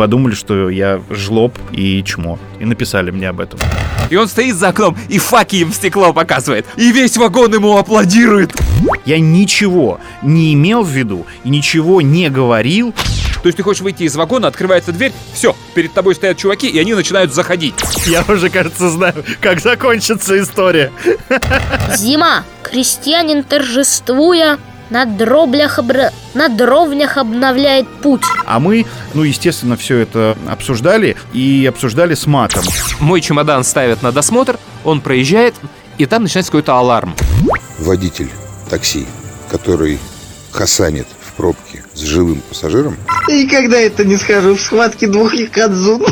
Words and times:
подумали, 0.00 0.34
что 0.34 0.70
я 0.70 1.02
жлоб 1.10 1.58
и 1.72 2.02
чмо. 2.02 2.38
И 2.58 2.64
написали 2.64 3.10
мне 3.10 3.28
об 3.28 3.38
этом. 3.38 3.60
И 4.08 4.16
он 4.16 4.28
стоит 4.28 4.56
за 4.56 4.68
окном 4.68 4.96
и 5.10 5.18
факи 5.18 5.56
им 5.56 5.72
в 5.72 5.74
стекло 5.74 6.14
показывает. 6.14 6.64
И 6.76 6.90
весь 6.90 7.18
вагон 7.18 7.52
ему 7.52 7.76
аплодирует. 7.76 8.58
Я 9.04 9.20
ничего 9.20 10.00
не 10.22 10.54
имел 10.54 10.84
в 10.84 10.88
виду 10.88 11.26
и 11.44 11.50
ничего 11.50 12.00
не 12.00 12.30
говорил. 12.30 12.94
То 13.42 13.48
есть 13.48 13.58
ты 13.58 13.62
хочешь 13.62 13.82
выйти 13.82 14.04
из 14.04 14.16
вагона, 14.16 14.48
открывается 14.48 14.92
дверь, 14.92 15.12
все, 15.34 15.54
перед 15.74 15.92
тобой 15.92 16.14
стоят 16.14 16.38
чуваки, 16.38 16.66
и 16.66 16.78
они 16.78 16.94
начинают 16.94 17.34
заходить. 17.34 17.74
Я 18.06 18.24
уже, 18.26 18.48
кажется, 18.48 18.88
знаю, 18.88 19.22
как 19.42 19.60
закончится 19.60 20.40
история. 20.40 20.90
Зима. 21.94 22.44
Крестьянин, 22.62 23.42
торжествуя, 23.42 24.58
на 24.90 25.06
дроблях 25.06 25.78
обра... 25.78 26.10
на 26.34 26.48
дровнях 26.48 27.16
обновляет 27.16 27.88
путь. 27.88 28.22
А 28.44 28.60
мы, 28.60 28.86
ну, 29.14 29.22
естественно, 29.22 29.76
все 29.76 29.98
это 29.98 30.36
обсуждали 30.48 31.16
и 31.32 31.66
обсуждали 31.68 32.14
с 32.14 32.26
матом. 32.26 32.64
Мой 32.98 33.20
чемодан 33.20 33.64
ставят 33.64 34.02
на 34.02 34.12
досмотр, 34.12 34.58
он 34.84 35.00
проезжает, 35.00 35.54
и 35.98 36.06
там 36.06 36.24
начинается 36.24 36.52
какой-то 36.52 36.74
аларм. 36.74 37.14
Водитель 37.78 38.30
такси, 38.68 39.06
который 39.50 39.98
хасанит 40.50 41.06
в 41.20 41.34
пробке 41.34 41.84
с 41.94 42.00
живым 42.00 42.40
пассажиром, 42.40 42.96
Никогда 43.28 43.78
это 43.78 44.04
не 44.04 44.16
схожу 44.16 44.56
в 44.56 44.60
схватке 44.60 45.06
двух 45.06 45.34
якадзун. 45.34 46.04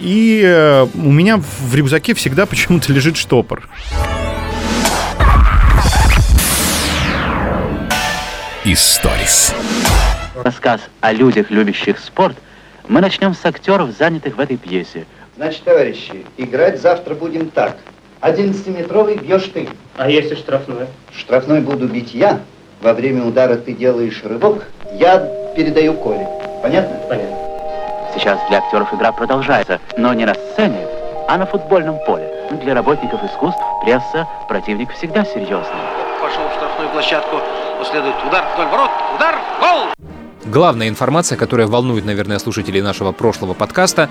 И 0.00 0.42
э, 0.44 0.86
у 0.94 1.12
меня 1.12 1.38
в 1.38 1.74
рюкзаке 1.74 2.14
всегда 2.14 2.44
почему-то 2.44 2.92
лежит 2.92 3.16
штопор. 3.16 3.68
Историс. 8.66 9.54
Рассказ 10.42 10.80
о 11.02 11.12
людях, 11.12 11.50
любящих 11.50 11.98
спорт, 11.98 12.34
мы 12.88 13.02
начнем 13.02 13.34
с 13.34 13.44
актеров, 13.44 13.90
занятых 13.90 14.38
в 14.38 14.40
этой 14.40 14.56
пьесе. 14.56 15.04
Значит, 15.36 15.64
товарищи, 15.64 16.24
играть 16.38 16.80
завтра 16.80 17.14
будем 17.14 17.50
так. 17.50 17.76
11-метровый 18.22 19.18
бьешь 19.18 19.50
ты. 19.52 19.68
А 19.98 20.08
если 20.08 20.34
штрафной? 20.34 20.86
Штрафной 21.14 21.60
буду 21.60 21.88
бить 21.88 22.14
я. 22.14 22.40
Во 22.80 22.94
время 22.94 23.24
удара 23.24 23.56
ты 23.56 23.74
делаешь 23.74 24.22
рывок. 24.24 24.64
Я 24.94 25.18
передаю 25.54 25.92
Коле. 25.92 26.26
Понятно? 26.62 26.96
Понятно. 27.06 27.36
Сейчас 28.14 28.38
для 28.48 28.58
актеров 28.60 28.94
игра 28.94 29.12
продолжается, 29.12 29.78
но 29.98 30.14
не 30.14 30.24
на 30.24 30.32
сцене, 30.32 30.86
а 31.28 31.36
на 31.36 31.44
футбольном 31.44 31.98
поле. 32.06 32.32
Для 32.62 32.72
работников 32.72 33.22
искусств, 33.24 33.60
пресса, 33.84 34.26
противник 34.48 34.90
всегда 34.94 35.22
серьезный. 35.26 35.84
Пошел 36.22 36.48
в 36.48 36.54
штрафную 36.54 36.88
площадку. 36.88 37.42
Последует 37.84 38.16
удар 38.26 38.46
вдоль 38.54 38.66
ворот. 38.68 38.90
Удар. 39.14 39.38
Гол! 39.60 39.88
Главная 40.46 40.88
информация, 40.88 41.36
которая 41.36 41.66
волнует, 41.66 42.06
наверное, 42.06 42.38
слушателей 42.38 42.80
нашего 42.80 43.12
прошлого 43.12 43.52
подкаста. 43.52 44.08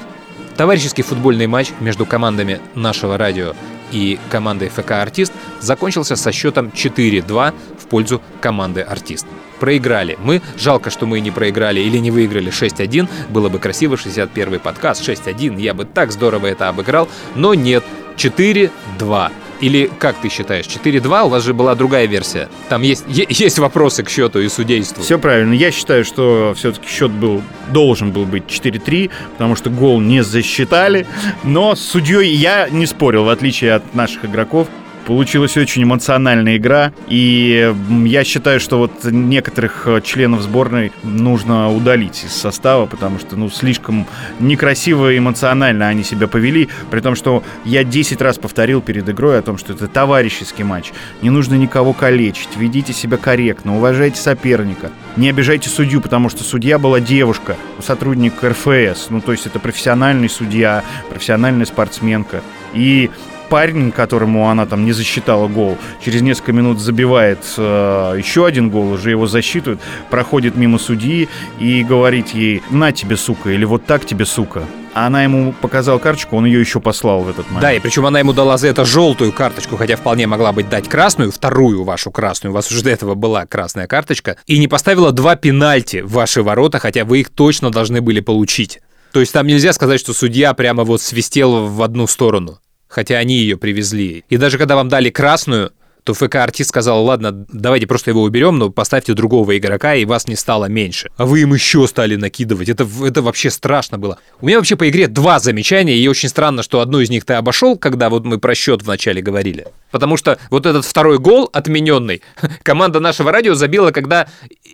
Товарищеский 0.58 1.04
футбольный 1.04 1.48
матч 1.48 1.72
между 1.80 2.06
командами 2.06 2.62
нашего 2.76 3.18
радио 3.18 3.56
и 3.92 4.20
командой 4.30 4.70
ФК 4.70 4.92
«Артист» 4.92 5.34
закончился 5.60 6.16
со 6.16 6.32
счетом 6.32 6.68
4-2 6.68 7.54
в 7.80 7.88
пользу 7.88 8.22
команды 8.42 8.82
«Артист». 8.82 9.26
Проиграли 9.60 10.20
мы. 10.22 10.44
Жалко, 10.56 10.92
что 10.92 11.08
мы 11.08 11.20
не 11.20 11.32
проиграли 11.32 11.80
или 11.80 11.98
не 11.98 12.12
выиграли 12.12 12.52
6-1. 12.52 13.10
Было 13.30 13.50
бы 13.50 13.58
красиво, 13.58 13.96
61-й 13.96 14.60
подкаст, 14.60 15.02
6-1. 15.02 15.60
Я 15.60 15.74
бы 15.74 15.86
так 15.86 16.12
здорово 16.12 16.46
это 16.46 16.70
обыграл. 16.70 17.10
Но 17.34 17.56
нет, 17.56 17.84
4-2. 18.18 19.32
Или 19.64 19.90
как 19.98 20.18
ты 20.18 20.28
считаешь, 20.28 20.66
4-2? 20.66 21.24
У 21.24 21.30
вас 21.30 21.42
же 21.42 21.54
была 21.54 21.74
другая 21.74 22.06
версия. 22.06 22.50
Там 22.68 22.82
есть, 22.82 23.06
есть 23.08 23.60
вопросы 23.60 24.04
к 24.04 24.10
счету 24.10 24.42
и 24.42 24.50
судейству. 24.50 25.02
Все 25.02 25.18
правильно. 25.18 25.54
Я 25.54 25.72
считаю, 25.72 26.04
что 26.04 26.54
все-таки 26.54 26.86
счет 26.86 27.12
был, 27.12 27.42
должен 27.70 28.12
был 28.12 28.26
быть 28.26 28.44
4-3, 28.48 29.10
потому 29.32 29.56
что 29.56 29.70
гол 29.70 30.02
не 30.02 30.22
засчитали. 30.22 31.08
Но 31.46 31.76
с 31.76 31.80
судьей 31.80 32.34
я 32.36 32.68
не 32.68 32.86
спорил, 32.86 33.24
в 33.24 33.30
отличие 33.30 33.76
от 33.76 33.96
наших 33.96 34.26
игроков. 34.26 34.68
Получилась 35.06 35.58
очень 35.58 35.84
эмоциональная 35.84 36.56
игра, 36.56 36.94
и 37.08 37.74
я 38.06 38.24
считаю, 38.24 38.62
что 38.62 38.78
вот 38.78 39.04
некоторых 39.04 39.84
э, 39.86 40.02
членов 40.02 40.42
сборной 40.42 40.94
нужно 41.04 41.70
удалить 41.74 42.24
из 42.24 42.32
состава, 42.32 42.86
потому 42.86 43.20
что, 43.20 43.36
ну, 43.36 43.50
слишком 43.50 44.08
некрасиво 44.40 45.12
и 45.12 45.18
эмоционально 45.18 45.90
они 45.90 46.04
себя 46.04 46.28
повели, 46.28 46.70
при 46.90 47.02
том, 47.02 47.16
что 47.16 47.44
я 47.66 47.84
10 47.84 48.22
раз 48.22 48.38
повторил 48.38 48.82
перед 48.82 49.08
игрой 49.10 49.40
о 49.40 49.42
том, 49.42 49.58
что 49.58 49.74
это 49.74 49.88
товарищеский 49.88 50.64
матч, 50.64 50.94
не 51.22 51.30
нужно 51.30 51.56
никого 51.56 51.92
калечить, 51.92 52.50
ведите 52.56 52.94
себя 52.94 53.18
корректно, 53.18 53.76
уважайте 53.76 54.22
соперника, 54.22 54.90
не 55.18 55.30
обижайте 55.30 55.70
судью, 55.70 56.00
потому 56.00 56.30
что 56.30 56.44
судья 56.44 56.80
была 56.80 57.02
девушка, 57.02 57.58
сотрудник 57.82 58.42
РФС, 58.42 59.10
ну, 59.10 59.20
то 59.20 59.34
есть 59.34 59.48
это 59.48 59.60
профессиональный 59.60 60.30
судья, 60.30 60.82
профессиональная 61.10 61.66
спортсменка, 61.66 62.42
и 62.74 63.10
парень, 63.54 63.92
которому 63.92 64.50
она 64.50 64.66
там 64.66 64.84
не 64.84 64.94
засчитала 64.94 65.48
гол, 65.48 65.78
через 66.04 66.24
несколько 66.24 66.54
минут 66.54 66.80
забивает 66.80 67.38
э, 67.56 68.16
еще 68.18 68.48
один 68.48 68.72
гол, 68.72 68.94
уже 68.94 69.12
его 69.12 69.28
засчитывают, 69.28 69.80
проходит 70.10 70.56
мимо 70.56 70.80
судьи 70.80 71.30
и 71.60 71.84
говорит 71.84 72.30
ей 72.30 72.64
«на 72.72 72.92
тебе, 72.92 73.16
сука» 73.16 73.52
или 73.52 73.64
«вот 73.64 73.86
так 73.86 74.08
тебе, 74.08 74.26
сука». 74.26 74.64
Она 74.96 75.24
ему 75.24 75.54
показала 75.54 76.00
карточку, 76.00 76.36
он 76.36 76.46
ее 76.46 76.62
еще 76.62 76.80
послал 76.80 77.22
в 77.22 77.30
этот 77.30 77.46
момент. 77.46 77.62
Да, 77.62 77.74
и 77.74 77.80
причем 77.80 78.08
она 78.08 78.18
ему 78.18 78.34
дала 78.34 78.58
за 78.58 78.70
это 78.70 78.86
желтую 78.86 79.32
карточку, 79.32 79.78
хотя 79.78 79.98
вполне 79.98 80.26
могла 80.26 80.52
быть 80.52 80.68
дать 80.68 80.90
красную, 80.90 81.32
вторую 81.32 81.84
вашу 81.84 82.10
красную. 82.10 82.54
У 82.54 82.56
вас 82.56 82.72
уже 82.72 82.84
до 82.84 82.90
этого 82.90 83.14
была 83.14 83.46
красная 83.46 83.86
карточка. 83.86 84.38
И 84.48 84.58
не 84.58 84.68
поставила 84.68 85.12
два 85.12 85.36
пенальти 85.36 86.02
в 86.02 86.14
ваши 86.14 86.42
ворота, 86.42 86.80
хотя 86.80 87.06
вы 87.06 87.20
их 87.20 87.30
точно 87.30 87.70
должны 87.70 88.02
были 88.02 88.20
получить. 88.20 88.82
То 89.12 89.20
есть 89.20 89.32
там 89.32 89.46
нельзя 89.46 89.74
сказать, 89.74 90.00
что 90.00 90.12
судья 90.12 90.56
прямо 90.56 90.84
вот 90.84 91.04
свистел 91.04 91.68
в 91.68 91.84
одну 91.84 92.08
сторону. 92.08 92.58
Хотя 92.94 93.18
они 93.18 93.38
ее 93.38 93.58
привезли. 93.58 94.24
И 94.30 94.38
даже 94.38 94.60
когда 94.60 94.76
вам 94.76 94.88
дали 94.88 95.10
красную, 95.10 95.72
то 96.04 96.14
ФК-артист 96.14 96.70
сказал, 96.70 97.04
ладно, 97.04 97.32
давайте 97.32 97.88
просто 97.88 98.12
его 98.12 98.24
уберем, 98.24 98.58
но 98.60 98.70
поставьте 98.70 99.14
другого 99.14 99.58
игрока, 99.58 99.96
и 99.96 100.06
вас 100.06 100.28
не 100.28 100.36
стало 100.36 100.66
меньше. 100.66 101.10
А 101.18 101.26
вы 101.26 101.42
им 101.42 101.54
еще 101.54 101.88
стали 101.88 102.16
накидывать. 102.16 102.70
Это, 102.70 102.88
это 103.04 103.22
вообще 103.22 103.50
страшно 103.50 103.98
было. 103.98 104.20
У 104.42 104.46
меня 104.46 104.58
вообще 104.58 104.76
по 104.76 104.88
игре 104.90 105.08
два 105.08 105.40
замечания, 105.40 105.96
и 105.96 106.08
очень 106.08 106.30
странно, 106.30 106.62
что 106.62 106.82
одно 106.82 107.00
из 107.02 107.10
них 107.10 107.26
ты 107.26 107.34
обошел, 107.34 107.78
когда 107.78 108.10
вот 108.10 108.26
мы 108.26 108.38
про 108.38 108.54
счет 108.54 108.84
вначале 108.84 109.22
говорили. 109.22 109.68
Потому 109.92 110.18
что 110.18 110.38
вот 110.50 110.66
этот 110.66 110.86
второй 110.86 111.20
гол 111.20 111.50
отмененный, 111.52 112.22
команда 112.64 113.00
нашего 113.00 113.32
радио 113.32 113.56
забила, 113.56 113.92
когда 113.92 114.28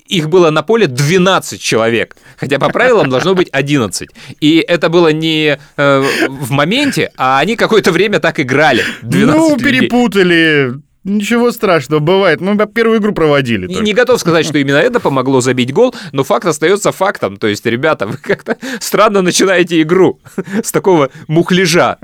их 0.10 0.28
было 0.28 0.50
на 0.50 0.64
поле 0.64 0.88
12 0.88 1.62
человек. 1.62 2.18
Хотя 2.38 2.60
по 2.60 2.70
правилам 2.70 3.10
должно 3.10 3.36
быть 3.36 3.48
11. 3.52 4.10
И 4.42 4.58
это 4.58 4.90
было 4.90 5.10
не 5.14 5.58
э, 5.78 6.04
в 6.28 6.52
моменте, 6.52 7.12
а 7.16 7.40
они 7.40 7.56
какое-то 7.56 7.92
время 7.92 8.20
так 8.20 8.40
играли. 8.40 8.84
12 9.04 9.38
ну, 9.38 9.56
людей. 9.56 9.80
перепутали. 9.82 10.74
Ничего 11.06 11.52
страшного, 11.52 12.00
бывает. 12.00 12.42
Мы 12.42 12.58
первую 12.68 13.00
игру 13.00 13.14
проводили. 13.14 13.68
Не, 13.68 13.80
не 13.80 13.94
готов 13.94 14.20
сказать, 14.20 14.46
что 14.46 14.58
именно 14.58 14.78
это 14.78 15.00
помогло 15.00 15.40
забить 15.40 15.74
гол, 15.74 15.96
но 16.12 16.26
факт 16.26 16.46
остается 16.46 16.92
фактом. 16.92 17.38
То 17.38 17.48
есть, 17.48 17.66
ребята, 17.66 18.06
вы 18.06 18.18
как-то 18.18 18.58
странно 18.82 19.22
начинаете 19.22 19.82
игру 19.82 20.20
с 20.64 20.72
такого 20.72 21.10
мухляжа. 21.28 21.98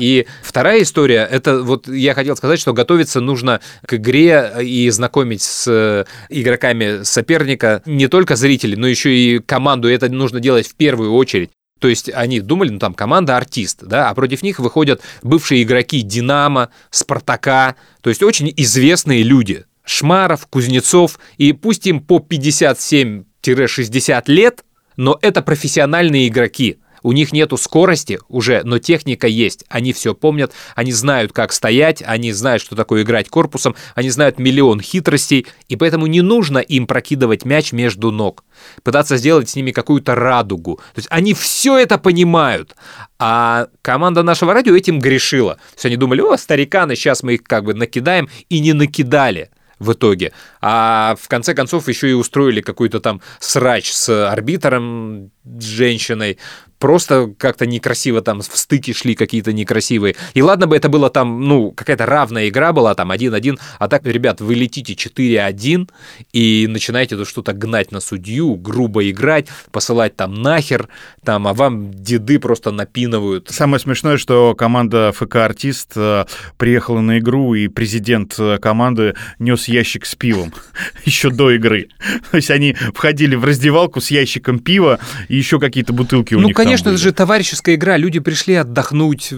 И 0.00 0.26
вторая 0.42 0.82
история, 0.82 1.28
это 1.28 1.62
вот 1.62 1.88
я 1.88 2.14
хотел 2.14 2.36
сказать, 2.36 2.60
что 2.60 2.72
готовиться 2.72 3.20
нужно 3.20 3.60
к 3.86 3.94
игре 3.94 4.52
и 4.62 4.88
знакомить 4.90 5.42
с 5.42 5.66
э, 5.66 6.04
игроками 6.28 7.02
соперника 7.02 7.82
не 7.86 8.06
только 8.06 8.36
зрителей, 8.36 8.76
но 8.76 8.86
еще 8.86 9.12
и 9.12 9.40
команду. 9.40 9.88
И 9.88 9.94
это 9.94 10.08
нужно 10.08 10.38
делать 10.38 10.68
в 10.68 10.76
первую 10.76 11.12
очередь. 11.12 11.50
То 11.82 11.88
есть 11.88 12.08
они 12.14 12.38
думали, 12.38 12.70
ну 12.70 12.78
там 12.78 12.94
команда 12.94 13.36
артист, 13.36 13.82
да, 13.82 14.08
а 14.08 14.14
против 14.14 14.44
них 14.44 14.60
выходят 14.60 15.02
бывшие 15.22 15.64
игроки 15.64 16.02
Динамо, 16.02 16.68
Спартака, 16.90 17.74
то 18.02 18.08
есть 18.08 18.22
очень 18.22 18.54
известные 18.56 19.24
люди. 19.24 19.64
Шмаров, 19.84 20.46
Кузнецов, 20.46 21.18
и 21.38 21.52
пусть 21.52 21.88
им 21.88 21.98
по 22.00 22.18
57-60 22.18 24.22
лет, 24.26 24.64
но 24.96 25.18
это 25.22 25.42
профессиональные 25.42 26.28
игроки. 26.28 26.78
У 27.02 27.12
них 27.12 27.32
нету 27.32 27.56
скорости 27.56 28.18
уже, 28.28 28.62
но 28.64 28.78
техника 28.78 29.26
есть. 29.26 29.64
Они 29.68 29.92
все 29.92 30.14
помнят, 30.14 30.52
они 30.74 30.92
знают, 30.92 31.32
как 31.32 31.52
стоять, 31.52 32.02
они 32.04 32.32
знают, 32.32 32.62
что 32.62 32.76
такое 32.76 33.02
играть 33.02 33.28
корпусом, 33.28 33.74
они 33.94 34.10
знают 34.10 34.38
миллион 34.38 34.80
хитростей, 34.80 35.46
и 35.68 35.76
поэтому 35.76 36.06
не 36.06 36.22
нужно 36.22 36.58
им 36.58 36.86
прокидывать 36.86 37.44
мяч 37.44 37.72
между 37.72 38.10
ног, 38.10 38.44
пытаться 38.82 39.16
сделать 39.16 39.48
с 39.48 39.56
ними 39.56 39.70
какую-то 39.72 40.14
радугу. 40.14 40.76
То 40.94 40.98
есть 40.98 41.08
они 41.10 41.34
все 41.34 41.78
это 41.78 41.98
понимают, 41.98 42.76
а 43.18 43.68
команда 43.82 44.22
нашего 44.22 44.54
радио 44.54 44.76
этим 44.76 44.98
грешила. 44.98 45.54
То 45.54 45.74
есть 45.74 45.86
они 45.86 45.96
думали, 45.96 46.20
о, 46.20 46.36
стариканы, 46.36 46.96
сейчас 46.96 47.22
мы 47.22 47.34
их 47.34 47.44
как 47.44 47.64
бы 47.64 47.74
накидаем, 47.74 48.28
и 48.48 48.60
не 48.60 48.72
накидали 48.72 49.50
в 49.82 49.92
итоге. 49.92 50.32
А 50.60 51.16
в 51.20 51.28
конце 51.28 51.54
концов 51.54 51.88
еще 51.88 52.08
и 52.08 52.14
устроили 52.14 52.60
какой-то 52.60 53.00
там 53.00 53.20
срач 53.40 53.92
с 53.92 54.28
арбитром, 54.30 55.30
с 55.44 55.64
женщиной. 55.64 56.38
Просто 56.82 57.32
как-то 57.38 57.64
некрасиво 57.64 58.22
там 58.22 58.40
в 58.40 58.56
стыке 58.56 58.92
шли 58.92 59.14
какие-то 59.14 59.52
некрасивые. 59.52 60.16
И 60.34 60.42
ладно 60.42 60.66
бы 60.66 60.76
это 60.76 60.88
было 60.88 61.10
там, 61.10 61.46
ну, 61.46 61.70
какая-то 61.70 62.06
равная 62.06 62.48
игра 62.48 62.72
была, 62.72 62.96
там 62.96 63.12
1-1, 63.12 63.56
а 63.78 63.86
так, 63.86 64.04
ребят, 64.04 64.40
вы 64.40 64.56
летите 64.56 64.94
4-1 64.94 65.88
и 66.32 66.66
начинаете 66.68 67.16
тут 67.16 67.28
что-то 67.28 67.52
гнать 67.52 67.92
на 67.92 68.00
судью, 68.00 68.56
грубо 68.56 69.08
играть, 69.08 69.46
посылать 69.70 70.16
там 70.16 70.34
нахер, 70.34 70.88
там, 71.24 71.46
а 71.46 71.54
вам 71.54 71.94
деды 71.94 72.40
просто 72.40 72.72
напинывают. 72.72 73.48
Самое 73.48 73.78
смешное, 73.78 74.16
что 74.16 74.56
команда 74.56 75.12
ФК 75.12 75.36
«Артист» 75.36 75.92
э, 75.94 76.24
приехала 76.56 77.00
на 77.00 77.20
игру, 77.20 77.54
и 77.54 77.68
президент 77.68 78.34
э, 78.40 78.58
команды 78.58 79.14
нес 79.38 79.68
ящик 79.68 80.04
с 80.04 80.16
пивом 80.16 80.52
еще 81.04 81.30
до 81.30 81.52
игры. 81.52 81.90
То 82.32 82.38
есть 82.38 82.50
они 82.50 82.74
входили 82.92 83.36
в 83.36 83.44
раздевалку 83.44 84.00
с 84.00 84.10
ящиком 84.10 84.58
пива 84.58 84.98
и 85.28 85.36
еще 85.36 85.60
какие-то 85.60 85.92
бутылки 85.92 86.34
у 86.34 86.40
Ну, 86.40 86.48
них 86.48 86.56
там 86.56 86.71
конечно, 86.72 86.88
это 86.88 86.96
были. 86.96 87.02
же 87.02 87.12
товарищеская 87.12 87.74
игра. 87.76 87.96
Люди 87.96 88.20
пришли 88.20 88.54
отдохнуть, 88.54 89.32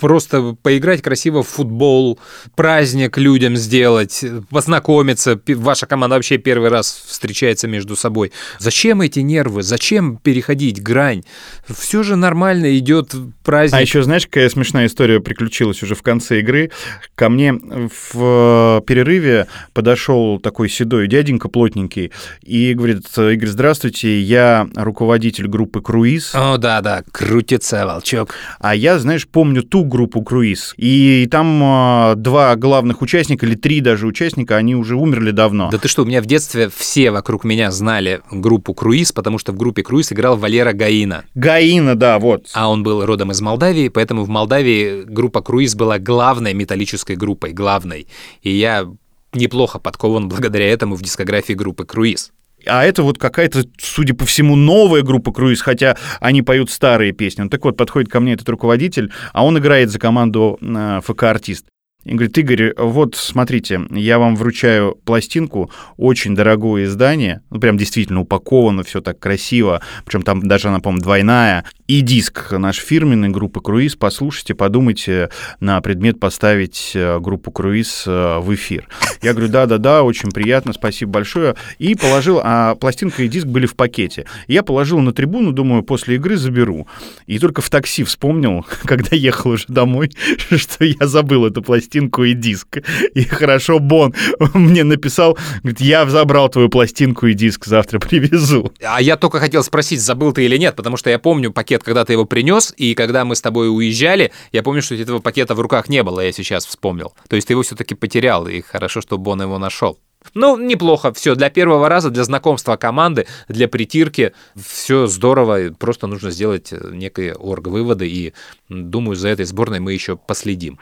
просто 0.00 0.56
поиграть 0.62 1.02
красиво 1.02 1.42
в 1.42 1.48
футбол, 1.48 2.18
праздник 2.54 3.18
людям 3.18 3.56
сделать, 3.56 4.24
познакомиться. 4.50 5.40
Ваша 5.46 5.86
команда 5.86 6.16
вообще 6.16 6.38
первый 6.38 6.70
раз 6.70 7.04
встречается 7.06 7.68
между 7.68 7.96
собой. 7.96 8.32
Зачем 8.58 9.00
эти 9.00 9.20
нервы? 9.20 9.62
Зачем 9.62 10.16
переходить 10.16 10.82
грань? 10.82 11.22
Все 11.68 12.02
же 12.02 12.16
нормально 12.16 12.76
идет 12.78 13.14
праздник. 13.44 13.78
А 13.78 13.80
еще 13.80 14.02
знаешь, 14.02 14.26
какая 14.26 14.48
смешная 14.48 14.86
история 14.86 15.20
приключилась 15.20 15.82
уже 15.82 15.94
в 15.94 16.02
конце 16.02 16.40
игры? 16.40 16.70
Ко 17.14 17.28
мне 17.28 17.52
в 17.52 18.14
э, 18.14 18.80
перерыве 18.86 19.46
подошел 19.72 20.38
такой 20.38 20.68
седой 20.68 21.06
дяденька 21.08 21.48
плотненький 21.48 22.12
и 22.42 22.74
говорит, 22.74 23.06
Игорь, 23.16 23.48
здравствуйте, 23.48 24.20
я 24.20 24.68
руководитель 24.74 25.48
группы 25.48 25.80
«Круиз», 25.80 26.34
О, 26.34 26.58
да-да, 26.62 27.02
крутится 27.10 27.84
волчок. 27.84 28.34
а 28.60 28.74
я, 28.74 28.98
знаешь, 28.98 29.26
помню 29.26 29.62
ту 29.62 29.84
группу 29.84 30.22
«Круиз». 30.22 30.74
И 30.76 31.26
там 31.30 31.62
э, 31.62 32.14
два 32.16 32.54
главных 32.54 33.02
участника, 33.02 33.44
или 33.44 33.56
три 33.56 33.80
даже 33.80 34.06
участника, 34.06 34.56
они 34.56 34.76
уже 34.76 34.94
умерли 34.94 35.32
давно. 35.32 35.70
Да 35.70 35.78
ты 35.78 35.88
что, 35.88 36.02
у 36.02 36.06
меня 36.06 36.22
в 36.22 36.26
детстве 36.26 36.70
все 36.74 37.10
вокруг 37.10 37.44
меня 37.44 37.72
знали 37.72 38.22
группу 38.30 38.74
«Круиз», 38.74 39.10
потому 39.12 39.38
что 39.38 39.52
в 39.52 39.56
группе 39.56 39.82
«Круиз» 39.82 40.12
играл 40.12 40.36
Валера 40.36 40.72
Гаина. 40.72 41.24
Гаина, 41.34 41.96
да, 41.96 42.18
вот. 42.20 42.46
А 42.54 42.70
он 42.70 42.84
был 42.84 43.04
родом 43.04 43.32
из 43.32 43.40
Молдавии, 43.40 43.88
поэтому 43.88 44.24
в 44.24 44.28
Молдавии 44.28 45.02
группа 45.02 45.42
«Круиз» 45.42 45.74
была 45.74 45.98
главной 45.98 46.54
металлической 46.54 47.16
группой, 47.16 47.52
главной. 47.52 48.06
И 48.42 48.50
я 48.52 48.86
неплохо 49.32 49.80
подкован 49.80 50.28
благодаря 50.28 50.70
этому 50.70 50.94
в 50.94 51.02
дискографии 51.02 51.54
группы 51.54 51.84
«Круиз». 51.84 52.32
А 52.66 52.84
это 52.84 53.02
вот 53.02 53.18
какая-то, 53.18 53.64
судя 53.78 54.14
по 54.14 54.24
всему, 54.24 54.56
новая 54.56 55.02
группа 55.02 55.32
«Круиз», 55.32 55.60
хотя 55.60 55.96
они 56.20 56.42
поют 56.42 56.70
старые 56.70 57.12
песни. 57.12 57.42
Ну, 57.42 57.48
так 57.48 57.64
вот, 57.64 57.76
подходит 57.76 58.10
ко 58.10 58.20
мне 58.20 58.34
этот 58.34 58.48
руководитель, 58.48 59.12
а 59.32 59.44
он 59.44 59.58
играет 59.58 59.90
за 59.90 59.98
команду 59.98 60.58
э, 60.60 61.00
ФК-артист. 61.04 61.66
И 62.04 62.14
говорит, 62.14 62.36
Игорь, 62.36 62.74
вот 62.76 63.14
смотрите, 63.14 63.82
я 63.90 64.18
вам 64.18 64.34
вручаю 64.34 64.98
пластинку, 65.04 65.70
очень 65.96 66.34
дорогое 66.34 66.84
издание, 66.84 67.42
ну 67.50 67.60
прям 67.60 67.76
действительно 67.76 68.20
упаковано, 68.20 68.82
все 68.82 69.00
так 69.00 69.20
красиво, 69.20 69.82
причем 70.04 70.22
там 70.22 70.42
даже 70.42 70.68
она, 70.68 70.80
по-моему, 70.80 71.02
двойная, 71.02 71.64
и 71.86 72.00
диск 72.00 72.52
наш 72.52 72.78
фирменный 72.78 73.28
группы 73.28 73.60
«Круиз», 73.60 73.94
послушайте, 73.94 74.54
подумайте 74.54 75.30
на 75.60 75.80
предмет 75.80 76.18
поставить 76.18 76.92
э, 76.94 77.20
группу 77.20 77.52
«Круиз» 77.52 78.04
э, 78.06 78.38
в 78.40 78.52
эфир. 78.52 78.88
Я 79.22 79.32
говорю, 79.32 79.48
да-да-да, 79.52 80.02
очень 80.02 80.32
приятно, 80.32 80.72
спасибо 80.72 81.12
большое, 81.12 81.54
и 81.78 81.94
положил, 81.94 82.40
а 82.42 82.74
пластинка 82.74 83.22
и 83.22 83.28
диск 83.28 83.46
были 83.46 83.66
в 83.66 83.76
пакете. 83.76 84.26
Я 84.48 84.64
положил 84.64 84.98
на 84.98 85.12
трибуну, 85.12 85.52
думаю, 85.52 85.84
после 85.84 86.16
игры 86.16 86.36
заберу. 86.36 86.88
И 87.26 87.38
только 87.38 87.60
в 87.60 87.70
такси 87.70 88.02
вспомнил, 88.02 88.66
когда 88.82 89.14
ехал 89.14 89.52
уже 89.52 89.66
домой, 89.68 90.10
что 90.56 90.84
я 90.84 91.06
забыл 91.06 91.46
эту 91.46 91.62
пластинку 91.62 91.91
и 91.92 92.34
диск. 92.34 92.78
И 93.14 93.24
хорошо 93.24 93.78
Бон 93.78 94.14
мне 94.54 94.84
написал, 94.84 95.38
говорит, 95.62 95.80
я 95.80 96.06
забрал 96.06 96.48
твою 96.48 96.68
пластинку 96.68 97.26
и 97.26 97.34
диск, 97.34 97.66
завтра 97.66 97.98
привезу. 97.98 98.72
А 98.82 99.00
я 99.00 99.16
только 99.16 99.40
хотел 99.40 99.62
спросить, 99.62 100.00
забыл 100.00 100.32
ты 100.32 100.44
или 100.44 100.56
нет, 100.56 100.76
потому 100.76 100.96
что 100.96 101.10
я 101.10 101.18
помню 101.18 101.52
пакет, 101.52 101.82
когда 101.82 102.04
ты 102.04 102.12
его 102.12 102.24
принес, 102.24 102.72
и 102.76 102.94
когда 102.94 103.24
мы 103.24 103.36
с 103.36 103.40
тобой 103.40 103.68
уезжали, 103.74 104.32
я 104.52 104.62
помню, 104.62 104.82
что 104.82 104.94
этого 104.94 105.18
пакета 105.18 105.54
в 105.54 105.60
руках 105.60 105.88
не 105.88 106.02
было, 106.02 106.20
я 106.20 106.32
сейчас 106.32 106.66
вспомнил. 106.66 107.14
То 107.28 107.36
есть 107.36 107.48
ты 107.48 107.54
его 107.54 107.62
все-таки 107.62 107.94
потерял, 107.94 108.46
и 108.46 108.60
хорошо, 108.60 109.00
что 109.00 109.18
Бон 109.18 109.42
его 109.42 109.58
нашел. 109.58 109.98
Ну, 110.34 110.56
неплохо, 110.56 111.12
все, 111.12 111.34
для 111.34 111.50
первого 111.50 111.88
раза, 111.88 112.10
для 112.10 112.24
знакомства 112.24 112.76
команды, 112.76 113.26
для 113.48 113.68
притирки, 113.68 114.32
все 114.56 115.06
здорово, 115.06 115.74
просто 115.78 116.06
нужно 116.06 116.30
сделать 116.30 116.72
э, 116.72 116.90
некие 116.92 117.34
орг-выводы, 117.34 118.08
и 118.08 118.32
думаю, 118.68 119.16
за 119.16 119.28
этой 119.28 119.44
сборной 119.44 119.80
мы 119.80 119.92
еще 119.92 120.16
последим. 120.16 120.78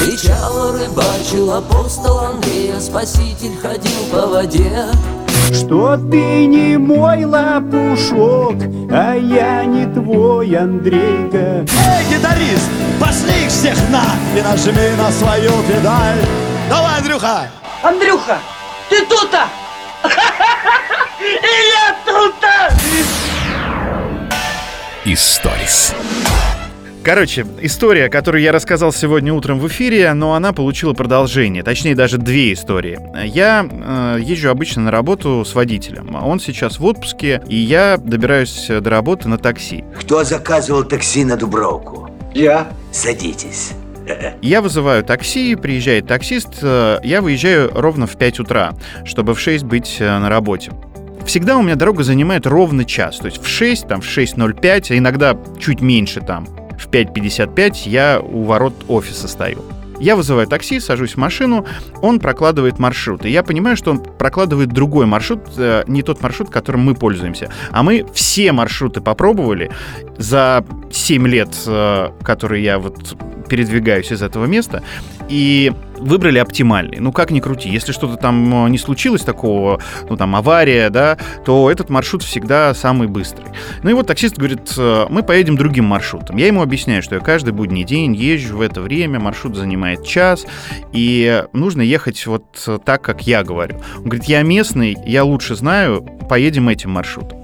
Кричал, 0.00 0.72
рыбачил 0.72 1.52
апостол 1.52 2.18
Андрей, 2.20 2.72
а 2.74 2.80
спаситель 2.80 3.54
ходил 3.60 4.04
по 4.10 4.26
воде. 4.26 4.86
Что 5.52 5.96
ты 5.96 6.46
не 6.46 6.78
мой 6.78 7.24
лопушок, 7.26 8.56
а 8.90 9.14
я 9.14 9.64
не 9.66 9.84
твой 9.92 10.56
Андрейка. 10.56 11.66
Эй, 11.66 12.04
гитарист, 12.08 12.70
пошли 12.98 13.44
их 13.44 13.50
всех 13.50 13.76
на 13.90 14.04
и 14.34 14.40
нажми 14.42 14.88
на 14.96 15.12
свою 15.12 15.52
педаль. 15.68 16.24
Давай, 16.70 16.98
Андрюха! 16.98 17.48
Андрюха, 17.82 18.38
ты 18.88 19.04
тут-то? 19.04 19.44
И 21.20 21.54
я 21.72 21.94
тут-то! 22.06 22.74
Историс. 25.04 25.94
Короче, 27.02 27.46
история, 27.62 28.10
которую 28.10 28.42
я 28.42 28.52
рассказал 28.52 28.92
сегодня 28.92 29.32
утром 29.32 29.58
в 29.58 29.66
эфире, 29.68 30.12
но 30.12 30.34
она 30.34 30.52
получила 30.52 30.92
продолжение, 30.92 31.62
точнее 31.62 31.94
даже 31.94 32.18
две 32.18 32.52
истории. 32.52 32.98
Я 33.24 33.66
э, 33.70 34.18
езжу 34.20 34.50
обычно 34.50 34.82
на 34.82 34.90
работу 34.90 35.42
с 35.46 35.54
водителем. 35.54 36.14
Он 36.14 36.38
сейчас 36.40 36.78
в 36.78 36.84
отпуске, 36.84 37.42
и 37.48 37.56
я 37.56 37.96
добираюсь 37.96 38.66
до 38.68 38.90
работы 38.90 39.28
на 39.28 39.38
такси. 39.38 39.82
Кто 39.98 40.24
заказывал 40.24 40.84
такси 40.84 41.24
на 41.24 41.38
Дубровку? 41.38 42.10
Я. 42.34 42.68
Садитесь. 42.92 43.72
Я 44.42 44.60
вызываю 44.60 45.02
такси, 45.02 45.54
приезжает 45.54 46.06
таксист, 46.06 46.58
э, 46.60 46.98
я 47.02 47.22
выезжаю 47.22 47.70
ровно 47.72 48.06
в 48.06 48.16
5 48.18 48.40
утра, 48.40 48.72
чтобы 49.04 49.34
в 49.34 49.40
6 49.40 49.64
быть 49.64 49.96
э, 50.00 50.18
на 50.18 50.28
работе. 50.28 50.72
Всегда 51.24 51.56
у 51.56 51.62
меня 51.62 51.76
дорога 51.76 52.02
занимает 52.02 52.46
ровно 52.46 52.84
час, 52.84 53.18
то 53.18 53.26
есть 53.26 53.42
в 53.42 53.46
6, 53.46 53.88
там 53.88 54.00
в 54.00 54.06
6.05, 54.06 54.86
а 54.90 54.98
иногда 54.98 55.38
чуть 55.58 55.80
меньше 55.80 56.20
там. 56.20 56.46
В 56.80 56.88
5.55 56.88 57.88
я 57.88 58.20
у 58.20 58.44
ворот 58.44 58.74
офиса 58.88 59.28
стою. 59.28 59.62
Я 60.00 60.16
вызываю 60.16 60.46
такси, 60.46 60.80
сажусь 60.80 61.12
в 61.12 61.18
машину, 61.18 61.66
он 62.00 62.20
прокладывает 62.20 62.78
маршрут. 62.78 63.26
И 63.26 63.30
я 63.30 63.42
понимаю, 63.42 63.76
что 63.76 63.90
он 63.90 63.98
прокладывает 63.98 64.70
другой 64.70 65.04
маршрут, 65.04 65.40
э, 65.58 65.84
не 65.86 66.02
тот 66.02 66.22
маршрут, 66.22 66.48
которым 66.48 66.80
мы 66.80 66.94
пользуемся. 66.94 67.50
А 67.70 67.82
мы 67.82 68.06
все 68.14 68.52
маршруты 68.52 69.02
попробовали 69.02 69.70
за 70.20 70.64
7 70.90 71.26
лет, 71.26 71.56
э, 71.66 72.10
которые 72.22 72.62
я 72.62 72.78
вот 72.78 73.16
передвигаюсь 73.48 74.12
из 74.12 74.22
этого 74.22 74.44
места, 74.44 74.82
и 75.28 75.72
выбрали 75.96 76.38
оптимальный. 76.38 76.98
Ну, 77.00 77.10
как 77.10 77.30
ни 77.30 77.40
крути, 77.40 77.70
если 77.70 77.92
что-то 77.92 78.16
там 78.16 78.66
э, 78.66 78.68
не 78.68 78.76
случилось 78.76 79.22
такого, 79.22 79.80
ну, 80.10 80.16
там, 80.16 80.36
авария, 80.36 80.90
да, 80.90 81.16
то 81.44 81.70
этот 81.70 81.88
маршрут 81.88 82.22
всегда 82.22 82.74
самый 82.74 83.08
быстрый. 83.08 83.46
Ну 83.82 83.90
и 83.90 83.94
вот 83.94 84.06
таксист 84.06 84.36
говорит, 84.36 84.74
э, 84.76 85.06
мы 85.08 85.22
поедем 85.22 85.56
другим 85.56 85.86
маршрутом. 85.86 86.36
Я 86.36 86.48
ему 86.48 86.60
объясняю, 86.60 87.02
что 87.02 87.14
я 87.14 87.20
каждый 87.22 87.54
будний 87.54 87.84
день 87.84 88.14
езжу 88.14 88.58
в 88.58 88.60
это 88.60 88.82
время, 88.82 89.18
маршрут 89.20 89.56
занимает 89.56 90.04
час, 90.04 90.46
и 90.92 91.44
нужно 91.54 91.80
ехать 91.80 92.26
вот 92.26 92.44
так, 92.84 93.00
как 93.00 93.26
я 93.26 93.42
говорю. 93.42 93.80
Он 93.96 94.04
говорит, 94.04 94.24
я 94.24 94.42
местный, 94.42 94.96
я 95.06 95.24
лучше 95.24 95.54
знаю, 95.54 96.02
поедем 96.28 96.68
этим 96.68 96.90
маршрутом. 96.90 97.39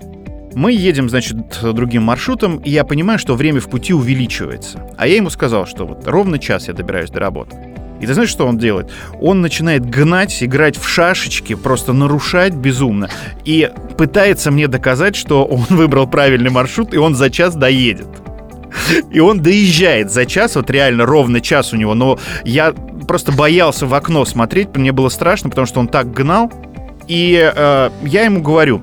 Мы 0.56 0.72
едем, 0.72 1.10
значит, 1.10 1.36
другим 1.74 2.04
маршрутом, 2.04 2.56
и 2.56 2.70
я 2.70 2.82
понимаю, 2.84 3.18
что 3.18 3.34
время 3.34 3.60
в 3.60 3.68
пути 3.68 3.92
увеличивается. 3.92 4.80
А 4.96 5.06
я 5.06 5.16
ему 5.16 5.28
сказал, 5.28 5.66
что 5.66 5.84
вот 5.84 6.08
ровно 6.08 6.38
час 6.38 6.68
я 6.68 6.72
добираюсь 6.72 7.10
до 7.10 7.20
работы. 7.20 7.54
И 8.00 8.06
ты 8.06 8.14
знаешь, 8.14 8.30
что 8.30 8.46
он 8.46 8.56
делает? 8.56 8.90
Он 9.20 9.42
начинает 9.42 9.84
гнать, 9.84 10.42
играть 10.42 10.78
в 10.78 10.88
шашечки, 10.88 11.54
просто 11.54 11.92
нарушать 11.92 12.54
безумно. 12.54 13.10
И 13.44 13.70
пытается 13.98 14.50
мне 14.50 14.66
доказать, 14.66 15.14
что 15.14 15.44
он 15.44 15.66
выбрал 15.68 16.06
правильный 16.06 16.48
маршрут, 16.48 16.94
и 16.94 16.96
он 16.96 17.14
за 17.14 17.28
час 17.28 17.54
доедет. 17.54 18.08
И 19.10 19.20
он 19.20 19.42
доезжает 19.42 20.10
за 20.10 20.24
час, 20.24 20.56
вот 20.56 20.70
реально 20.70 21.04
ровно 21.04 21.42
час 21.42 21.74
у 21.74 21.76
него, 21.76 21.92
но 21.92 22.18
я 22.46 22.72
просто 23.06 23.30
боялся 23.30 23.84
в 23.84 23.92
окно 23.92 24.24
смотреть, 24.24 24.74
мне 24.74 24.92
было 24.92 25.10
страшно, 25.10 25.50
потому 25.50 25.66
что 25.66 25.80
он 25.80 25.88
так 25.88 26.10
гнал. 26.12 26.50
И 27.08 27.52
э, 27.54 27.90
я 28.04 28.24
ему 28.24 28.40
говорю, 28.40 28.82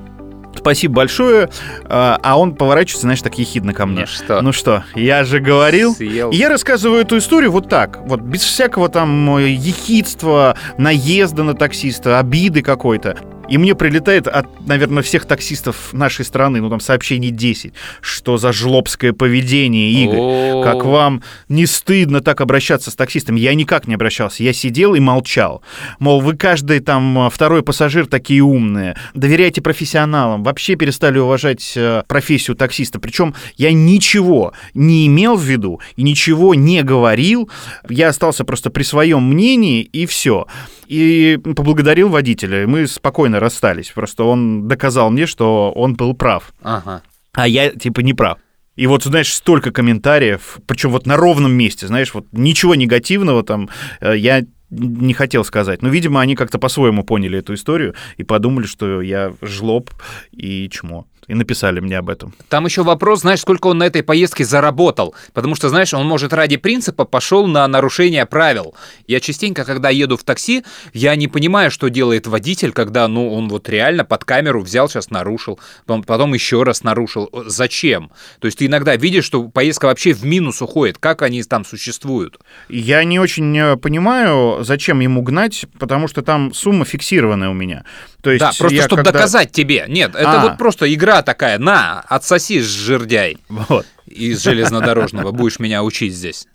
спасибо 0.64 0.94
большое, 0.94 1.44
э, 1.44 1.48
а 1.88 2.38
он 2.38 2.54
поворачивается, 2.54 3.02
знаешь, 3.02 3.20
так 3.20 3.38
ехидно 3.38 3.74
ко 3.74 3.84
мне. 3.84 4.00
Ну 4.00 4.06
что? 4.06 4.40
Ну 4.40 4.52
что, 4.52 4.84
я 4.94 5.22
же 5.24 5.38
говорил. 5.38 5.94
Съел. 5.94 6.30
И 6.30 6.36
я 6.36 6.48
рассказываю 6.48 7.02
эту 7.02 7.18
историю 7.18 7.52
вот 7.52 7.68
так, 7.68 8.00
вот 8.06 8.20
без 8.20 8.42
всякого 8.42 8.88
там 8.88 9.36
э, 9.36 9.50
ехидства, 9.50 10.56
наезда 10.78 11.42
на 11.42 11.52
таксиста, 11.52 12.18
обиды 12.18 12.62
какой-то. 12.62 13.18
И 13.48 13.58
мне 13.58 13.74
прилетает 13.74 14.26
от, 14.26 14.46
наверное, 14.66 15.02
всех 15.02 15.26
таксистов 15.26 15.92
нашей 15.92 16.24
страны, 16.24 16.60
ну 16.60 16.70
там 16.70 16.80
сообщений 16.80 17.30
10, 17.30 17.72
что 18.00 18.36
за 18.36 18.52
жлобское 18.52 19.12
поведение, 19.12 19.90
Игорь. 19.90 20.62
Как 20.64 20.84
вам 20.84 21.22
не 21.48 21.66
стыдно 21.66 22.20
так 22.20 22.40
обращаться 22.40 22.90
с 22.90 22.94
таксистом? 22.94 23.36
Я 23.36 23.54
никак 23.54 23.86
не 23.86 23.94
обращался. 23.94 24.42
Я 24.42 24.52
сидел 24.52 24.94
и 24.94 25.00
молчал. 25.00 25.62
Мол, 25.98 26.20
вы 26.20 26.36
каждый 26.36 26.80
там 26.80 27.28
второй 27.30 27.62
пассажир 27.62 28.06
такие 28.06 28.42
умные. 28.42 28.96
Доверяйте 29.14 29.60
профессионалам. 29.60 30.42
Вообще 30.42 30.76
перестали 30.76 31.18
уважать 31.18 31.72
э, 31.76 32.02
профессию 32.06 32.56
таксиста. 32.56 32.98
Причем 32.98 33.34
я 33.56 33.72
ничего 33.72 34.52
не 34.72 35.06
имел 35.06 35.36
в 35.36 35.42
виду 35.42 35.80
и 35.96 36.02
ничего 36.02 36.54
не 36.54 36.82
говорил. 36.82 37.50
Я 37.88 38.08
остался 38.08 38.44
просто 38.44 38.70
при 38.70 38.82
своем 38.82 39.22
мнении 39.22 39.82
и 39.82 40.06
все. 40.06 40.46
И 40.86 41.38
поблагодарил 41.42 42.08
водителя. 42.08 42.62
И 42.62 42.66
мы 42.66 42.86
спокойно 42.86 43.40
расстались. 43.40 43.90
Просто 43.90 44.24
он 44.24 44.68
доказал 44.68 45.10
мне, 45.10 45.26
что 45.26 45.72
он 45.72 45.94
был 45.94 46.14
прав. 46.14 46.52
Ага. 46.62 47.02
А 47.32 47.48
я 47.48 47.70
типа 47.70 48.00
не 48.00 48.14
прав. 48.14 48.38
И 48.76 48.86
вот, 48.86 49.04
знаешь, 49.04 49.32
столько 49.32 49.70
комментариев, 49.70 50.58
причем 50.66 50.90
вот 50.90 51.06
на 51.06 51.16
ровном 51.16 51.52
месте, 51.52 51.86
знаешь, 51.86 52.12
вот 52.12 52.26
ничего 52.32 52.74
негативного 52.74 53.44
там 53.44 53.68
э, 54.00 54.16
я 54.16 54.44
не 54.70 55.14
хотел 55.14 55.44
сказать. 55.44 55.82
Но, 55.82 55.88
видимо, 55.88 56.20
они 56.20 56.34
как-то 56.34 56.58
по-своему 56.58 57.04
поняли 57.04 57.38
эту 57.38 57.54
историю 57.54 57.94
и 58.16 58.24
подумали, 58.24 58.66
что 58.66 59.00
я 59.00 59.34
жлоб 59.40 59.90
и 60.32 60.68
чмо. 60.70 61.06
И 61.26 61.34
написали 61.34 61.80
мне 61.80 61.98
об 61.98 62.10
этом. 62.10 62.34
Там 62.48 62.66
еще 62.66 62.82
вопрос, 62.82 63.20
знаешь, 63.20 63.40
сколько 63.40 63.68
он 63.68 63.78
на 63.78 63.84
этой 63.84 64.02
поездке 64.02 64.44
заработал. 64.44 65.14
Потому 65.32 65.54
что, 65.54 65.68
знаешь, 65.68 65.94
он, 65.94 66.06
может, 66.06 66.32
ради 66.32 66.56
принципа 66.56 67.04
пошел 67.04 67.46
на 67.46 67.66
нарушение 67.66 68.26
правил. 68.26 68.74
Я 69.06 69.20
частенько, 69.20 69.64
когда 69.64 69.90
еду 69.90 70.16
в 70.16 70.24
такси, 70.24 70.64
я 70.92 71.16
не 71.16 71.28
понимаю, 71.28 71.70
что 71.70 71.88
делает 71.88 72.26
водитель, 72.26 72.72
когда, 72.72 73.08
ну, 73.08 73.32
он 73.32 73.48
вот 73.48 73.68
реально 73.68 74.04
под 74.04 74.24
камеру 74.24 74.60
взял, 74.60 74.88
сейчас 74.88 75.10
нарушил, 75.10 75.58
потом, 75.86 76.02
потом 76.02 76.34
еще 76.34 76.62
раз 76.62 76.82
нарушил. 76.82 77.30
Зачем? 77.46 78.10
То 78.40 78.46
есть 78.46 78.58
ты 78.58 78.66
иногда 78.66 78.96
видишь, 78.96 79.24
что 79.24 79.44
поездка 79.44 79.86
вообще 79.86 80.12
в 80.12 80.24
минус 80.24 80.60
уходит. 80.60 80.98
Как 80.98 81.22
они 81.22 81.42
там 81.42 81.64
существуют? 81.64 82.38
Я 82.68 83.04
не 83.04 83.18
очень 83.18 83.56
э, 83.56 83.76
понимаю, 83.76 84.64
зачем 84.64 85.00
ему 85.00 85.22
гнать, 85.22 85.66
потому 85.78 86.08
что 86.08 86.22
там 86.22 86.52
сумма 86.52 86.84
фиксированная 86.84 87.48
у 87.48 87.54
меня. 87.54 87.84
То 88.24 88.30
есть 88.30 88.40
да, 88.40 88.52
просто 88.56 88.82
чтобы 88.82 88.96
когда- 89.04 89.12
доказать 89.12 89.52
тебе. 89.52 89.84
Нет, 89.86 90.14
это 90.14 90.40
А. 90.40 90.48
вот 90.48 90.58
просто 90.58 90.92
игра 90.92 91.22
такая. 91.22 91.58
На, 91.58 92.00
отсоси, 92.00 92.60
жердяй. 92.60 93.36
Вот. 93.48 93.86
Из 94.06 94.42
железнодорожного. 94.42 95.30
Будешь 95.30 95.58
меня 95.58 95.82
учить 95.84 96.14
здесь. 96.14 96.46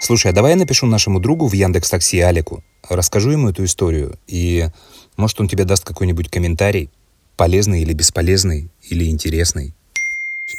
Слушай, 0.00 0.32
а 0.32 0.34
давай 0.34 0.52
я 0.52 0.56
напишу 0.56 0.86
нашему 0.86 1.20
другу 1.20 1.46
в 1.46 1.52
Яндекс 1.52 1.90
Такси 1.90 2.20
Алику, 2.20 2.62
расскажу 2.88 3.30
ему 3.30 3.50
эту 3.50 3.64
историю, 3.64 4.16
и 4.28 4.68
может 5.16 5.40
он 5.40 5.48
тебе 5.48 5.64
даст 5.64 5.84
какой-нибудь 5.84 6.30
комментарий, 6.30 6.88
полезный 7.36 7.82
или 7.82 7.92
бесполезный, 7.92 8.70
или 8.88 9.10
интересный. 9.10 9.74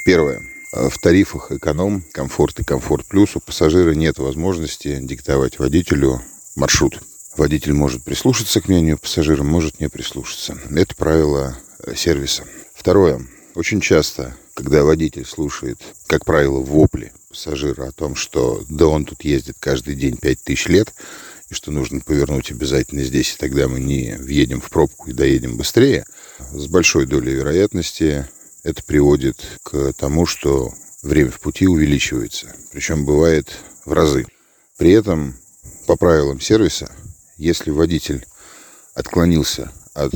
Первое. 0.04 0.40
В 0.72 0.96
тарифах 1.00 1.50
эконом, 1.50 2.04
комфорт 2.12 2.60
и 2.60 2.64
комфорт 2.64 3.06
плюс 3.08 3.34
у 3.34 3.40
пассажира 3.40 3.92
нет 3.94 4.18
возможности 4.18 4.98
диктовать 5.00 5.58
водителю 5.58 6.20
маршрут. 6.54 7.00
Водитель 7.36 7.72
может 7.72 8.02
прислушаться 8.02 8.60
к 8.60 8.68
мнению 8.68 8.98
пассажира, 8.98 9.42
может 9.42 9.80
не 9.80 9.88
прислушаться. 9.88 10.58
Это 10.70 10.94
правило 10.96 11.56
э, 11.78 11.94
сервиса. 11.94 12.44
Второе. 12.74 13.24
Очень 13.54 13.80
часто, 13.80 14.36
когда 14.54 14.84
водитель 14.84 15.24
слушает, 15.24 15.78
как 16.06 16.24
правило, 16.24 16.60
вопли 16.60 17.12
пассажира 17.28 17.88
о 17.88 17.92
том, 17.92 18.16
что 18.16 18.64
да 18.68 18.86
он 18.86 19.04
тут 19.04 19.22
ездит 19.22 19.56
каждый 19.60 19.94
день 19.94 20.16
5000 20.16 20.68
лет, 20.68 20.94
и 21.48 21.54
что 21.54 21.70
нужно 21.70 22.00
повернуть 22.00 22.50
обязательно 22.50 23.04
здесь, 23.04 23.34
и 23.34 23.38
тогда 23.38 23.68
мы 23.68 23.80
не 23.80 24.16
въедем 24.18 24.60
в 24.60 24.68
пробку 24.70 25.10
и 25.10 25.12
доедем 25.12 25.56
быстрее, 25.56 26.04
с 26.52 26.66
большой 26.66 27.06
долей 27.06 27.34
вероятности 27.34 28.28
это 28.62 28.82
приводит 28.82 29.44
к 29.62 29.92
тому, 29.94 30.26
что 30.26 30.72
время 31.02 31.30
в 31.30 31.40
пути 31.40 31.66
увеличивается. 31.66 32.54
Причем 32.72 33.04
бывает 33.04 33.50
в 33.84 33.92
разы. 33.92 34.26
При 34.76 34.92
этом, 34.92 35.36
по 35.86 35.96
правилам 35.96 36.40
сервиса, 36.40 36.92
если 37.40 37.70
водитель 37.70 38.26
отклонился 38.92 39.72
от 39.94 40.12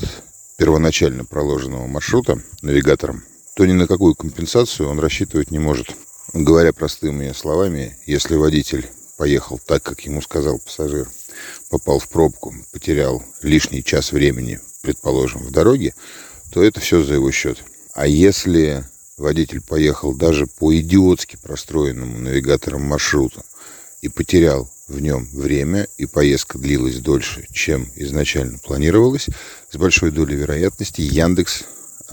первоначально 0.58 1.24
проложенного 1.24 1.86
маршрута 1.86 2.42
навигатором, 2.60 3.24
то 3.56 3.64
ни 3.64 3.72
на 3.72 3.86
какую 3.86 4.14
компенсацию 4.14 4.90
он 4.90 5.00
рассчитывать 5.00 5.50
не 5.50 5.58
может. 5.58 5.88
Говоря 6.34 6.74
простыми 6.74 7.32
словами, 7.32 7.96
если 8.04 8.36
водитель 8.36 8.86
поехал 9.16 9.58
так, 9.58 9.82
как 9.82 10.00
ему 10.00 10.20
сказал 10.20 10.58
пассажир, 10.58 11.08
попал 11.70 11.98
в 11.98 12.08
пробку, 12.10 12.54
потерял 12.72 13.24
лишний 13.40 13.82
час 13.82 14.12
времени, 14.12 14.60
предположим, 14.82 15.40
в 15.40 15.50
дороге, 15.50 15.94
то 16.52 16.62
это 16.62 16.80
все 16.80 17.02
за 17.02 17.14
его 17.14 17.30
счет. 17.30 17.64
А 17.94 18.06
если 18.06 18.84
водитель 19.16 19.62
поехал 19.62 20.12
даже 20.12 20.46
по 20.46 20.76
идиотски 20.76 21.38
простроенному 21.42 22.18
навигатором 22.18 22.82
маршруту 22.82 23.42
и 24.02 24.10
потерял 24.10 24.68
в 24.88 25.00
нем 25.00 25.28
время, 25.32 25.88
и 25.96 26.06
поездка 26.06 26.58
длилась 26.58 26.98
дольше, 26.98 27.46
чем 27.52 27.90
изначально 27.96 28.58
планировалось, 28.58 29.28
с 29.70 29.76
большой 29.76 30.10
долей 30.10 30.36
вероятности 30.36 31.00
Яндекс 31.00 31.64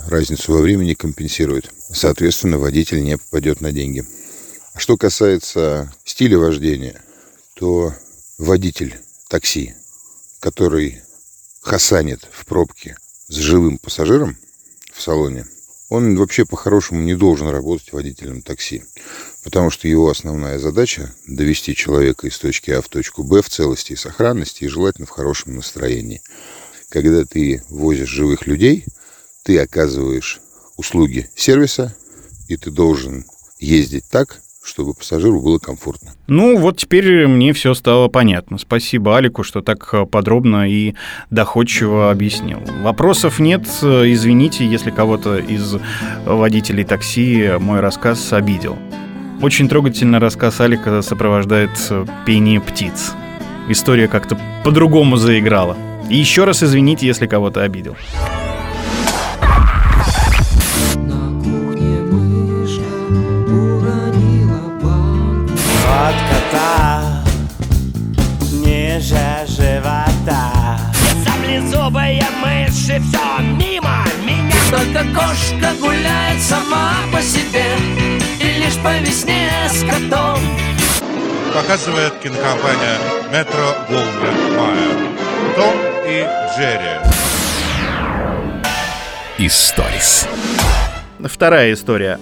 разницу 0.08 0.54
во 0.54 0.62
времени 0.62 0.94
компенсирует. 0.94 1.72
Соответственно, 1.92 2.58
водитель 2.58 3.04
не 3.04 3.18
попадет 3.18 3.62
на 3.62 3.72
деньги. 3.72 4.06
Что 4.76 4.98
касается 4.98 5.94
стиля 6.06 6.38
вождения, 6.38 7.02
то 7.56 7.94
водитель 8.38 8.98
такси, 9.28 9.76
который 10.40 11.02
хасанит 11.62 12.28
в 12.32 12.46
пробке 12.46 12.98
с 13.28 13.36
живым 13.36 13.78
пассажиром 13.78 14.38
в 14.94 15.02
салоне, 15.02 15.46
он 15.90 16.16
вообще 16.16 16.46
по-хорошему 16.46 17.02
не 17.02 17.16
должен 17.16 17.50
работать 17.50 17.92
водителем 17.92 18.42
такси. 18.42 18.84
Потому 19.44 19.72
что 19.72 19.88
его 19.88 20.10
основная 20.10 20.60
задача– 20.60 21.14
довести 21.28 21.76
человека 21.76 22.28
из 22.28 22.38
точки 22.38 22.72
А 22.72 22.82
в 22.82 22.90
точку 22.90 23.24
Б 23.24 23.42
в 23.42 23.50
целости 23.50 23.94
и 23.94 23.96
сохранности, 23.96 24.66
и 24.66 24.68
желательно 24.68 25.08
в 25.08 25.12
хорошем 25.12 25.56
настроении. 25.56 26.22
Когда 26.90 27.26
ты 27.26 27.64
возишь 27.70 28.10
живых 28.10 28.46
людей, 28.46 28.86
ты 29.44 29.58
оказываешь 29.60 30.42
услуги 30.78 31.30
сервиса, 31.36 31.96
и 32.48 32.58
ты 32.58 32.70
должен 32.70 33.26
ездить 33.60 34.06
так, 34.12 34.42
чтобы 34.64 34.94
пассажиру 34.94 35.42
было 35.42 35.58
комфортно. 35.58 36.12
Ну, 36.28 36.58
вот 36.58 36.78
теперь 36.78 37.26
мне 37.28 37.52
все 37.54 37.74
стало 37.74 38.10
понятно. 38.10 38.60
Спасибо 38.60 39.18
Алику, 39.18 39.44
что 39.44 39.62
так 39.62 39.90
э, 39.94 40.06
подробно 40.06 40.70
и 40.70 40.94
доходчиво 41.32 42.12
объяснил. 42.12 42.60
Вопросов 42.84 43.40
нет. 43.40 43.68
Э, 43.82 44.04
Извините, 44.06 44.68
если 44.68 44.92
кого-то 44.92 45.40
из 45.40 45.78
водителей 46.26 46.84
такси 46.84 47.54
мой 47.60 47.80
рассказ 47.80 48.34
обидел. 48.34 48.78
Очень 49.42 49.68
трогательно 49.68 50.20
рассказ 50.20 50.62
Алика 50.62 51.02
сопровождает 51.02 51.72
э, 51.90 52.06
пение 52.28 52.62
птиц. 52.62 53.14
История 53.70 54.08
как-то 54.08 54.38
по-другому 54.64 55.18
заиграла. 55.18 55.76
И 56.12 56.16
еще 56.16 56.44
раз 56.44 56.62
извините, 56.62 57.08
если 57.08 57.26
кого-то 57.26 57.64
обидел. 57.64 57.96
Саблезубые 71.26 72.24
мыши, 72.44 73.02
все 73.02 73.42
мимо 73.58 74.06
меня 74.24 74.52
Только 74.70 75.04
кошка 75.14 75.74
гуляет 75.82 76.42
сама 76.42 77.11
весне 79.12 79.50
с 79.70 79.84
котом 79.84 80.40
Показывает 81.54 82.14
кинокомпания 82.24 82.98
Метро 83.30 83.76
Голдвин 83.90 84.58
Майер. 84.58 84.98
Том 85.54 85.76
и 86.08 86.26
Джерри. 86.56 86.98
Историс. 89.38 90.30
Вторая 91.20 91.74
история. 91.74 92.20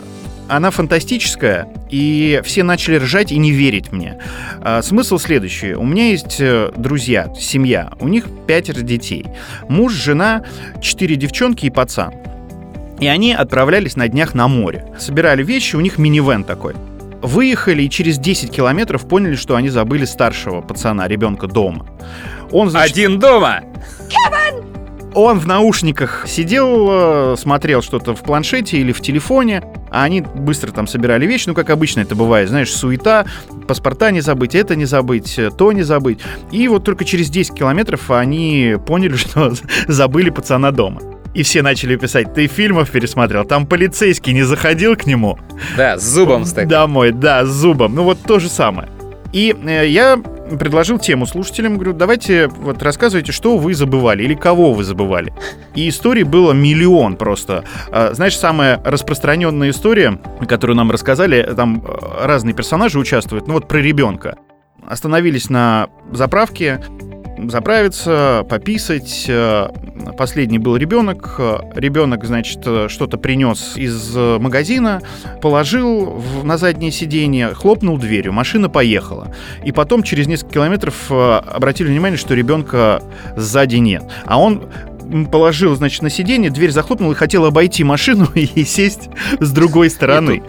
Она 0.48 0.72
фантастическая, 0.72 1.72
и 1.92 2.42
все 2.44 2.64
начали 2.64 2.96
ржать 2.96 3.32
и 3.32 3.38
не 3.38 3.52
верить 3.52 3.92
мне. 3.92 4.20
А, 4.62 4.82
смысл 4.82 5.20
следующий. 5.20 5.76
У 5.76 5.84
меня 5.84 6.10
есть 6.10 6.38
э, 6.40 6.72
друзья, 6.76 7.32
семья, 7.40 7.92
у 8.00 8.08
них 8.08 8.26
пятеро 8.48 8.82
детей. 8.82 9.28
Муж, 9.68 9.94
жена, 9.94 10.44
четыре 10.82 11.18
девчонки 11.18 11.68
и 11.68 11.70
пацан. 11.70 12.16
И 13.00 13.08
они 13.08 13.34
отправлялись 13.34 13.96
на 13.96 14.08
днях 14.08 14.34
на 14.34 14.48
море. 14.48 14.86
Собирали 14.98 15.44
вещи, 15.44 15.76
у 15.76 15.80
них 15.80 15.98
минивэн 15.98 16.44
такой. 16.44 16.76
Выехали 17.22 17.84
и 17.84 17.90
через 17.90 18.18
10 18.18 18.52
километров 18.52 19.08
поняли, 19.08 19.36
что 19.36 19.56
они 19.56 19.70
забыли 19.70 20.06
старшего 20.06 20.62
пацана, 20.62 21.08
ребенка 21.08 21.48
дома. 21.48 21.86
Он, 22.52 22.70
значит, 22.70 22.94
Один 22.94 23.20
дома! 23.20 23.62
Он 25.16 25.40
в 25.40 25.48
наушниках 25.48 26.26
сидел, 26.28 27.34
э, 27.34 27.36
смотрел 27.38 27.82
что-то 27.82 28.14
в 28.14 28.22
планшете 28.22 28.78
или 28.78 28.92
в 28.92 29.02
телефоне, 29.02 29.64
а 29.90 30.04
они 30.04 30.22
быстро 30.22 30.72
там 30.72 30.86
собирали 30.86 31.26
вещи, 31.26 31.50
ну, 31.50 31.56
как 31.56 31.72
обычно 31.72 32.02
это 32.02 32.16
бывает, 32.16 32.48
знаешь, 32.48 32.72
суета, 32.72 33.26
паспорта 33.68 34.12
не 34.12 34.22
забыть, 34.22 34.54
это 34.54 34.76
не 34.76 34.86
забыть, 34.86 35.40
э, 35.40 35.50
то 35.50 35.72
не 35.72 35.82
забыть. 35.82 36.20
И 36.52 36.68
вот 36.68 36.84
только 36.84 37.06
через 37.06 37.30
10 37.32 37.56
километров 37.56 38.12
они 38.12 38.76
поняли, 38.86 39.16
что 39.16 39.54
забыли 39.88 40.30
пацана 40.30 40.72
дома. 40.72 41.02
И 41.34 41.44
все 41.44 41.62
начали 41.62 41.96
писать, 41.96 42.34
ты 42.34 42.48
фильмов 42.48 42.90
пересмотрел, 42.90 43.46
там 43.46 43.68
полицейский 43.68 44.34
не 44.34 44.44
заходил 44.44 44.96
к 44.96 45.06
нему. 45.06 45.38
Да, 45.78 45.98
с 45.98 46.04
зубом 46.04 46.46
стоит. 46.46 46.68
Домой, 46.68 47.12
да, 47.12 47.46
с 47.46 47.50
зубом. 47.50 47.94
Ну 47.96 48.04
вот 48.04 48.20
то 48.24 48.40
же 48.40 48.50
самое. 48.50 48.90
И 49.32 49.56
э, 49.64 49.88
я 49.88 50.18
предложил 50.58 50.98
тему 50.98 51.28
слушателям, 51.28 51.76
говорю, 51.76 51.94
давайте 51.94 52.48
вот 52.48 52.82
рассказывайте, 52.82 53.32
что 53.32 53.58
вы 53.58 53.76
забывали 53.76 54.24
или 54.24 54.34
кого 54.34 54.74
вы 54.74 54.84
забывали. 54.84 55.34
И 55.76 55.88
историй 55.88 56.24
было 56.24 56.54
миллион 56.54 57.16
просто. 57.16 57.64
А, 57.92 58.12
знаешь, 58.14 58.38
самая 58.38 58.82
распространенная 58.84 59.70
история, 59.70 60.20
которую 60.48 60.78
нам 60.78 60.90
рассказали, 60.90 61.44
там 61.56 61.84
э, 61.86 62.26
разные 62.26 62.56
персонажи 62.56 62.98
участвуют, 62.98 63.48
ну 63.48 63.54
вот 63.54 63.68
про 63.68 63.78
ребенка. 63.78 64.38
Остановились 64.88 65.50
на 65.50 65.90
заправке, 66.12 66.82
заправиться, 67.48 68.46
пописать. 68.50 69.26
Э, 69.28 69.70
Последний 70.18 70.60
был 70.60 70.76
ребенок. 70.76 71.36
Э, 71.40 71.58
Ребенок, 71.76 72.26
значит, 72.26 72.60
э, 72.66 72.88
что-то 72.90 73.18
принес 73.18 73.78
из 73.78 74.16
магазина, 74.16 75.02
положил 75.42 76.06
в- 76.06 76.44
на 76.44 76.58
заднее 76.58 76.92
сиденье, 76.92 77.54
хлопнул 77.54 77.98
дверью, 77.98 78.34
машина 78.34 78.70
поехала. 78.70 79.34
И 79.64 79.72
потом 79.72 80.04
через 80.04 80.28
несколько 80.28 80.56
километров 80.56 81.12
обратили 81.12 81.88
внимание, 81.90 82.18
что 82.18 82.34
ребенка 82.34 83.02
сзади 83.36 83.78
нет. 83.78 84.04
А 84.26 84.40
он 84.40 84.64
положил, 85.32 85.76
значит, 85.76 86.02
на 86.02 86.10
сиденье, 86.10 86.50
дверь 86.50 86.72
захлопнул 86.72 87.12
и 87.12 87.16
хотел 87.16 87.46
обойти 87.46 87.84
машину 87.84 88.28
и 88.36 88.64
сесть 88.64 89.10
с 89.40 89.52
другой 89.52 89.90
стороны. 89.90 90.44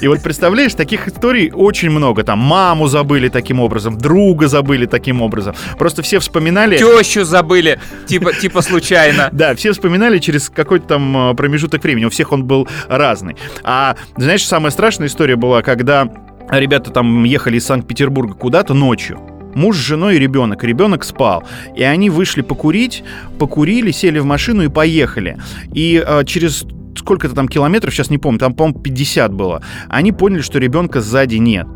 И 0.00 0.08
вот 0.08 0.22
представляешь, 0.22 0.74
таких 0.74 1.08
историй 1.08 1.50
очень 1.52 1.90
много. 1.90 2.24
Там 2.24 2.38
маму 2.38 2.86
забыли 2.86 3.28
таким 3.28 3.60
образом, 3.60 3.98
друга 3.98 4.48
забыли 4.48 4.86
таким 4.86 5.22
образом. 5.22 5.54
Просто 5.78 6.02
все 6.02 6.18
вспоминали... 6.18 6.78
Тещу 6.78 7.24
забыли, 7.24 7.78
типа, 8.06 8.32
типа 8.40 8.62
случайно. 8.62 9.28
Да, 9.32 9.54
все 9.54 9.72
вспоминали 9.72 10.18
через 10.18 10.48
какой-то 10.50 10.86
там 10.86 11.30
э, 11.30 11.34
промежуток 11.34 11.82
времени. 11.82 12.04
У 12.04 12.10
всех 12.10 12.32
он 12.32 12.44
был 12.44 12.68
разный. 12.88 13.36
А 13.62 13.96
знаешь, 14.16 14.46
самая 14.46 14.70
страшная 14.70 15.08
история 15.08 15.36
была, 15.36 15.62
когда 15.62 16.08
ребята 16.50 16.90
там 16.90 17.24
ехали 17.24 17.58
из 17.58 17.66
Санкт-Петербурга 17.66 18.34
куда-то 18.34 18.74
ночью. 18.74 19.39
Муж 19.54 19.76
с 19.76 19.80
женой 19.80 20.16
и 20.16 20.18
ребенок. 20.18 20.64
Ребенок 20.64 21.04
спал. 21.04 21.44
И 21.76 21.82
они 21.82 22.10
вышли 22.10 22.42
покурить, 22.42 23.02
покурили, 23.38 23.90
сели 23.90 24.18
в 24.18 24.24
машину 24.24 24.64
и 24.64 24.68
поехали. 24.68 25.38
И 25.72 26.02
э, 26.04 26.24
через 26.24 26.64
сколько-то 26.96 27.34
там 27.34 27.48
километров, 27.48 27.94
сейчас 27.94 28.10
не 28.10 28.18
помню, 28.18 28.38
там, 28.38 28.54
по-моему, 28.54 28.80
50 28.80 29.32
было. 29.32 29.62
Они 29.88 30.12
поняли, 30.12 30.42
что 30.42 30.58
ребенка 30.58 31.00
сзади 31.00 31.36
нет. 31.36 31.66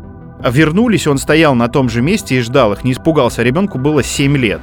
Вернулись, 0.43 1.07
он 1.07 1.17
стоял 1.17 1.55
на 1.55 1.67
том 1.67 1.89
же 1.89 2.01
месте 2.01 2.37
и 2.37 2.41
ждал 2.41 2.73
их, 2.73 2.83
не 2.83 2.91
испугался. 2.91 3.41
А 3.41 3.43
ребенку 3.43 3.77
было 3.77 4.03
7 4.03 4.37
лет. 4.37 4.61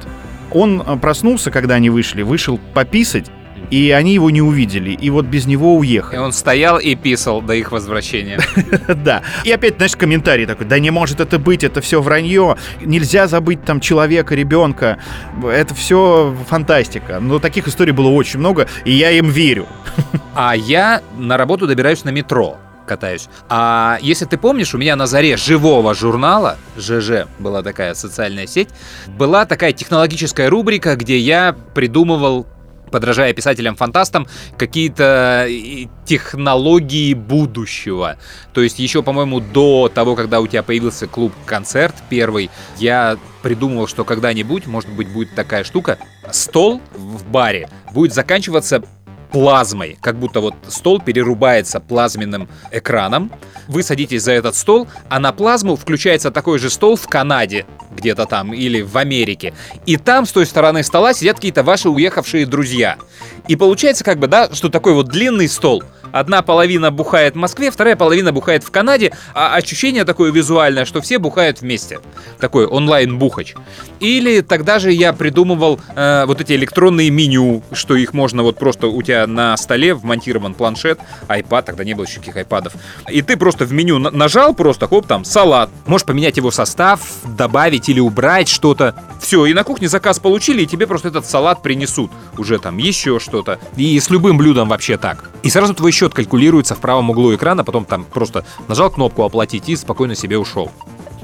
Он 0.51 0.81
э, 0.81 0.97
проснулся, 0.97 1.51
когда 1.51 1.75
они 1.75 1.89
вышли, 1.89 2.21
вышел 2.21 2.59
пописать, 2.73 3.29
и 3.73 3.89
они 3.89 4.13
его 4.13 4.29
не 4.29 4.41
увидели. 4.41 4.91
И 4.91 5.09
вот 5.09 5.25
без 5.25 5.47
него 5.47 5.73
И 5.73 5.77
уехали. 5.79 6.19
он 6.19 6.31
стоял 6.31 6.77
и 6.77 6.93
писал 6.93 7.41
до 7.41 7.53
их 7.53 7.71
возвращения. 7.71 8.39
Да. 8.93 9.23
И 9.43 9.51
опять, 9.51 9.75
знаешь, 9.77 9.95
комментарий 9.95 10.45
такой, 10.45 10.67
да 10.67 10.77
не 10.77 10.91
может 10.91 11.19
это 11.19 11.39
быть, 11.39 11.63
это 11.63 11.81
все 11.81 12.01
вранье. 12.01 12.55
Нельзя 12.81 13.27
забыть 13.27 13.65
там 13.65 13.79
человека, 13.79 14.35
ребенка. 14.35 14.99
Это 15.43 15.73
все 15.73 16.35
фантастика. 16.47 17.19
Но 17.19 17.39
таких 17.39 17.67
историй 17.67 17.93
было 17.93 18.09
очень 18.09 18.39
много, 18.39 18.67
и 18.85 18.91
я 18.91 19.11
им 19.11 19.29
верю. 19.29 19.67
А 20.35 20.55
я 20.55 21.01
на 21.17 21.37
работу 21.37 21.67
добираюсь 21.67 22.03
на 22.03 22.09
метро 22.09 22.57
катаюсь. 22.85 23.29
А 23.49 23.97
если 24.01 24.25
ты 24.25 24.37
помнишь, 24.37 24.73
у 24.73 24.77
меня 24.77 24.95
на 24.95 25.07
заре 25.07 25.37
живого 25.37 25.93
журнала, 25.93 26.57
ЖЖ 26.77 27.27
была 27.39 27.61
такая 27.63 27.93
социальная 27.93 28.45
сеть, 28.45 28.69
была 29.07 29.45
такая 29.45 29.71
технологическая 29.73 30.49
рубрика, 30.49 30.95
где 30.95 31.17
я 31.17 31.55
придумывал 31.73 32.45
подражая 32.91 33.33
писателям-фантастам, 33.33 34.27
какие-то 34.57 35.45
и, 35.47 35.87
технологии 36.05 37.13
будущего. 37.13 38.17
То 38.53 38.61
есть 38.61 38.79
еще, 38.79 39.03
по-моему, 39.03 39.39
до 39.39 39.89
того, 39.93 40.15
когда 40.15 40.39
у 40.41 40.47
тебя 40.47 40.63
появился 40.63 41.07
клуб-концерт 41.07 41.95
первый, 42.09 42.49
я 42.77 43.17
придумывал, 43.41 43.87
что 43.87 44.03
когда-нибудь, 44.03 44.67
может 44.67 44.89
быть, 44.89 45.11
будет 45.11 45.35
такая 45.35 45.63
штука, 45.63 45.97
стол 46.31 46.81
в 46.93 47.25
баре 47.25 47.69
будет 47.93 48.13
заканчиваться 48.13 48.83
плазмой, 49.33 49.97
как 49.99 50.19
будто 50.19 50.39
вот 50.41 50.53
стол 50.67 51.01
перерубается 51.01 51.79
плазменным 51.79 52.47
экраном. 52.71 53.31
Вы 53.67 53.81
садитесь 53.81 54.21
за 54.21 54.31
этот 54.31 54.55
стол, 54.55 54.87
а 55.09 55.19
на 55.19 55.33
плазму 55.33 55.75
включается 55.75 56.29
такой 56.29 56.59
же 56.59 56.69
стол 56.69 56.95
в 56.95 57.07
Канаде, 57.07 57.65
где-то 57.91 58.25
там, 58.25 58.53
или 58.53 58.81
в 58.81 58.95
Америке. 58.95 59.53
И 59.87 59.97
там 59.97 60.27
с 60.27 60.31
той 60.31 60.45
стороны 60.45 60.83
стола 60.83 61.13
сидят 61.15 61.37
какие-то 61.37 61.63
ваши 61.63 61.89
уехавшие 61.89 62.45
друзья. 62.45 62.97
И 63.47 63.55
получается 63.55 64.03
как 64.03 64.19
бы, 64.19 64.27
да, 64.27 64.49
что 64.53 64.69
такой 64.69 64.93
вот 64.93 65.07
длинный 65.07 65.47
стол. 65.47 65.83
Одна 66.11 66.43
половина 66.43 66.91
бухает 66.91 67.33
в 67.33 67.37
Москве, 67.37 67.71
вторая 67.71 67.95
половина 67.95 68.31
бухает 68.31 68.63
в 68.63 68.69
Канаде, 68.69 69.13
а 69.33 69.55
ощущение 69.55 70.05
такое 70.05 70.31
визуальное, 70.31 70.85
что 70.85 71.01
все 71.01 71.17
бухают 71.17 71.61
вместе. 71.61 71.99
Такой 72.39 72.67
онлайн-бухач. 72.67 73.55
Или 73.99 74.41
тогда 74.41 74.77
же 74.77 74.91
я 74.91 75.11
придумывал 75.11 75.79
э, 75.95 76.25
вот 76.27 76.39
эти 76.39 76.53
электронные 76.53 77.09
меню, 77.09 77.63
что 77.71 77.95
их 77.95 78.13
можно 78.13 78.43
вот 78.43 78.57
просто 78.57 78.87
у 78.87 79.01
тебя 79.01 79.25
на 79.25 79.57
столе 79.57 79.95
вмонтирован 79.95 80.53
планшет, 80.53 80.99
iPad, 81.29 81.63
тогда 81.63 81.83
не 81.83 81.95
было 81.95 82.05
еще 82.05 82.17
никаких 82.17 82.37
айпадов. 82.37 82.73
И 83.09 83.23
ты 83.23 83.35
просто 83.35 83.65
в 83.65 83.73
меню 83.73 83.97
на- 83.97 84.11
нажал 84.11 84.53
просто, 84.53 84.87
хоп, 84.87 85.07
там, 85.07 85.25
салат. 85.25 85.71
Можешь 85.87 86.05
поменять 86.05 86.37
его 86.37 86.51
состав, 86.51 87.01
добавить 87.25 87.89
или 87.89 87.99
убрать 87.99 88.49
что-то. 88.49 88.93
Все, 89.19 89.47
и 89.47 89.53
на 89.53 89.63
кухне 89.63 89.87
заказ 89.87 90.19
получили, 90.19 90.61
и 90.61 90.67
тебе 90.67 90.85
просто 90.85 91.07
этот 91.07 91.25
салат 91.25 91.63
принесут. 91.63 92.11
Уже 92.37 92.59
там 92.59 92.77
еще 92.77 93.19
что-то. 93.33 93.59
И 93.77 93.99
с 93.99 94.11
любым 94.11 94.37
блюдом 94.37 94.69
вообще 94.69 94.95
так. 94.97 95.31
И 95.41 95.49
сразу 95.49 95.73
твой 95.73 95.91
счет 95.91 96.13
калькулируется 96.13 96.75
в 96.75 96.79
правом 96.79 97.09
углу 97.09 97.33
экрана, 97.33 97.63
потом 97.63 97.83
там 97.83 98.03
просто 98.03 98.45
нажал 98.67 98.91
кнопку 98.91 99.23
оплатить 99.23 99.69
и 99.69 99.75
спокойно 99.75 100.13
себе 100.13 100.37
ушел. 100.37 100.69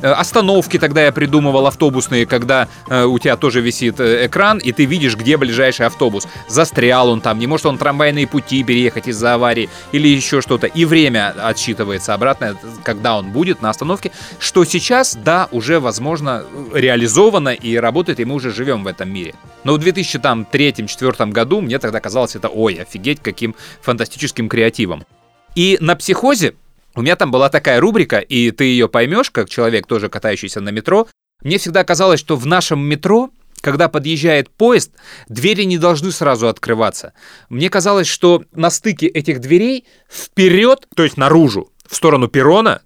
Э, 0.02 0.12
Остановки 0.12 0.78
тогда 0.78 1.06
я 1.06 1.12
придумывал 1.12 1.68
автобусные, 1.68 2.26
когда 2.26 2.68
э, 2.88 3.04
у 3.04 3.20
тебя 3.20 3.38
тоже 3.38 3.62
висит 3.62 4.00
э, 4.00 4.28
экран, 4.28 4.58
и 4.58 4.72
ты 4.72 4.86
видишь, 4.86 5.16
где 5.16 5.38
ближайший 5.38 5.86
автобус. 5.86 6.28
Застрял 6.48 7.10
он 7.10 7.22
там, 7.22 7.40
не 7.40 7.48
может 7.48 7.66
он 7.66 7.78
трамвайные 7.78 8.28
пути 8.28 8.64
переехать 8.64 9.08
из-за 9.08 9.36
аварии 9.36 9.70
или 9.92 10.08
еще 10.08 10.42
что-то. 10.42 10.68
И 10.68 10.86
время 10.86 11.34
отсчитывается 11.42 12.14
обратно, 12.14 12.56
когда 12.84 13.18
он 13.18 13.32
будет 13.32 13.62
на 13.62 13.70
остановке. 13.70 14.12
Что 14.40 14.66
сейчас, 14.66 15.16
да, 15.16 15.48
уже, 15.52 15.80
возможно, 15.80 16.44
реализовано 16.74 17.50
и 17.50 17.76
работает, 17.76 18.20
и 18.20 18.26
мы 18.26 18.36
уже 18.36 18.52
живем 18.52 18.84
в 18.84 18.88
этом 18.88 19.12
мире. 19.12 19.36
Но 19.64 19.74
в 19.74 19.80
2003-2004 19.80 21.32
году 21.32 21.62
мне 21.62 21.80
тогда 21.80 22.00
казалось 22.00 22.36
это, 22.36 22.48
ой, 22.48 22.76
офигеть, 22.76 23.20
каким 23.22 23.56
фантастическим 23.82 24.50
креативом. 24.50 25.06
И 25.56 25.78
на 25.82 25.96
психозе 25.96 26.54
у 26.96 27.02
меня 27.02 27.16
там 27.16 27.32
была 27.32 27.50
такая 27.50 27.80
рубрика, 27.80 28.20
и 28.20 28.52
ты 28.52 28.66
ее 28.66 28.90
поймешь, 28.90 29.32
как 29.32 29.50
человек, 29.50 29.88
тоже 29.88 30.10
катающийся 30.10 30.62
на 30.62 30.70
метро. 30.70 31.08
Мне 31.42 31.58
всегда 31.58 31.84
казалось, 31.84 32.20
что 32.20 32.36
в 32.36 32.46
нашем 32.46 32.80
метро, 32.82 33.30
когда 33.62 33.88
подъезжает 33.90 34.50
поезд, 34.50 34.92
двери 35.28 35.64
не 35.64 35.78
должны 35.78 36.12
сразу 36.12 36.48
открываться. 36.48 37.14
Мне 37.50 37.70
казалось, 37.70 38.08
что 38.08 38.44
на 38.52 38.70
стыке 38.70 39.08
этих 39.08 39.40
дверей 39.40 39.86
вперед, 40.10 40.88
то 40.96 41.04
есть 41.04 41.18
наружу, 41.18 41.72
в 41.88 41.96
сторону 41.96 42.28
перрона, 42.28 42.82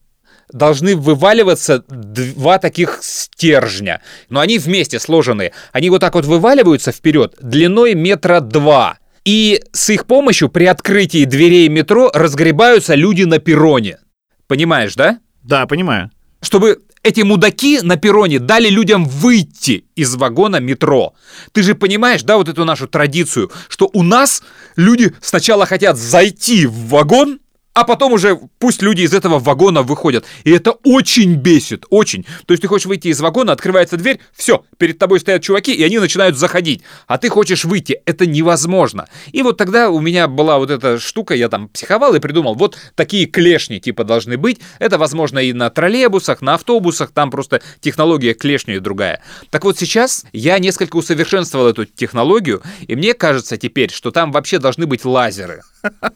должны 0.51 0.95
вываливаться 0.95 1.83
два 1.87 2.59
таких 2.59 2.99
стержня. 3.01 4.01
Но 4.29 4.39
они 4.39 4.59
вместе 4.59 4.99
сложенные. 4.99 5.53
Они 5.71 5.89
вот 5.89 5.99
так 5.99 6.13
вот 6.13 6.25
вываливаются 6.25 6.91
вперед 6.91 7.35
длиной 7.41 7.95
метра 7.95 8.39
два. 8.39 8.99
И 9.25 9.63
с 9.71 9.89
их 9.89 10.05
помощью 10.05 10.49
при 10.49 10.65
открытии 10.65 11.25
дверей 11.25 11.69
метро 11.69 12.11
разгребаются 12.13 12.95
люди 12.95 13.23
на 13.23 13.39
перроне. 13.39 13.99
Понимаешь, 14.47 14.95
да? 14.95 15.19
Да, 15.43 15.65
понимаю. 15.65 16.11
Чтобы 16.41 16.81
эти 17.03 17.21
мудаки 17.21 17.79
на 17.81 17.97
перроне 17.97 18.39
дали 18.39 18.69
людям 18.69 19.05
выйти 19.05 19.85
из 19.95 20.15
вагона 20.15 20.57
метро. 20.57 21.13
Ты 21.51 21.63
же 21.63 21.75
понимаешь, 21.75 22.23
да, 22.23 22.37
вот 22.37 22.47
эту 22.47 22.65
нашу 22.65 22.87
традицию, 22.87 23.51
что 23.67 23.89
у 23.93 24.03
нас 24.03 24.41
люди 24.75 25.13
сначала 25.21 25.65
хотят 25.65 25.97
зайти 25.97 26.65
в 26.65 26.87
вагон, 26.87 27.39
а 27.73 27.83
потом 27.83 28.13
уже 28.13 28.39
пусть 28.59 28.81
люди 28.81 29.01
из 29.01 29.13
этого 29.13 29.39
вагона 29.39 29.81
выходят. 29.81 30.25
И 30.43 30.51
это 30.51 30.71
очень 30.83 31.35
бесит, 31.35 31.85
очень. 31.89 32.25
То 32.45 32.53
есть 32.53 32.61
ты 32.61 32.67
хочешь 32.67 32.85
выйти 32.85 33.07
из 33.07 33.19
вагона, 33.19 33.53
открывается 33.53 33.97
дверь, 33.97 34.19
все, 34.33 34.63
перед 34.77 34.99
тобой 34.99 35.19
стоят 35.19 35.41
чуваки, 35.41 35.73
и 35.73 35.83
они 35.83 35.99
начинают 35.99 36.37
заходить. 36.37 36.83
А 37.07 37.17
ты 37.17 37.29
хочешь 37.29 37.65
выйти, 37.65 37.99
это 38.05 38.25
невозможно. 38.25 39.07
И 39.31 39.41
вот 39.41 39.57
тогда 39.57 39.89
у 39.89 39.99
меня 39.99 40.27
была 40.27 40.57
вот 40.57 40.69
эта 40.69 40.99
штука, 40.99 41.33
я 41.33 41.49
там 41.49 41.67
психовал 41.67 42.13
и 42.15 42.19
придумал, 42.19 42.55
вот 42.55 42.77
такие 42.95 43.25
клешни 43.25 43.79
типа 43.79 44.03
должны 44.03 44.37
быть. 44.37 44.59
Это 44.79 44.97
возможно 44.97 45.39
и 45.39 45.53
на 45.53 45.69
троллейбусах, 45.69 46.41
на 46.41 46.55
автобусах, 46.55 47.11
там 47.11 47.31
просто 47.31 47.61
технология 47.79 48.33
клешни 48.33 48.77
другая. 48.79 49.21
Так 49.49 49.63
вот 49.63 49.77
сейчас 49.79 50.25
я 50.31 50.59
несколько 50.59 50.97
усовершенствовал 50.97 51.67
эту 51.67 51.85
технологию, 51.85 52.61
и 52.87 52.95
мне 52.95 53.13
кажется 53.13 53.57
теперь, 53.57 53.91
что 53.91 54.11
там 54.11 54.31
вообще 54.31 54.59
должны 54.59 54.85
быть 54.85 55.05
лазеры. 55.05 55.61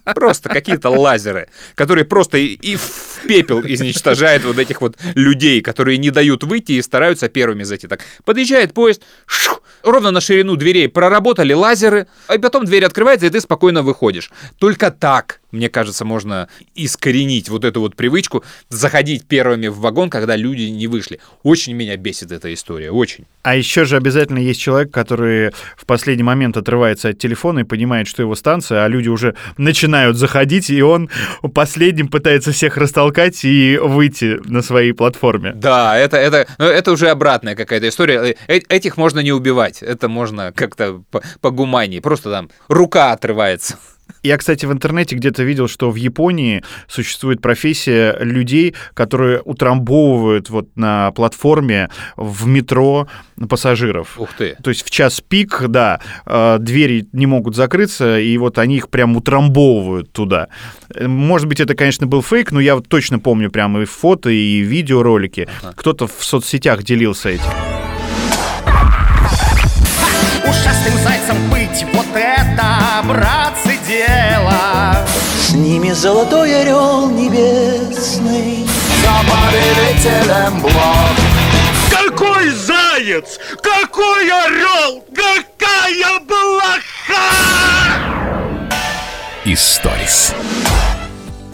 Просто 0.04 0.50
какие-то 0.50 0.90
лазеры, 0.90 1.47
которые 1.76 2.06
просто 2.06 2.38
и 2.38 2.76
в 2.76 3.22
пепел 3.28 3.62
изничтожают 3.62 4.44
вот 4.44 4.58
этих 4.60 4.82
вот 4.82 4.98
людей, 5.16 5.62
которые 5.62 5.98
не 5.98 6.12
дают 6.12 6.44
выйти 6.44 6.74
и 6.74 6.82
стараются 6.82 7.30
первыми 7.30 7.64
зайти. 7.64 7.88
Так, 7.88 8.02
подъезжает 8.26 8.74
поезд, 8.74 9.02
шух, 9.26 9.62
ровно 9.92 10.12
на 10.12 10.22
ширину 10.22 10.56
дверей 10.56 10.90
проработали 10.90 11.54
лазеры, 11.54 12.08
а 12.28 12.38
потом 12.40 12.66
дверь 12.66 12.86
открывается, 12.86 13.28
и 13.28 13.30
ты 13.30 13.42
спокойно 13.42 13.82
выходишь. 13.82 14.32
Только 14.60 14.92
так 14.92 15.42
мне 15.52 15.70
кажется, 15.70 16.04
можно 16.04 16.50
искоренить 16.76 17.50
вот 17.50 17.64
эту 17.64 17.80
вот 17.80 17.96
привычку 17.96 18.44
заходить 18.70 19.26
первыми 19.26 19.68
в 19.68 19.80
вагон, 19.80 20.10
когда 20.10 20.36
люди 20.36 20.64
не 20.64 20.88
вышли. 20.88 21.20
Очень 21.44 21.74
меня 21.74 21.96
бесит 21.96 22.32
эта 22.32 22.54
история, 22.54 22.92
очень. 22.92 23.26
А 23.44 23.56
еще 23.56 23.86
же 23.86 23.96
обязательно 23.96 24.40
есть 24.40 24.60
человек, 24.60 24.92
который 24.92 25.52
в 25.78 25.86
последний 25.86 26.24
момент 26.24 26.58
отрывается 26.58 27.10
от 27.10 27.20
телефона 27.20 27.60
и 27.60 27.64
понимает, 27.64 28.08
что 28.08 28.22
его 28.22 28.36
станция, 28.36 28.84
а 28.84 28.88
люди 28.88 29.08
уже 29.08 29.36
начинают 29.58 30.18
заходить, 30.18 30.70
и 30.70 30.82
он 30.82 31.10
последним 31.54 32.10
пытается 32.10 32.52
всех 32.52 32.76
растолкать 32.76 33.46
и 33.46 33.80
выйти 33.82 34.40
на 34.46 34.62
своей 34.62 34.92
платформе. 34.92 35.54
Да, 35.54 35.98
это, 35.98 36.18
это, 36.18 36.46
ну, 36.58 36.66
это 36.66 36.92
уже 36.92 37.10
обратная 37.10 37.56
какая-то 37.56 37.88
история. 37.88 38.36
Э, 38.48 38.60
этих 38.68 38.98
можно 38.98 39.22
не 39.22 39.32
убивать, 39.32 39.77
это 39.82 40.10
можно 40.10 40.52
как-то 40.52 41.04
погуманнее. 41.42 42.02
Просто 42.02 42.32
там 42.32 42.50
рука 42.68 43.12
отрывается. 43.12 43.78
Я, 44.24 44.38
кстати, 44.38 44.66
в 44.66 44.72
интернете 44.72 45.16
где-то 45.16 45.44
видел, 45.44 45.68
что 45.68 45.92
в 45.92 45.96
Японии 45.96 46.64
существует 46.88 47.42
профессия 47.42 48.18
людей, 48.20 48.76
которые 48.94 49.42
утрамбовывают 49.42 50.50
вот 50.50 50.76
на 50.76 51.12
платформе 51.12 51.90
в 52.16 52.48
метро 52.48 53.08
пассажиров. 53.50 54.20
Ух 54.20 54.30
ты. 54.38 54.56
То 54.64 54.70
есть 54.70 54.86
в 54.86 54.90
час 54.90 55.22
пик, 55.22 55.64
да, 55.68 56.02
э, 56.26 56.58
двери 56.60 57.08
не 57.12 57.26
могут 57.26 57.56
закрыться, 57.56 58.20
и 58.20 58.38
вот 58.38 58.58
они 58.58 58.78
их 58.78 58.90
прям 58.90 59.16
утрамбовывают 59.16 60.12
туда. 60.12 60.48
Может 61.00 61.48
быть, 61.48 61.60
это, 61.60 61.76
конечно, 61.76 62.08
был 62.08 62.22
фейк, 62.22 62.52
но 62.52 62.60
я 62.60 62.76
вот 62.76 62.88
точно 62.88 63.20
помню 63.20 63.52
прямо 63.52 63.82
и 63.82 63.86
фото, 63.86 64.30
и 64.30 64.60
видеоролики. 64.60 65.48
Ага. 65.62 65.74
Кто-то 65.76 66.08
в 66.08 66.24
соцсетях 66.24 66.84
делился 66.84 67.30
этим. 67.30 67.77
Зайцем 71.04 71.50
быть, 71.50 71.86
вот 71.94 72.06
это, 72.14 73.04
братцы, 73.04 73.78
дело 73.88 75.06
С 75.40 75.54
ними 75.54 75.92
золотой 75.92 76.62
орел 76.62 77.10
небесный 77.10 78.68
За 79.02 79.16
повелителем 79.30 80.62
благ 80.62 81.18
Какой 81.90 82.50
заяц! 82.50 83.40
Какой 83.62 84.30
орел! 84.30 85.04
Какая 85.16 86.20
блоха! 86.20 87.58
Историс. 89.46 90.34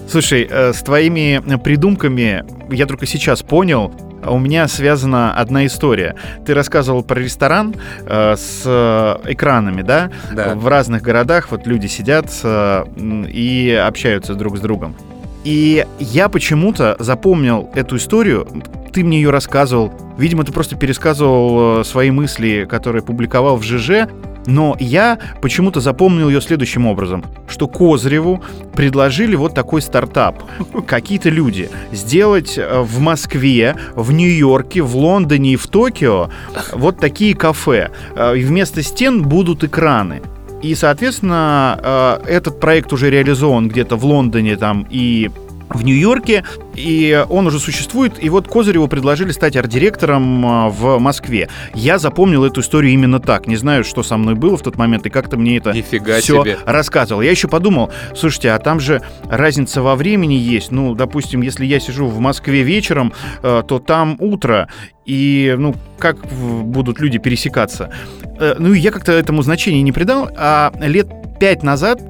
Слушай, 0.10 0.47
э, 0.49 0.73
с 0.73 0.82
твоими 0.82 1.41
придумками 1.58 2.43
я 2.71 2.86
только 2.86 3.06
сейчас 3.06 3.41
понял, 3.41 3.93
у 4.28 4.40
меня 4.40 4.68
связана 4.68 5.34
одна 5.34 5.66
история. 5.66 6.16
Ты 6.46 6.54
рассказывал 6.54 7.04
про 7.04 7.20
ресторан 7.20 7.76
э, 8.06 8.36
с 8.36 8.64
э, 8.66 9.32
экранами, 9.32 9.82
да? 9.82 10.12
Да. 10.32 10.56
В 10.56 10.68
разных 10.68 11.02
городах 11.02 11.52
вот 11.52 11.68
люди 11.68 11.88
сидят 11.88 12.28
э, 12.44 12.86
и 13.28 13.72
общаются 13.72 14.36
друг 14.36 14.58
с 14.58 14.62
другом. 14.62 14.96
И 15.44 15.86
я 16.00 16.30
почему-то 16.30 16.96
запомнил 17.00 17.70
эту 17.76 17.98
историю, 17.98 18.48
ты 18.94 19.04
мне 19.04 19.18
ее 19.18 19.30
рассказывал, 19.30 19.92
видимо, 20.18 20.46
ты 20.46 20.54
просто 20.54 20.76
пересказывал 20.78 21.82
э, 21.82 21.84
свои 21.84 22.12
мысли, 22.12 22.66
которые 22.70 23.02
публиковал 23.02 23.58
в 23.58 23.64
ЖЖ, 23.64 24.08
но 24.45 24.75
я 24.79 25.19
почему-то 25.41 25.79
запомнил 25.79 26.29
ее 26.29 26.41
следующим 26.41 26.86
образом, 26.86 27.23
что 27.47 27.67
Козыреву 27.67 28.43
предложили 28.75 29.36
вот 29.36 29.53
такой 29.53 29.82
стартап. 29.82 30.43
Какие-то 30.88 31.29
люди 31.29 31.69
сделать 31.91 32.58
э, 32.58 32.82
в 32.82 32.99
Москве, 32.99 33.75
в 33.95 34.12
Нью-Йорке, 34.12 34.82
в 34.82 34.95
Лондоне 34.95 35.53
и 35.53 35.56
в 35.56 35.67
Токио 35.67 36.29
вот 36.73 36.97
такие 36.99 37.36
кафе. 37.36 37.91
Э, 38.15 38.38
и 38.38 38.43
вместо 38.43 38.84
стен 38.84 39.23
будут 39.23 39.63
экраны. 39.63 40.21
И, 40.62 40.75
соответственно, 40.75 41.77
э, 41.82 42.19
этот 42.27 42.60
проект 42.60 42.93
уже 42.93 43.10
реализован 43.10 43.67
где-то 43.67 43.97
в 43.97 44.06
Лондоне 44.06 44.56
там 44.56 44.88
и 44.89 45.29
в 45.74 45.84
Нью-Йорке, 45.84 46.44
и 46.76 47.26
он 47.30 47.48
уже 47.48 47.60
существует. 47.60 48.24
И 48.24 48.30
вот 48.30 48.48
Козыреву 48.48 48.88
предложили 48.88 49.32
стать 49.32 49.56
арт-директором 49.56 50.46
а, 50.46 50.70
в 50.70 51.00
Москве. 51.00 51.50
Я 51.74 52.00
запомнил 52.00 52.44
эту 52.44 52.62
историю 52.62 52.94
именно 52.94 53.20
так. 53.20 53.48
Не 53.48 53.56
знаю, 53.56 53.84
что 53.84 54.04
со 54.04 54.18
мной 54.18 54.36
было 54.36 54.58
в 54.58 54.62
тот 54.62 54.78
момент, 54.78 55.06
и 55.06 55.10
как-то 55.10 55.38
мне 55.38 55.58
это 55.58 55.74
Нифига 55.74 56.20
все 56.20 56.42
себе. 56.44 56.58
рассказывал. 56.66 57.22
Я 57.22 57.32
еще 57.32 57.48
подумал, 57.48 57.92
слушайте, 58.16 58.52
а 58.52 58.60
там 58.60 58.80
же 58.80 59.02
разница 59.30 59.82
во 59.82 59.96
времени 59.96 60.34
есть. 60.34 60.72
Ну, 60.72 60.96
допустим, 60.96 61.42
если 61.42 61.66
я 61.66 61.80
сижу 61.80 62.08
в 62.08 62.20
Москве 62.20 62.64
вечером, 62.64 63.14
э, 63.42 63.64
то 63.68 63.80
там 63.80 64.18
утро. 64.20 64.70
И, 65.06 65.54
ну, 65.58 65.76
как 65.98 66.26
будут 66.28 67.00
люди 67.00 67.18
пересекаться? 67.18 67.92
Э, 68.40 68.56
ну, 68.58 68.74
я 68.74 68.92
как-то 68.92 69.12
этому 69.12 69.42
значения 69.42 69.82
не 69.82 69.92
придал, 69.92 70.30
а 70.38 70.72
лет 70.80 71.08
пять 71.40 71.64
назад 71.64 72.02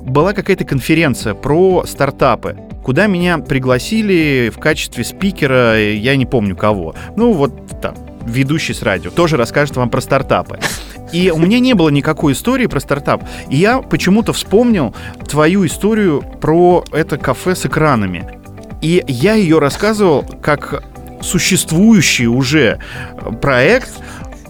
была 0.00 0.32
какая-то 0.32 0.64
конференция 0.64 1.34
про 1.34 1.84
стартапы 1.86 2.56
куда 2.82 3.06
меня 3.06 3.38
пригласили 3.38 4.50
в 4.54 4.58
качестве 4.58 5.04
спикера, 5.04 5.78
я 5.78 6.16
не 6.16 6.26
помню 6.26 6.56
кого. 6.56 6.94
Ну, 7.16 7.32
вот 7.32 7.80
там, 7.80 7.94
ведущий 8.26 8.74
с 8.74 8.82
радио, 8.82 9.10
тоже 9.10 9.36
расскажет 9.36 9.76
вам 9.76 9.90
про 9.90 10.00
стартапы. 10.00 10.58
И 11.12 11.30
у 11.30 11.38
меня 11.38 11.58
не 11.58 11.74
было 11.74 11.88
никакой 11.88 12.34
истории 12.34 12.66
про 12.66 12.80
стартап. 12.80 13.24
И 13.48 13.56
я 13.56 13.78
почему-то 13.80 14.32
вспомнил 14.32 14.94
твою 15.28 15.66
историю 15.66 16.22
про 16.40 16.84
это 16.92 17.18
кафе 17.18 17.56
с 17.56 17.66
экранами. 17.66 18.38
И 18.80 19.02
я 19.08 19.34
ее 19.34 19.58
рассказывал 19.58 20.24
как 20.40 20.84
существующий 21.20 22.28
уже 22.28 22.78
проект, 23.42 23.90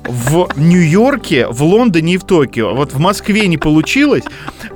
в 0.05 0.49
Нью-Йорке, 0.57 1.47
в 1.49 1.63
Лондоне 1.63 2.15
и 2.15 2.19
в 2.19 2.25
Токио. 2.25 2.75
Вот 2.75 2.93
в 2.93 2.99
Москве 2.99 3.47
не 3.47 3.59
получилось, 3.59 4.25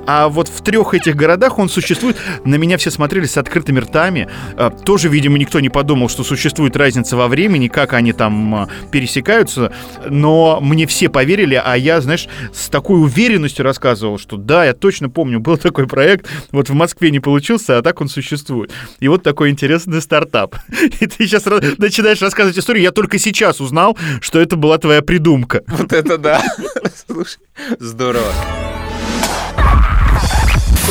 а 0.07 0.29
вот 0.29 0.47
в 0.47 0.61
трех 0.61 0.93
этих 0.93 1.15
городах 1.15 1.59
он 1.59 1.69
существует. 1.69 2.17
На 2.43 2.55
меня 2.55 2.77
все 2.77 2.91
смотрели 2.91 3.25
с 3.25 3.37
открытыми 3.37 3.79
ртами. 3.79 4.29
А, 4.55 4.69
тоже, 4.69 5.09
видимо, 5.09 5.37
никто 5.37 5.59
не 5.59 5.69
подумал, 5.69 6.09
что 6.09 6.23
существует 6.23 6.75
разница 6.75 7.17
во 7.17 7.27
времени, 7.27 7.67
как 7.67 7.93
они 7.93 8.13
там 8.13 8.55
а, 8.55 8.69
пересекаются. 8.91 9.73
Но 10.07 10.59
мне 10.61 10.85
все 10.85 11.09
поверили, 11.09 11.61
а 11.63 11.75
я, 11.75 12.01
знаешь, 12.01 12.27
с 12.53 12.69
такой 12.69 13.01
уверенностью 13.01 13.65
рассказывал, 13.65 14.19
что 14.19 14.37
да, 14.37 14.65
я 14.65 14.73
точно 14.73 15.09
помню, 15.09 15.39
был 15.39 15.57
такой 15.57 15.87
проект, 15.87 16.27
вот 16.51 16.69
в 16.69 16.73
Москве 16.73 17.11
не 17.11 17.19
получился, 17.19 17.77
а 17.77 17.81
так 17.81 17.99
он 18.01 18.09
существует. 18.09 18.71
И 18.99 19.07
вот 19.07 19.23
такой 19.23 19.49
интересный 19.49 20.01
стартап. 20.01 20.55
И 20.99 21.07
ты 21.07 21.25
сейчас 21.25 21.45
начинаешь 21.77 22.21
рассказывать 22.21 22.57
историю, 22.57 22.83
я 22.83 22.91
только 22.91 23.17
сейчас 23.17 23.59
узнал, 23.59 23.97
что 24.21 24.39
это 24.39 24.55
была 24.55 24.77
твоя 24.77 25.01
придумка. 25.15 25.63
Вот 25.67 25.93
это 25.93 26.17
да. 26.17 26.43
Слушай, 27.07 27.39
здорово. 27.79 28.33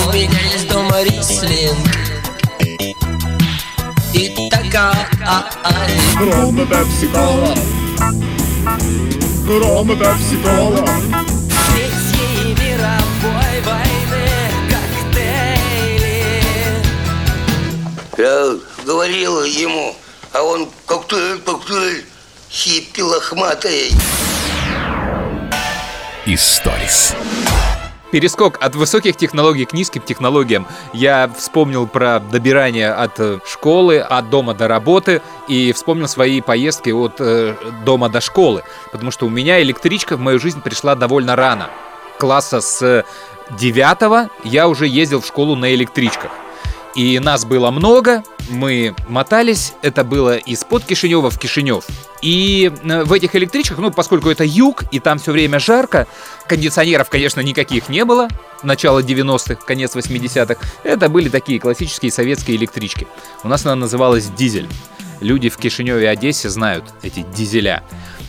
У 0.06 0.12
меня 0.12 0.40
есть 0.52 0.68
дома 0.68 1.02
рислинг 1.02 1.78
И 4.12 4.48
такая 4.50 5.08
Рома 6.18 6.66
пепси-кола 6.66 7.54
Рома 9.46 9.96
пепси-кола 9.96 10.88
Третьей 11.74 12.54
мировой 12.54 13.60
войны 13.64 14.26
коктейли 14.70 16.32
Я 18.18 18.56
говорил 18.84 19.44
ему, 19.44 19.94
а 20.32 20.42
он 20.42 20.68
коктейль, 20.86 21.38
коктейль, 21.40 22.04
хиппи 22.54 23.00
лохматый. 23.00 23.90
Историс. 26.24 27.16
Перескок 28.12 28.58
от 28.60 28.76
высоких 28.76 29.16
технологий 29.16 29.64
к 29.64 29.72
низким 29.72 30.02
технологиям. 30.02 30.68
Я 30.92 31.28
вспомнил 31.36 31.88
про 31.88 32.20
добирание 32.20 32.92
от 32.92 33.18
э, 33.18 33.40
школы, 33.44 33.98
от 33.98 34.30
дома 34.30 34.54
до 34.54 34.68
работы 34.68 35.20
и 35.48 35.72
вспомнил 35.72 36.06
свои 36.06 36.40
поездки 36.40 36.90
от 36.90 37.16
э, 37.18 37.56
дома 37.84 38.08
до 38.08 38.20
школы. 38.20 38.62
Потому 38.92 39.10
что 39.10 39.26
у 39.26 39.30
меня 39.30 39.60
электричка 39.60 40.16
в 40.16 40.20
мою 40.20 40.38
жизнь 40.38 40.60
пришла 40.60 40.94
довольно 40.94 41.34
рано. 41.34 41.70
Класса 42.20 42.60
с 42.60 43.04
девятого 43.58 44.28
я 44.44 44.68
уже 44.68 44.86
ездил 44.86 45.20
в 45.20 45.26
школу 45.26 45.56
на 45.56 45.74
электричках. 45.74 46.30
И 46.94 47.18
нас 47.18 47.44
было 47.44 47.70
много, 47.70 48.22
мы 48.50 48.94
мотались, 49.08 49.72
это 49.82 50.04
было 50.04 50.36
из-под 50.36 50.84
Кишинева 50.84 51.30
в 51.30 51.38
Кишинев. 51.38 51.84
И 52.22 52.70
э, 52.82 53.04
в 53.04 53.12
этих 53.12 53.34
электричках, 53.34 53.78
ну, 53.78 53.90
поскольку 53.90 54.30
это 54.30 54.44
юг, 54.44 54.84
и 54.92 55.00
там 55.00 55.18
все 55.18 55.32
время 55.32 55.58
жарко, 55.58 56.06
кондиционеров, 56.46 57.10
конечно, 57.10 57.40
никаких 57.40 57.88
не 57.88 58.04
было, 58.04 58.28
начало 58.62 59.00
90-х, 59.00 59.56
конец 59.66 59.96
80-х, 59.96 60.56
это 60.84 61.08
были 61.08 61.28
такие 61.28 61.58
классические 61.58 62.12
советские 62.12 62.56
электрички. 62.56 63.06
У 63.42 63.48
нас 63.48 63.66
она 63.66 63.74
называлась 63.74 64.26
«Дизель». 64.26 64.68
Люди 65.20 65.48
в 65.48 65.56
Кишиневе 65.56 66.02
и 66.02 66.06
Одессе 66.06 66.48
знают 66.48 66.84
эти 67.02 67.24
дизеля. 67.34 67.82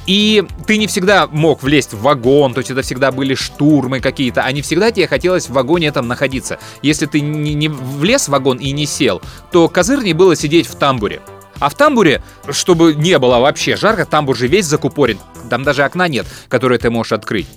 И 0.05 0.43
ты 0.67 0.77
не 0.77 0.87
всегда 0.87 1.27
мог 1.27 1.63
влезть 1.63 1.93
в 1.93 2.01
вагон, 2.01 2.53
то 2.53 2.59
есть 2.59 2.69
это 2.69 2.83
всегда 2.83 3.11
были 3.11 3.33
штурмы 3.33 3.99
какие-то, 3.99 4.43
а 4.43 4.51
не 4.51 4.61
всегда 4.61 4.91
тебе 4.91 5.07
хотелось 5.07 5.47
в 5.47 5.53
вагоне 5.53 5.87
этом 5.87 6.07
находиться. 6.07 6.59
Если 6.81 7.07
ты 7.07 7.21
не, 7.21 7.53
не 7.53 7.69
влез 7.69 8.27
в 8.27 8.29
вагон 8.29 8.57
и 8.57 8.71
не 8.71 8.85
сел, 8.85 9.21
то 9.51 9.67
козырней 9.67 10.13
было 10.13 10.35
сидеть 10.35 10.67
в 10.67 10.75
тамбуре. 10.75 11.21
А 11.59 11.69
в 11.69 11.75
тамбуре, 11.75 12.21
чтобы 12.49 12.93
не 12.93 13.17
было 13.17 13.39
вообще 13.39 13.75
жарко, 13.77 14.05
тамбур 14.05 14.35
же 14.35 14.47
весь 14.47 14.65
закупорен. 14.65 15.17
Там 15.49 15.63
даже 15.63 15.83
окна 15.83 16.07
нет, 16.07 16.27
которые 16.49 16.77
ты 16.79 16.89
можешь 16.89 17.13
открыть. 17.13 17.47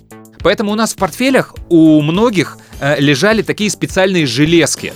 Поэтому 0.40 0.72
у 0.72 0.74
нас 0.76 0.94
в 0.94 0.96
портфелях 0.96 1.54
у 1.68 2.00
многих 2.00 2.58
э, 2.80 3.00
лежали 3.00 3.42
такие 3.42 3.70
специальные 3.70 4.26
железки. 4.26 4.92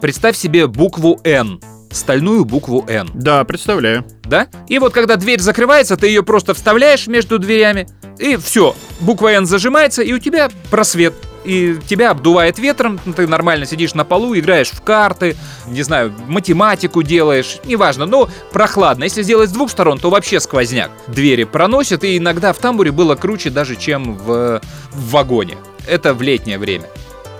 Представь 0.00 0.36
себе 0.36 0.66
букву 0.66 1.20
«Н» 1.24 1.60
стальную 1.90 2.44
букву 2.44 2.84
N. 2.88 3.08
Да, 3.14 3.44
представляю. 3.44 4.04
Да? 4.22 4.48
И 4.68 4.78
вот 4.78 4.92
когда 4.92 5.16
дверь 5.16 5.40
закрывается, 5.40 5.96
ты 5.96 6.06
ее 6.06 6.22
просто 6.22 6.54
вставляешь 6.54 7.06
между 7.06 7.38
дверями, 7.38 7.88
и 8.18 8.36
все, 8.36 8.76
буква 9.00 9.32
N 9.32 9.46
зажимается, 9.46 10.02
и 10.02 10.12
у 10.12 10.18
тебя 10.18 10.50
просвет. 10.70 11.14
И 11.44 11.78
тебя 11.86 12.10
обдувает 12.10 12.58
ветром, 12.58 12.98
ты 13.16 13.26
нормально 13.26 13.64
сидишь 13.64 13.94
на 13.94 14.04
полу, 14.04 14.36
играешь 14.36 14.68
в 14.68 14.82
карты, 14.82 15.36
не 15.68 15.82
знаю, 15.82 16.12
математику 16.28 17.02
делаешь, 17.02 17.60
неважно, 17.64 18.04
но 18.04 18.28
прохладно. 18.52 19.04
Если 19.04 19.22
сделать 19.22 19.48
с 19.48 19.52
двух 19.52 19.70
сторон, 19.70 19.98
то 19.98 20.10
вообще 20.10 20.38
сквозняк. 20.38 20.90
Двери 21.06 21.44
проносят, 21.44 22.04
и 22.04 22.18
иногда 22.18 22.52
в 22.52 22.58
тамбуре 22.58 22.92
было 22.92 23.14
круче 23.14 23.48
даже, 23.48 23.76
чем 23.76 24.18
в, 24.18 24.60
в 24.92 25.10
вагоне. 25.10 25.56
Это 25.88 26.12
в 26.12 26.20
летнее 26.20 26.58
время. 26.58 26.84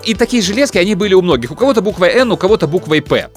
И 0.03 0.15
такие 0.15 0.41
железки, 0.41 0.79
они 0.79 0.95
были 0.95 1.13
у 1.13 1.21
многих. 1.21 1.51
У 1.51 1.55
кого-то 1.55 1.83
буква 1.83 2.05
N, 2.05 2.31
у 2.31 2.37
кого-то 2.37 2.65
буквой 2.65 3.03
П 3.03 3.29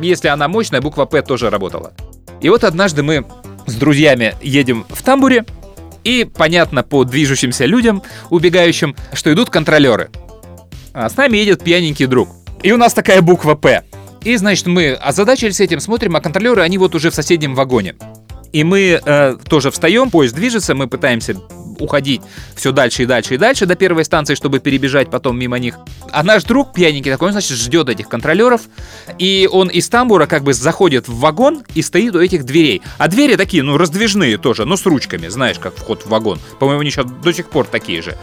если 0.00 0.28
она 0.28 0.48
мощная, 0.48 0.80
буква 0.80 1.04
П 1.04 1.22
тоже 1.22 1.50
работала. 1.50 1.92
И 2.40 2.48
вот 2.48 2.64
однажды 2.64 3.02
мы 3.02 3.24
с 3.66 3.74
друзьями 3.74 4.34
едем 4.42 4.84
в 4.88 5.02
тамбуре, 5.02 5.44
и 6.04 6.24
понятно 6.24 6.82
по 6.82 7.04
движущимся 7.04 7.64
людям, 7.64 8.02
убегающим, 8.30 8.96
что 9.12 9.32
идут 9.32 9.50
контролеры. 9.50 10.10
А 10.92 11.08
с 11.08 11.16
нами 11.16 11.36
едет 11.36 11.62
пьяненький 11.62 12.06
друг. 12.06 12.28
И 12.62 12.72
у 12.72 12.76
нас 12.76 12.92
такая 12.92 13.22
буква 13.22 13.54
П. 13.54 13.84
И, 14.24 14.36
значит, 14.36 14.66
мы 14.66 14.92
озадачились 14.92 15.60
этим, 15.60 15.80
смотрим, 15.80 16.16
а 16.16 16.20
контролеры, 16.20 16.62
они 16.62 16.78
вот 16.78 16.94
уже 16.94 17.10
в 17.10 17.14
соседнем 17.14 17.54
вагоне. 17.54 17.96
И 18.52 18.64
мы 18.64 19.00
э, 19.04 19.36
тоже 19.48 19.70
встаем, 19.70 20.10
поезд 20.10 20.34
движется, 20.34 20.74
мы 20.74 20.86
пытаемся 20.86 21.36
уходить 21.78 22.22
все 22.54 22.72
дальше 22.72 23.02
и 23.02 23.06
дальше 23.06 23.34
и 23.34 23.38
дальше 23.38 23.66
до 23.66 23.74
первой 23.74 24.04
станции, 24.04 24.34
чтобы 24.34 24.60
перебежать 24.60 25.10
потом 25.10 25.38
мимо 25.38 25.58
них. 25.58 25.78
А 26.10 26.22
наш 26.22 26.44
друг 26.44 26.72
пьяненький 26.72 27.10
такой, 27.10 27.28
он, 27.28 27.32
значит, 27.32 27.56
ждет 27.56 27.88
этих 27.88 28.08
контролеров, 28.08 28.62
и 29.18 29.48
он 29.50 29.68
из 29.68 29.88
тамбура 29.88 30.26
как 30.26 30.42
бы 30.42 30.52
заходит 30.54 31.08
в 31.08 31.18
вагон 31.18 31.62
и 31.74 31.82
стоит 31.82 32.14
у 32.14 32.20
этих 32.20 32.44
дверей. 32.44 32.82
А 32.98 33.08
двери 33.08 33.36
такие, 33.36 33.62
ну, 33.62 33.76
раздвижные 33.76 34.38
тоже, 34.38 34.64
но 34.64 34.76
с 34.76 34.86
ручками, 34.86 35.28
знаешь, 35.28 35.58
как 35.58 35.76
вход 35.76 36.02
в 36.02 36.08
вагон. 36.08 36.38
По-моему, 36.58 36.80
они 36.80 36.90
сейчас 36.90 37.06
до 37.06 37.32
сих 37.32 37.48
пор 37.50 37.66
такие 37.66 38.02
же. 38.02 38.16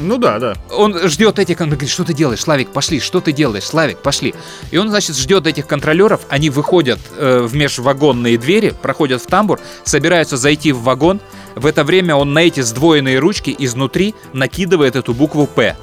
Ну 0.00 0.16
да, 0.18 0.38
да. 0.38 0.54
Он 0.70 0.98
ждет 1.08 1.38
этих, 1.38 1.60
он 1.60 1.68
говорит, 1.68 1.90
что 1.90 2.04
ты 2.04 2.14
делаешь, 2.14 2.40
Славик, 2.40 2.70
пошли, 2.70 3.00
что 3.00 3.20
ты 3.20 3.32
делаешь, 3.32 3.64
Славик, 3.64 3.98
пошли. 3.98 4.34
И 4.70 4.78
он, 4.78 4.88
значит, 4.88 5.16
ждет 5.16 5.46
этих 5.46 5.66
контролеров, 5.66 6.22
они 6.30 6.48
выходят 6.48 6.98
э, 7.16 7.40
в 7.42 7.54
межвагонные 7.54 8.38
двери, 8.38 8.74
проходят 8.82 9.22
в 9.22 9.26
тамбур, 9.26 9.60
собираются 9.84 10.36
зайти 10.36 10.72
в 10.72 10.82
вагон, 10.82 11.20
в 11.54 11.66
это 11.66 11.84
время 11.84 12.14
он 12.14 12.32
на 12.32 12.40
эти 12.40 12.60
сдвоенные 12.60 13.18
ручки 13.18 13.54
изнутри 13.58 14.14
накидывает 14.32 14.96
эту 14.96 15.12
букву 15.12 15.46
«П». 15.46 15.76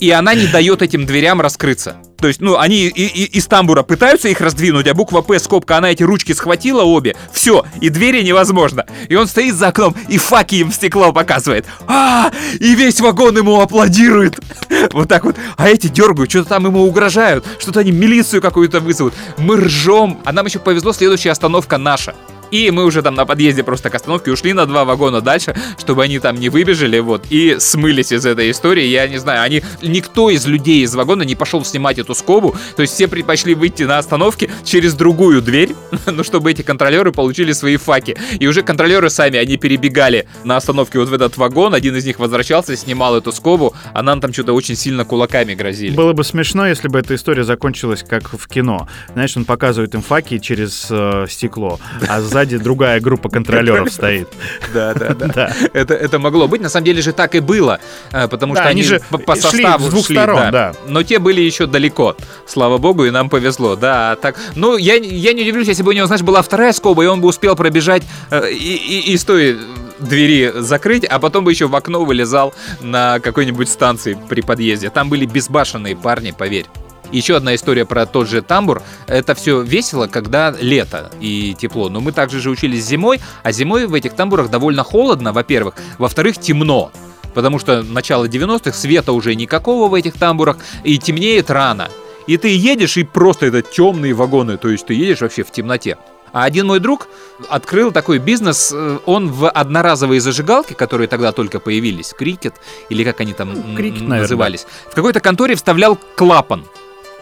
И 0.00 0.10
она 0.10 0.34
не 0.34 0.46
дает 0.46 0.82
этим 0.82 1.06
дверям 1.06 1.40
раскрыться. 1.40 1.96
То 2.20 2.28
есть, 2.28 2.40
ну, 2.40 2.58
они 2.58 2.84
и, 2.84 3.06
и, 3.06 3.24
из 3.38 3.46
тамбура 3.46 3.82
пытаются 3.82 4.28
их 4.28 4.40
раздвинуть, 4.40 4.86
а 4.86 4.94
буква 4.94 5.22
«П» 5.22 5.38
скобка, 5.38 5.78
она 5.78 5.90
эти 5.90 6.02
ручки 6.02 6.32
схватила 6.32 6.82
обе. 6.82 7.16
Все, 7.32 7.64
и 7.80 7.88
двери 7.88 8.22
невозможно. 8.22 8.86
И 9.08 9.16
он 9.16 9.26
стоит 9.26 9.54
за 9.54 9.68
окном 9.68 9.94
и 10.08 10.18
факи 10.18 10.56
им 10.56 10.70
в 10.70 10.74
стекло 10.74 11.12
показывает. 11.12 11.66
А, 11.86 12.30
и 12.58 12.74
весь 12.74 13.00
вагон 13.00 13.36
ему 13.36 13.60
аплодирует. 13.60 14.38
Вот 14.92 15.08
так 15.08 15.24
вот. 15.24 15.36
А 15.56 15.68
эти 15.68 15.88
дергают, 15.88 16.30
что-то 16.30 16.48
там 16.50 16.66
ему 16.66 16.82
угрожают, 16.82 17.44
что-то 17.58 17.80
они 17.80 17.92
милицию 17.92 18.40
какую-то 18.40 18.80
вызовут. 18.80 19.14
Мы 19.36 19.56
ржем. 19.56 20.20
А 20.24 20.32
нам 20.32 20.46
еще 20.46 20.58
повезло, 20.58 20.92
следующая 20.92 21.30
остановка 21.30 21.76
наша. 21.76 22.14
И 22.50 22.70
мы 22.70 22.84
уже 22.84 23.02
там 23.02 23.14
на 23.14 23.26
подъезде 23.26 23.62
просто 23.62 23.90
к 23.90 23.94
остановке 23.94 24.30
ушли 24.30 24.52
на 24.52 24.66
два 24.66 24.84
вагона 24.84 25.20
дальше, 25.20 25.54
чтобы 25.78 26.04
они 26.04 26.18
там 26.18 26.36
не 26.36 26.48
выбежали, 26.48 26.98
вот, 26.98 27.26
и 27.30 27.56
смылись 27.58 28.12
из 28.12 28.26
этой 28.26 28.50
истории. 28.50 28.84
Я 28.84 29.06
не 29.08 29.18
знаю, 29.18 29.42
они, 29.42 29.62
никто 29.82 30.30
из 30.30 30.46
людей 30.46 30.82
из 30.82 30.94
вагона 30.94 31.22
не 31.22 31.34
пошел 31.34 31.64
снимать 31.64 31.98
эту 31.98 32.14
скобу, 32.14 32.56
то 32.76 32.82
есть 32.82 32.94
все 32.94 33.08
предпочли 33.08 33.54
выйти 33.54 33.84
на 33.84 33.98
остановке 33.98 34.50
через 34.64 34.94
другую 34.94 35.42
дверь, 35.42 35.74
ну, 36.06 36.24
чтобы 36.24 36.50
эти 36.50 36.62
контролеры 36.62 37.12
получили 37.12 37.52
свои 37.52 37.76
факи. 37.76 38.16
И 38.38 38.46
уже 38.46 38.62
контролеры 38.62 39.10
сами, 39.10 39.38
они 39.38 39.56
перебегали 39.56 40.26
на 40.44 40.56
остановке 40.56 40.98
вот 40.98 41.08
в 41.08 41.14
этот 41.14 41.36
вагон, 41.36 41.74
один 41.74 41.96
из 41.96 42.04
них 42.04 42.18
возвращался, 42.18 42.76
снимал 42.76 43.16
эту 43.16 43.32
скобу, 43.32 43.74
а 43.94 44.02
нам 44.02 44.20
там 44.20 44.32
что-то 44.32 44.52
очень 44.52 44.76
сильно 44.76 45.04
кулаками 45.04 45.54
грозили. 45.54 45.94
Было 45.94 46.12
бы 46.12 46.24
смешно, 46.24 46.66
если 46.66 46.88
бы 46.88 46.98
эта 46.98 47.14
история 47.14 47.44
закончилась 47.44 48.04
как 48.06 48.32
в 48.32 48.48
кино. 48.48 48.88
Знаешь, 49.12 49.36
он 49.36 49.44
показывает 49.44 49.94
им 49.94 50.02
факи 50.02 50.38
через 50.38 50.88
э, 50.90 51.26
стекло, 51.28 51.78
а 52.08 52.20
за 52.20 52.39
сзади 52.40 52.58
другая 52.58 53.00
группа 53.00 53.28
контролеров 53.28 53.92
стоит. 53.92 54.28
Да, 54.72 54.94
да, 54.94 55.14
да. 55.14 55.52
Это, 55.72 55.94
это 55.94 56.18
могло 56.18 56.48
быть. 56.48 56.60
На 56.60 56.68
самом 56.68 56.84
деле 56.84 57.02
же 57.02 57.12
так 57.12 57.34
и 57.34 57.40
было, 57.40 57.80
э, 58.12 58.28
потому 58.28 58.54
что 58.54 58.64
они 58.64 58.82
же 58.82 59.00
по, 59.26 59.36
составу 59.36 59.86
с 59.86 59.90
двух 59.90 60.04
сторон, 60.04 60.50
да. 60.50 60.74
Но 60.86 61.02
те 61.02 61.18
были 61.18 61.40
еще 61.40 61.66
далеко. 61.66 62.16
Слава 62.46 62.78
богу, 62.78 63.04
и 63.04 63.10
нам 63.10 63.28
повезло. 63.28 63.76
Да, 63.76 64.16
так. 64.16 64.36
Ну, 64.56 64.76
я, 64.76 64.94
я 64.94 65.32
не 65.32 65.42
удивлюсь, 65.42 65.68
если 65.68 65.82
бы 65.82 65.90
у 65.90 65.92
него, 65.92 66.06
знаешь, 66.06 66.22
была 66.22 66.42
вторая 66.42 66.72
скоба, 66.72 67.04
и 67.04 67.06
он 67.06 67.20
бы 67.20 67.28
успел 67.28 67.56
пробежать 67.56 68.02
э, 68.30 68.50
и, 68.50 68.74
и, 68.76 69.12
и 69.12 69.16
с 69.16 69.24
той 69.24 69.58
двери 69.98 70.52
закрыть, 70.56 71.04
а 71.04 71.18
потом 71.18 71.44
бы 71.44 71.52
еще 71.52 71.66
в 71.66 71.76
окно 71.76 72.04
вылезал 72.04 72.54
на 72.80 73.20
какой-нибудь 73.20 73.68
станции 73.68 74.18
при 74.28 74.40
подъезде. 74.40 74.90
Там 74.90 75.08
были 75.08 75.26
безбашенные 75.26 75.96
парни, 75.96 76.30
поверь. 76.30 76.66
Еще 77.12 77.36
одна 77.36 77.54
история 77.54 77.84
про 77.84 78.06
тот 78.06 78.28
же 78.28 78.40
тамбур. 78.40 78.82
Это 79.06 79.34
все 79.34 79.62
весело, 79.62 80.06
когда 80.06 80.54
лето 80.60 81.10
и 81.20 81.54
тепло. 81.58 81.88
Но 81.88 82.00
мы 82.00 82.12
также 82.12 82.40
же 82.40 82.50
учились 82.50 82.84
зимой, 82.84 83.20
а 83.42 83.52
зимой 83.52 83.86
в 83.86 83.94
этих 83.94 84.14
тамбурах 84.14 84.48
довольно 84.50 84.84
холодно, 84.84 85.32
во-первых. 85.32 85.74
Во-вторых, 85.98 86.38
темно. 86.38 86.92
Потому 87.34 87.58
что 87.58 87.82
начало 87.82 88.26
90-х, 88.26 88.72
света 88.76 89.12
уже 89.12 89.34
никакого 89.34 89.88
в 89.88 89.94
этих 89.94 90.14
тамбурах, 90.14 90.58
и 90.84 90.98
темнеет 90.98 91.50
рано. 91.50 91.88
И 92.26 92.36
ты 92.36 92.48
едешь, 92.54 92.96
и 92.96 93.02
просто 93.04 93.46
это 93.46 93.62
темные 93.62 94.14
вагоны, 94.14 94.56
то 94.56 94.68
есть 94.68 94.86
ты 94.86 94.94
едешь 94.94 95.20
вообще 95.20 95.42
в 95.42 95.50
темноте. 95.50 95.96
А 96.32 96.44
один 96.44 96.66
мой 96.68 96.78
друг 96.78 97.08
открыл 97.48 97.90
такой 97.90 98.18
бизнес, 98.18 98.70
э, 98.72 98.98
он 99.04 99.28
в 99.28 99.50
одноразовые 99.50 100.20
зажигалки, 100.20 100.74
которые 100.74 101.08
тогда 101.08 101.32
только 101.32 101.58
появились, 101.58 102.12
крикет, 102.16 102.54
или 102.88 103.02
как 103.02 103.20
они 103.20 103.32
там 103.32 103.50
м, 103.50 103.76
крикет, 103.76 104.02
м, 104.02 104.08
наверное. 104.08 104.20
назывались, 104.20 104.66
в 104.90 104.94
какой-то 104.94 105.18
конторе 105.18 105.56
вставлял 105.56 105.98
клапан. 106.14 106.64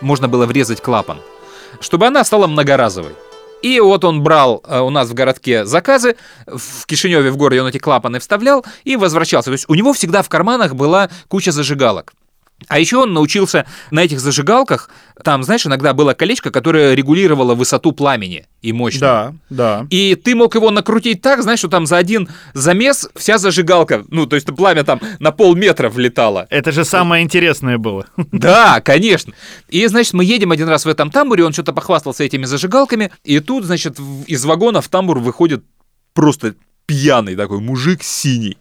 Можно 0.01 0.29
было 0.29 0.47
врезать 0.47 0.81
клапан, 0.81 1.21
чтобы 1.81 2.07
она 2.07 2.25
стала 2.25 2.47
многоразовой. 2.47 3.13
И 3.63 3.81
вот 3.81 4.05
он 4.05 4.23
брал 4.23 4.63
э, 4.67 4.79
у 4.79 4.91
нас 4.91 5.09
в 5.09 5.15
городке 5.15 5.65
заказы, 5.65 6.17
в 6.47 6.87
Кишиневе 6.87 7.31
в 7.31 7.37
городе 7.37 7.63
он 7.63 7.69
эти 7.69 7.79
клапаны 7.79 8.21
вставлял 8.21 8.65
и 8.85 8.97
возвращался. 8.97 9.47
То 9.47 9.53
есть 9.53 9.65
у 9.69 9.75
него 9.75 9.93
всегда 9.93 10.23
в 10.23 10.29
карманах 10.29 10.75
была 10.75 11.11
куча 11.27 11.51
зажигалок. 11.51 12.13
А 12.67 12.81
еще 12.81 12.99
он 12.99 13.13
научился 13.13 13.67
на 13.93 14.01
этих 14.01 14.19
зажигалках, 14.19 14.91
там, 15.23 15.45
знаешь, 15.45 15.65
иногда 15.65 15.95
было 15.95 16.13
колечко, 16.15 16.51
которое 16.51 16.95
регулировало 16.95 17.55
высоту 17.55 17.93
пламени 17.93 18.47
и 18.63 18.73
мощность. 18.73 19.01
Да, 19.01 19.35
да. 19.49 19.87
И 19.91 20.17
ты 20.17 20.35
мог 20.35 20.55
его 20.57 20.71
накрутить 20.71 21.23
так, 21.23 21.43
знаешь, 21.43 21.61
что 21.61 21.69
там 21.69 21.87
за 21.87 21.97
один 21.97 22.29
замес 22.55 23.09
вся 23.15 23.39
зажигалка, 23.39 24.05
ну, 24.09 24.27
то 24.27 24.35
есть 24.35 24.47
пламя 24.55 24.83
там 24.83 25.01
на 25.21 25.31
полметра 25.31 25.89
влетало. 25.89 26.47
Это 26.51 26.73
же 26.73 26.85
самое 26.85 27.25
интересное 27.25 27.79
было. 27.79 28.07
Да, 28.33 28.81
конечно. 28.81 29.33
И, 29.69 29.87
значит, 29.87 30.13
мы 30.13 30.25
едем 30.25 30.53
один 30.53 30.69
раз 30.69 30.85
в 30.85 30.89
этом 30.89 31.11
тамбуре, 31.11 31.45
он 31.45 31.53
что-то 31.53 31.73
похвастался 31.73 32.25
этими 32.25 32.45
зажигалками, 32.45 33.11
и 33.25 33.41
тут, 33.41 33.65
значит, 33.65 33.99
из 34.27 34.45
вагона 34.45 34.81
в 34.81 34.89
тамбур 34.89 35.19
выходит 35.19 35.65
просто 36.15 36.55
пьяный 36.89 37.37
такой 37.37 37.61
мужик 37.61 38.03
синий. 38.03 38.57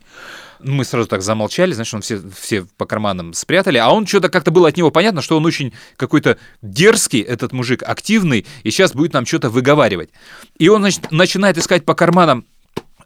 Мы 0.60 0.84
сразу 0.86 1.08
так 1.08 1.22
замолчали, 1.22 1.72
знаешь, 1.72 1.94
он 1.94 2.02
все, 2.02 2.20
все 2.36 2.66
по 2.78 2.86
карманам 2.86 3.34
спрятали, 3.34 3.78
а 3.78 3.90
он 3.90 4.06
что-то 4.06 4.28
как-то 4.30 4.52
было 4.52 4.68
от 4.68 4.76
него 4.76 4.92
понятно, 4.92 5.22
что 5.22 5.38
он 5.38 5.46
очень 5.46 5.74
какой-то 5.96 6.38
дерзкий, 6.62 7.22
этот 7.22 7.54
мужик, 7.54 7.84
активный, 7.84 8.46
и 8.64 8.72
сейчас 8.72 8.94
будет 8.94 9.14
нам 9.14 9.26
что-то 9.26 9.50
выговаривать. 9.50 10.10
И 10.58 10.68
он, 10.68 10.82
значит, 10.82 11.12
начинает 11.12 11.58
искать 11.58 11.86
по 11.86 11.96
карманам 11.96 12.46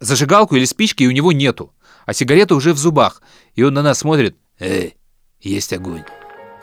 зажигалку 0.00 0.56
или 0.56 0.64
спички, 0.64 1.04
и 1.04 1.08
у 1.08 1.12
него 1.12 1.30
нету. 1.30 1.72
А 2.04 2.14
сигарета 2.14 2.56
уже 2.56 2.72
в 2.72 2.78
зубах. 2.78 3.22
И 3.54 3.62
он 3.62 3.74
на 3.74 3.82
нас 3.82 4.00
смотрит. 4.00 4.36
Эй, 4.58 4.96
есть 5.40 5.72
огонь. 5.72 6.02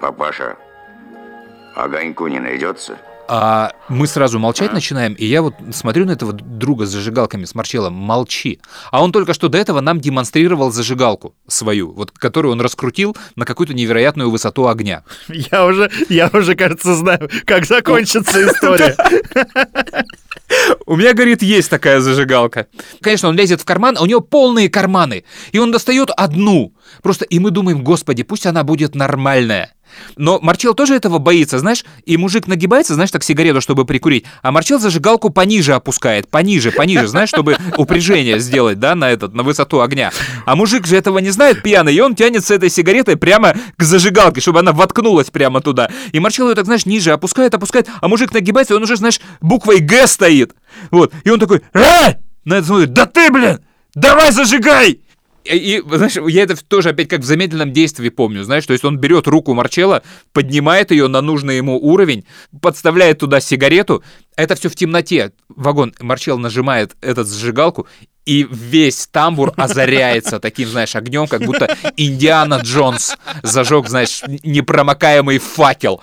Папаша, 0.02 0.58
Огоньку 1.76 2.28
не 2.28 2.40
найдется? 2.40 2.98
А 3.32 3.74
мы 3.90 4.08
сразу 4.08 4.40
молчать 4.40 4.74
начинаем, 4.74 5.14
и 5.14 5.24
я 5.24 5.44
вот 5.44 5.54
смотрю 5.72 6.08
на 6.08 6.14
этого 6.14 6.34
друга 6.34 6.88
с 6.88 6.90
зажигалками, 6.90 7.46
с 7.46 7.54
Марчеллом, 7.54 7.94
молчи. 7.94 8.60
А 8.90 9.04
он 9.04 9.12
только 9.12 9.36
что 9.36 9.50
до 9.50 9.60
этого 9.60 9.82
нам 9.82 10.02
демонстрировал 10.02 10.72
зажигалку 10.72 11.36
свою, 11.48 11.92
вот 11.92 12.10
которую 12.10 12.54
он 12.54 12.60
раскрутил 12.60 13.16
на 13.36 13.46
какую-то 13.46 13.76
невероятную 13.76 14.32
высоту 14.32 14.68
огня. 14.68 15.04
Я 15.28 15.68
уже, 15.68 15.92
я 16.10 16.32
уже, 16.34 16.56
кажется, 16.56 16.96
знаю, 16.96 17.30
как 17.46 17.68
закончится 17.68 18.44
история. 18.48 18.96
У 20.88 20.96
меня, 20.96 21.14
говорит, 21.14 21.44
есть 21.44 21.70
такая 21.70 22.00
зажигалка. 22.00 22.66
Конечно, 23.02 23.30
он 23.30 23.36
лезет 23.36 23.62
в 23.62 23.66
карман, 23.66 23.96
а 23.96 24.02
у 24.02 24.08
него 24.08 24.22
полные 24.22 24.70
карманы. 24.70 25.24
И 25.52 25.60
он 25.60 25.72
достает 25.72 26.10
одну. 26.18 26.74
Просто 27.02 27.26
и 27.26 27.40
мы 27.40 27.52
думаем, 27.52 27.84
господи, 27.84 28.24
пусть 28.24 28.46
она 28.46 28.64
будет 28.64 28.96
нормальная. 28.96 29.74
Но 30.18 30.40
Марчел 30.42 30.74
тоже 30.74 30.96
этого 30.96 31.18
боится, 31.18 31.60
знаешь, 31.60 31.84
и 32.06 32.18
мужик 32.18 32.48
нагибается, 32.48 32.94
знаешь, 32.94 33.12
так 33.12 33.24
сигарету, 33.24 33.62
чтобы 33.62 33.86
прикурить, 33.86 34.26
а 34.42 34.52
Марчел 34.52 34.80
зажигалку 34.80 35.30
пониже 35.30 35.74
опускает, 35.74 36.30
пониже, 36.30 36.72
пониже, 36.72 37.08
знаешь, 37.08 37.30
чтобы 37.30 37.58
упряжение 37.78 38.40
сделать, 38.40 38.80
да, 38.80 38.96
на 38.96 39.10
этот, 39.10 39.34
на 39.34 39.44
высоту 39.44 39.82
огня. 39.82 40.12
А 40.46 40.56
мужик 40.56 40.86
же 40.86 40.96
этого 40.96 41.20
не 41.20 41.32
знает, 41.32 41.64
пьяный, 41.64 41.94
и 41.94 42.00
он 42.00 42.16
тянет 42.16 42.46
с 42.46 42.52
этой 42.52 42.70
сигаретой 42.70 43.18
прямо 43.18 43.56
к 43.78 43.84
зажигалке, 43.84 44.42
чтобы 44.42 44.60
она 44.60 44.74
воткнулась 44.74 45.30
прямо 45.30 45.62
туда. 45.62 45.90
И 46.12 46.20
Марчел 46.20 46.50
ее 46.50 46.56
так, 46.56 46.66
знаешь, 46.66 46.86
ниже 46.86 47.12
опускает, 47.12 47.54
опускает, 47.54 47.88
а 48.02 48.08
мужик 48.08 48.34
нагибается, 48.34 48.74
и 48.74 48.78
он 48.78 48.84
уже, 48.84 48.96
знаешь, 48.96 49.20
буквой 49.42 49.80
«Г» 49.80 50.08
стоит. 50.08 50.54
Вот, 50.92 51.14
и 51.24 51.30
он 51.30 51.40
такой 51.40 51.62
«Эй!» 51.74 52.16
На 52.46 52.56
это 52.56 52.68
смотрит, 52.68 52.94
да 52.94 53.06
ты, 53.06 53.32
блин, 53.32 53.60
давай 53.94 54.32
зажигай! 54.32 55.02
И, 55.50 55.82
знаешь, 55.86 56.16
я 56.28 56.44
это 56.44 56.56
тоже 56.64 56.90
опять 56.90 57.08
как 57.08 57.22
в 57.22 57.24
замедленном 57.24 57.74
действии 57.74 58.10
помню, 58.10 58.44
знаешь, 58.44 58.66
то 58.66 58.74
есть 58.74 58.86
он 58.86 58.98
берет 58.98 59.28
руку 59.28 59.54
Марчелла, 59.54 60.04
поднимает 60.32 60.92
ее 60.92 61.08
на 61.08 61.22
нужный 61.22 61.58
ему 61.58 61.80
уровень, 61.80 62.26
подставляет 62.62 63.20
туда 63.20 63.40
сигарету, 63.40 64.04
это 64.36 64.56
все 64.56 64.70
в 64.70 64.76
темноте. 64.76 65.32
Вагон 65.50 65.94
Марчелл 66.00 66.38
нажимает 66.38 66.96
этот 67.02 67.28
зажигалку, 67.28 67.88
и 68.30 68.48
весь 68.52 69.08
тамбур 69.08 69.54
озаряется 69.58 70.40
таким, 70.40 70.70
знаешь, 70.70 70.96
огнем, 70.96 71.26
как 71.26 71.42
будто 71.42 71.76
Индиана 71.98 72.62
Джонс 72.64 73.18
зажег, 73.42 73.90
знаешь, 73.90 74.22
непромокаемый 74.44 75.40
факел. 75.40 76.00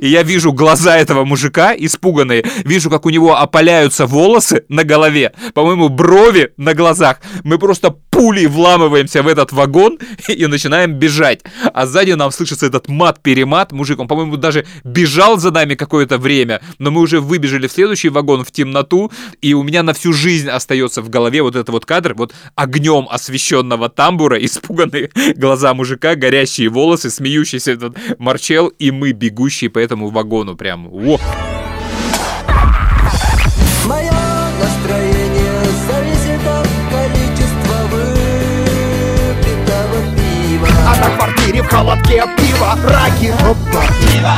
И 0.00 0.08
я 0.08 0.22
вижу 0.22 0.54
глаза 0.54 0.96
этого 0.96 1.26
мужика 1.26 1.74
испуганные, 1.76 2.44
вижу, 2.64 2.88
как 2.88 3.04
у 3.04 3.10
него 3.10 3.36
опаляются 3.36 4.06
волосы 4.06 4.64
на 4.70 4.84
голове, 4.84 5.34
по-моему, 5.52 5.90
брови 5.90 6.54
на 6.56 6.72
глазах. 6.72 7.20
Мы 7.44 7.58
просто 7.58 7.90
пулей 7.90 8.46
вламываемся 8.46 9.22
в 9.22 9.28
этот 9.28 9.52
вагон 9.52 9.98
и 10.28 10.46
начинаем 10.46 10.94
бежать. 10.94 11.40
А 11.74 11.86
сзади 11.86 12.12
нам 12.12 12.30
слышится 12.30 12.66
этот 12.66 12.88
мат-перемат. 12.88 13.72
Мужик, 13.72 13.98
он, 13.98 14.08
по-моему, 14.08 14.36
даже 14.36 14.64
бежал 14.84 15.38
за 15.38 15.50
нами 15.50 15.74
какое-то 15.74 16.18
время, 16.18 16.62
но 16.78 16.90
мы 16.90 17.00
уже 17.00 17.20
выбежали 17.20 17.66
в 17.66 17.72
следующий 17.72 18.08
вагон 18.08 18.44
в 18.44 18.50
темноту, 18.50 19.10
и 19.40 19.54
у 19.54 19.62
меня 19.62 19.82
на 19.82 19.92
всю 19.92 20.12
жизнь 20.12 20.48
остается 20.48 21.01
в 21.02 21.10
голове 21.10 21.42
вот 21.42 21.56
этот 21.56 21.68
вот 21.70 21.84
кадр, 21.84 22.14
вот 22.14 22.32
огнем 22.54 23.06
освещенного 23.10 23.88
тамбура, 23.88 24.36
испуганные 24.44 25.10
глаза 25.36 25.74
мужика, 25.74 26.14
горящие 26.14 26.68
волосы, 26.68 27.10
смеющийся 27.10 27.72
этот 27.72 27.96
Марчел, 28.18 28.68
и 28.68 28.90
мы, 28.90 29.12
бегущие 29.12 29.70
по 29.70 29.78
этому 29.78 30.08
вагону 30.08 30.56
прям. 30.56 30.88
Во! 30.88 31.20
Мое 33.84 34.12
настроение 34.60 35.64
зависит 35.88 36.46
от 36.46 36.68
количества 36.90 37.76
выпитого 37.90 38.78
пива. 40.16 40.68
А 40.86 40.90
на 41.00 41.16
квартире 41.16 41.62
в 41.62 41.66
холодке 41.66 42.24
пиво, 42.36 42.78
раки, 42.84 43.34
опа. 43.40 43.82
Пиво, 44.00 44.36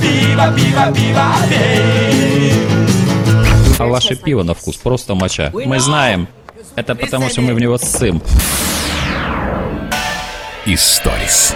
пиво, 0.00 0.46
пиво, 0.56 0.84
пиво, 0.94 1.26
пей. 1.48 3.05
А 3.78 3.86
ваше 3.86 4.16
пиво 4.16 4.42
на 4.42 4.54
вкус 4.54 4.76
просто 4.76 5.14
моча. 5.14 5.50
Мы 5.52 5.78
знаем. 5.80 6.28
Это 6.76 6.94
потому, 6.94 7.28
что 7.28 7.40
мы 7.42 7.54
в 7.54 7.60
него 7.60 7.78
ссым. 7.78 8.22
Историс. 10.64 11.54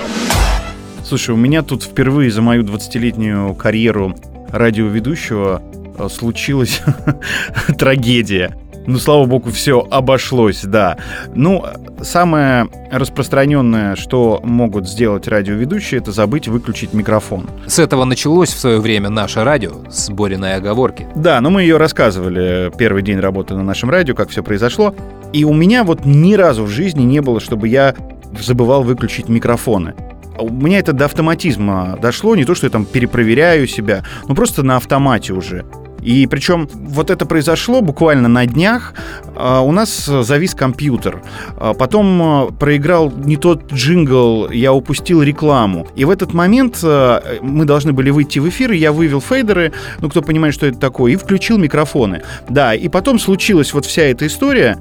Слушай, 1.04 1.34
у 1.34 1.36
меня 1.36 1.62
тут 1.62 1.82
впервые 1.82 2.30
за 2.30 2.42
мою 2.42 2.62
20-летнюю 2.62 3.54
карьеру 3.54 4.14
радиоведущего 4.50 5.62
э, 5.98 6.08
случилась 6.08 6.80
трагедия. 7.78 8.56
Ну, 8.86 8.98
слава 8.98 9.24
богу, 9.26 9.50
все 9.50 9.86
обошлось, 9.90 10.62
да. 10.62 10.96
Ну, 11.34 11.64
самое 12.00 12.68
распространенное, 12.90 13.94
что 13.94 14.40
могут 14.42 14.88
сделать 14.88 15.28
радиоведущие, 15.28 16.00
это 16.00 16.12
забыть 16.12 16.48
выключить 16.48 16.92
микрофон. 16.94 17.48
С 17.66 17.78
этого 17.78 18.04
началось 18.04 18.48
в 18.48 18.58
свое 18.58 18.80
время 18.80 19.10
наше 19.10 19.44
радио, 19.44 19.72
с 19.90 20.10
Бориной 20.10 20.56
оговорки. 20.56 21.06
Да, 21.14 21.40
но 21.40 21.50
мы 21.50 21.62
ее 21.62 21.76
рассказывали 21.76 22.72
первый 22.76 23.02
день 23.02 23.20
работы 23.20 23.54
на 23.54 23.62
нашем 23.62 23.90
радио, 23.90 24.14
как 24.14 24.30
все 24.30 24.42
произошло. 24.42 24.94
И 25.32 25.44
у 25.44 25.52
меня 25.52 25.84
вот 25.84 26.04
ни 26.04 26.34
разу 26.34 26.64
в 26.64 26.68
жизни 26.68 27.02
не 27.02 27.20
было, 27.20 27.38
чтобы 27.38 27.68
я 27.68 27.94
забывал 28.38 28.82
выключить 28.82 29.28
микрофоны. 29.28 29.94
У 30.38 30.48
меня 30.50 30.78
это 30.78 30.92
до 30.92 31.04
автоматизма 31.04 31.98
дошло, 32.00 32.34
не 32.34 32.44
то, 32.44 32.54
что 32.54 32.66
я 32.66 32.70
там 32.70 32.86
перепроверяю 32.86 33.66
себя, 33.66 34.04
но 34.26 34.34
просто 34.34 34.62
на 34.62 34.76
автомате 34.76 35.34
уже. 35.34 35.66
И 36.02 36.26
причем 36.26 36.68
вот 36.72 37.10
это 37.10 37.26
произошло 37.26 37.80
буквально 37.80 38.28
на 38.28 38.46
днях. 38.46 38.94
А, 39.36 39.60
У 39.60 39.72
нас 39.72 40.06
завис 40.06 40.54
компьютер. 40.54 41.22
А, 41.56 41.74
Потом 41.74 42.22
а, 42.22 42.46
проиграл 42.46 43.10
не 43.10 43.36
тот 43.36 43.72
джингл, 43.72 44.50
я 44.50 44.72
упустил 44.72 45.22
рекламу. 45.22 45.86
И 45.96 46.04
в 46.04 46.10
этот 46.10 46.32
момент 46.34 46.80
а, 46.82 47.22
мы 47.42 47.64
должны 47.64 47.92
были 47.92 48.10
выйти 48.10 48.38
в 48.38 48.48
эфир, 48.48 48.72
и 48.72 48.78
я 48.78 48.92
вывел 48.92 49.20
фейдеры, 49.20 49.72
ну 50.00 50.08
кто 50.08 50.22
понимает, 50.22 50.54
что 50.54 50.66
это 50.66 50.78
такое, 50.78 51.12
и 51.12 51.16
включил 51.16 51.58
микрофоны. 51.58 52.22
Да, 52.48 52.74
и 52.74 52.88
потом 52.88 53.18
случилась 53.18 53.72
вот 53.72 53.84
вся 53.86 54.02
эта 54.02 54.26
история. 54.26 54.78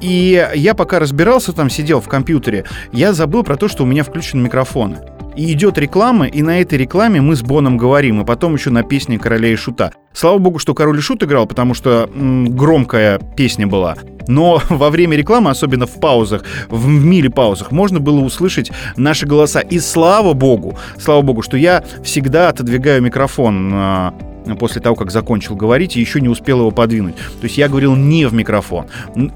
И 0.00 0.48
я 0.56 0.74
пока 0.74 0.98
разбирался 0.98 1.52
там, 1.52 1.70
сидел 1.70 2.00
в 2.00 2.08
компьютере, 2.08 2.64
я 2.92 3.12
забыл 3.12 3.44
про 3.44 3.56
то, 3.56 3.68
что 3.68 3.84
у 3.84 3.86
меня 3.86 4.02
включены 4.02 4.42
микрофоны. 4.42 4.98
И 5.34 5.52
идет 5.52 5.78
реклама, 5.78 6.26
и 6.26 6.42
на 6.42 6.60
этой 6.60 6.78
рекламе 6.78 7.20
мы 7.20 7.36
с 7.36 7.42
Боном 7.42 7.76
говорим, 7.78 8.20
и 8.20 8.24
потом 8.24 8.54
еще 8.54 8.70
на 8.70 8.82
песне 8.82 9.18
«Короля 9.18 9.48
и 9.48 9.56
Шута». 9.56 9.92
Слава 10.12 10.38
богу, 10.38 10.58
что 10.58 10.74
«Король 10.74 10.98
и 10.98 11.00
Шут» 11.00 11.22
играл, 11.22 11.46
потому 11.46 11.74
что 11.74 12.10
м, 12.14 12.54
громкая 12.54 13.18
песня 13.18 13.66
была. 13.66 13.96
Но 14.28 14.62
во 14.68 14.90
время 14.90 15.16
рекламы, 15.16 15.50
особенно 15.50 15.86
в 15.86 15.98
паузах, 16.00 16.44
в 16.68 16.86
миле 16.86 17.30
паузах, 17.30 17.72
можно 17.72 17.98
было 18.00 18.20
услышать 18.20 18.70
наши 18.96 19.26
голоса. 19.26 19.60
И 19.60 19.78
слава 19.78 20.34
богу, 20.34 20.78
слава 20.98 21.22
богу, 21.22 21.42
что 21.42 21.56
я 21.56 21.82
всегда 22.04 22.50
отодвигаю 22.50 23.02
микрофон 23.02 23.70
а, 23.72 24.14
после 24.58 24.80
того, 24.80 24.96
как 24.96 25.10
закончил 25.10 25.56
говорить, 25.56 25.96
и 25.96 26.00
еще 26.00 26.20
не 26.20 26.28
успел 26.28 26.60
его 26.60 26.70
подвинуть. 26.70 27.16
То 27.16 27.44
есть 27.44 27.58
я 27.58 27.68
говорил 27.68 27.96
не 27.96 28.26
в 28.26 28.34
микрофон. 28.34 28.86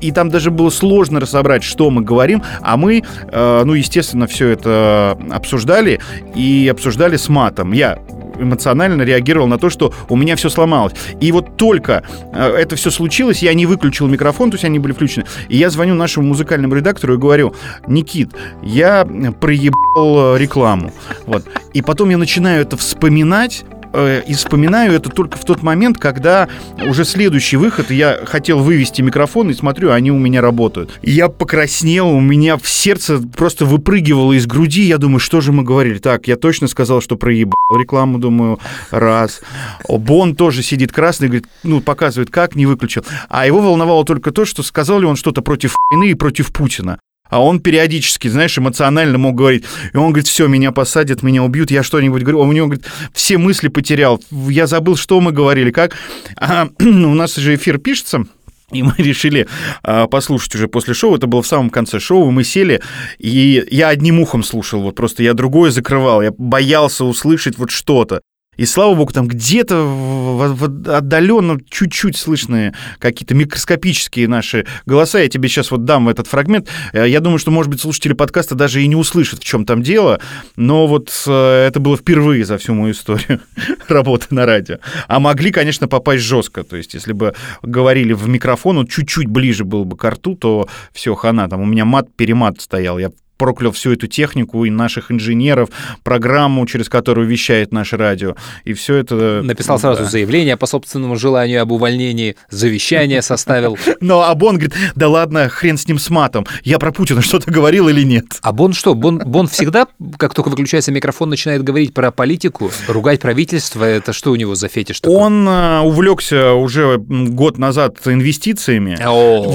И 0.00 0.12
там 0.12 0.30
даже 0.30 0.50
было 0.50 0.70
сложно 0.70 1.20
разобрать, 1.20 1.62
что 1.62 1.90
мы 1.90 2.02
говорим, 2.02 2.42
а 2.60 2.76
мы, 2.76 3.02
э, 3.30 3.62
ну, 3.64 3.74
естественно, 3.74 4.26
все 4.26 4.48
это 4.48 5.18
обсуждали 5.30 6.00
и 6.34 6.68
обсуждали 6.70 7.16
с 7.16 7.28
матом. 7.28 7.72
Я 7.72 7.98
эмоционально 8.38 9.02
реагировал 9.02 9.46
на 9.46 9.58
то, 9.58 9.70
что 9.70 9.92
у 10.08 10.16
меня 10.16 10.36
все 10.36 10.48
сломалось. 10.48 10.92
И 11.20 11.32
вот 11.32 11.56
только 11.56 12.02
э, 12.32 12.54
это 12.56 12.76
все 12.76 12.90
случилось, 12.90 13.42
я 13.42 13.54
не 13.54 13.66
выключил 13.66 14.06
микрофон, 14.08 14.50
то 14.50 14.56
есть 14.56 14.64
они 14.64 14.78
были 14.78 14.92
включены. 14.92 15.26
И 15.48 15.56
я 15.56 15.70
звоню 15.70 15.94
нашему 15.94 16.28
музыкальному 16.28 16.74
редактору 16.74 17.14
и 17.14 17.16
говорю, 17.16 17.54
Никит, 17.86 18.30
я 18.62 19.04
проебал 19.04 20.36
э, 20.36 20.38
рекламу. 20.38 20.92
Вот. 21.26 21.44
И 21.72 21.82
потом 21.82 22.10
я 22.10 22.18
начинаю 22.18 22.62
это 22.62 22.76
вспоминать, 22.76 23.64
э, 23.96 24.22
и 24.26 24.34
вспоминаю 24.34 24.92
это 24.92 25.10
только 25.10 25.38
в 25.38 25.44
тот 25.44 25.62
момент, 25.62 25.98
когда 25.98 26.48
уже 26.84 27.04
следующий 27.04 27.56
выход, 27.56 27.90
я 27.90 28.20
хотел 28.24 28.60
вывести 28.60 29.02
микрофон, 29.02 29.50
и 29.50 29.54
смотрю, 29.54 29.92
они 29.92 30.10
у 30.10 30.18
меня 30.18 30.40
работают. 30.40 30.98
Я 31.02 31.28
покраснел, 31.28 32.08
у 32.08 32.20
меня 32.20 32.56
в 32.56 32.68
сердце 32.68 33.18
просто 33.18 33.64
выпрыгивало 33.64 34.32
из 34.34 34.46
груди, 34.46 34.82
я 34.82 34.98
думаю, 34.98 35.20
что 35.20 35.40
же 35.40 35.52
мы 35.52 35.62
говорили? 35.62 35.98
Так, 35.98 36.28
я 36.28 36.36
точно 36.36 36.68
сказал, 36.68 37.00
что 37.00 37.16
проебал 37.16 37.54
рекламу, 37.76 38.18
думаю, 38.18 38.58
раз. 38.90 39.40
Бон 39.88 40.36
тоже 40.36 40.62
сидит 40.62 40.92
красный, 40.92 41.28
говорит, 41.28 41.46
ну, 41.62 41.80
показывает, 41.80 42.30
как, 42.30 42.54
не 42.54 42.66
выключил. 42.66 43.04
А 43.28 43.46
его 43.46 43.60
волновало 43.60 44.04
только 44.04 44.30
то, 44.30 44.44
что 44.44 44.62
сказал 44.62 45.00
ли 45.00 45.06
он 45.06 45.16
что-то 45.16 45.42
против 45.42 45.76
войны 45.90 46.10
и 46.10 46.14
против 46.14 46.52
Путина. 46.52 46.98
А 47.28 47.42
он 47.42 47.60
периодически, 47.60 48.28
знаешь, 48.28 48.56
эмоционально 48.58 49.18
мог 49.18 49.34
говорить. 49.34 49.64
И 49.92 49.96
он 49.96 50.08
говорит, 50.08 50.28
все, 50.28 50.46
меня 50.46 50.72
посадят, 50.72 51.22
меня 51.22 51.42
убьют, 51.42 51.70
я 51.70 51.82
что-нибудь 51.82 52.22
говорю. 52.22 52.40
Он 52.40 52.48
у 52.48 52.52
него, 52.52 52.66
говорит, 52.66 52.86
все 53.12 53.38
мысли 53.38 53.68
потерял. 53.68 54.22
Я 54.30 54.66
забыл, 54.66 54.96
что 54.96 55.20
мы 55.20 55.32
говорили, 55.32 55.70
как. 55.70 55.96
А, 56.36 56.68
у 56.78 56.84
нас 57.14 57.34
же 57.36 57.54
эфир 57.54 57.78
пишется. 57.78 58.24
И 58.72 58.82
мы 58.82 58.94
решили 58.98 59.46
а, 59.82 60.06
послушать 60.08 60.54
уже 60.56 60.66
после 60.68 60.94
шоу. 60.94 61.16
Это 61.16 61.26
было 61.26 61.42
в 61.42 61.46
самом 61.46 61.70
конце 61.70 62.00
шоу. 62.00 62.30
Мы 62.30 62.42
сели, 62.42 62.82
и 63.18 63.64
я 63.70 63.88
одним 63.88 64.20
ухом 64.20 64.42
слушал. 64.42 64.82
Вот 64.82 64.96
просто 64.96 65.22
я 65.22 65.34
другое 65.34 65.70
закрывал. 65.70 66.22
Я 66.22 66.32
боялся 66.36 67.04
услышать 67.04 67.58
вот 67.58 67.70
что-то. 67.70 68.22
И 68.56 68.64
слава 68.64 68.94
богу, 68.94 69.12
там 69.12 69.28
где-то 69.28 70.56
отдаленно 70.86 71.58
чуть-чуть 71.68 72.16
слышны 72.16 72.74
какие-то 72.98 73.34
микроскопические 73.34 74.28
наши 74.28 74.66
голоса. 74.86 75.18
Я 75.18 75.28
тебе 75.28 75.48
сейчас 75.48 75.70
вот 75.70 75.84
дам 75.84 76.08
этот 76.08 76.26
фрагмент. 76.26 76.68
Э, 76.92 77.08
Я 77.08 77.20
думаю, 77.20 77.38
что, 77.38 77.50
может 77.50 77.70
быть, 77.70 77.80
слушатели 77.80 78.12
подкаста 78.12 78.54
даже 78.54 78.82
и 78.82 78.86
не 78.86 78.96
услышат, 78.96 79.40
в 79.40 79.44
чем 79.44 79.66
там 79.66 79.82
дело. 79.82 80.20
Но 80.56 80.86
вот 80.86 81.12
э, 81.26 81.66
это 81.66 81.80
было 81.80 81.96
впервые 81.96 82.44
за 82.44 82.58
всю 82.58 82.74
мою 82.74 82.92
историю 82.92 83.40
работы 83.88 84.26
на 84.30 84.46
радио. 84.46 84.78
А 85.08 85.20
могли, 85.20 85.50
конечно, 85.50 85.88
попасть 85.88 86.22
жестко. 86.22 86.64
То 86.64 86.76
есть, 86.76 86.94
если 86.94 87.12
бы 87.12 87.34
говорили 87.62 88.12
в 88.12 88.28
микрофон, 88.28 88.78
он 88.78 88.86
чуть-чуть 88.86 89.26
ближе 89.26 89.64
был 89.64 89.84
бы 89.84 89.96
к 89.96 90.08
рту, 90.08 90.34
то 90.34 90.68
все, 90.92 91.14
хана. 91.14 91.48
Там 91.48 91.60
у 91.60 91.66
меня 91.66 91.84
мат-перемат 91.84 92.60
стоял. 92.60 92.98
Я 92.98 93.10
проклял 93.36 93.72
всю 93.72 93.92
эту 93.92 94.06
технику 94.06 94.64
и 94.64 94.70
наших 94.70 95.10
инженеров, 95.10 95.68
программу, 96.02 96.66
через 96.66 96.88
которую 96.88 97.26
вещает 97.26 97.72
наше 97.72 97.96
радио. 97.96 98.34
И 98.64 98.72
все 98.72 98.96
это... 98.96 99.42
Написал 99.42 99.78
сразу 99.78 100.04
Да. 100.04 100.08
заявление 100.08 100.56
по 100.56 100.66
собственному 100.66 101.16
желанию 101.16 101.62
об 101.62 101.72
увольнении, 101.72 102.36
завещание 102.50 103.22
составил. 103.22 103.78
Но 104.00 104.22
а 104.22 104.34
Бон 104.34 104.56
говорит, 104.56 104.74
да 104.94 105.08
ладно, 105.08 105.48
хрен 105.48 105.76
с 105.76 105.86
ним 105.86 105.98
с 105.98 106.10
матом. 106.10 106.46
Я 106.64 106.78
про 106.78 106.92
Путина 106.92 107.20
что-то 107.22 107.50
говорил 107.50 107.88
или 107.88 108.02
нет? 108.02 108.24
А 108.42 108.52
Бон 108.52 108.72
что? 108.72 108.94
Бон, 108.94 109.18
Бон 109.18 109.48
всегда, 109.48 109.86
как 110.18 110.34
только 110.34 110.48
выключается 110.48 110.92
микрофон, 110.92 111.30
начинает 111.30 111.62
говорить 111.62 111.92
про 111.94 112.10
политику, 112.10 112.70
ругать 112.88 113.20
правительство. 113.20 113.84
Это 113.84 114.12
что 114.12 114.32
у 114.32 114.36
него 114.36 114.54
за 114.54 114.68
фетиш 114.68 115.00
такой? 115.00 115.16
Он 115.16 115.48
э, 115.48 115.80
увлекся 115.80 116.54
уже 116.54 116.98
год 116.98 117.58
назад 117.58 117.98
инвестициями, 118.06 118.96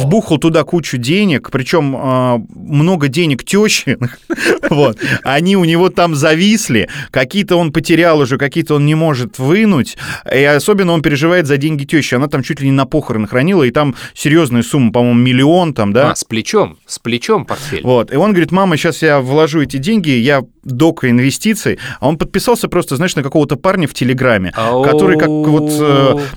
вбухал 0.03 0.37
туда 0.37 0.63
кучу 0.63 0.97
денег, 0.97 1.49
причем 1.51 1.95
э, 1.95 2.39
много 2.55 3.07
денег 3.07 3.43
тещи, 3.43 3.70
вот, 4.69 4.97
они 5.23 5.55
у 5.57 5.65
него 5.65 5.89
там 5.89 6.15
зависли, 6.15 6.89
какие-то 7.11 7.55
он 7.55 7.71
потерял 7.71 8.19
уже, 8.19 8.37
какие-то 8.37 8.75
он 8.75 8.85
не 8.85 8.95
может 8.95 9.39
вынуть, 9.39 9.97
и 10.31 10.43
особенно 10.43 10.93
он 10.93 11.01
переживает 11.01 11.47
за 11.47 11.57
деньги 11.57 11.85
тещи, 11.85 12.15
она 12.15 12.27
там 12.27 12.43
чуть 12.43 12.59
ли 12.61 12.67
не 12.67 12.73
на 12.73 12.85
похорон 12.85 13.27
хранила, 13.27 13.63
и 13.63 13.71
там 13.71 13.95
серьезная 14.13 14.63
сумма, 14.63 14.91
по-моему, 14.91 15.19
миллион 15.19 15.73
там, 15.73 15.93
да? 15.93 16.11
А, 16.11 16.15
с 16.15 16.23
плечом, 16.23 16.77
с 16.85 16.99
плечом 16.99 17.45
портфель. 17.45 17.81
Вот. 17.83 18.13
И 18.13 18.15
он 18.15 18.31
говорит, 18.31 18.51
мама, 18.51 18.77
сейчас 18.77 19.01
я 19.01 19.19
вложу 19.19 19.61
эти 19.61 19.77
деньги, 19.77 20.09
я 20.09 20.43
дока 20.63 21.09
инвестиций. 21.09 21.79
А 21.99 22.07
он 22.07 22.17
подписался 22.17 22.67
просто, 22.67 22.95
знаешь, 22.95 23.15
на 23.15 23.23
какого-то 23.23 23.55
парня 23.55 23.87
в 23.87 23.93
Телеграме, 23.93 24.51
который 24.51 25.17
как 25.17 25.29
вот 25.29 25.71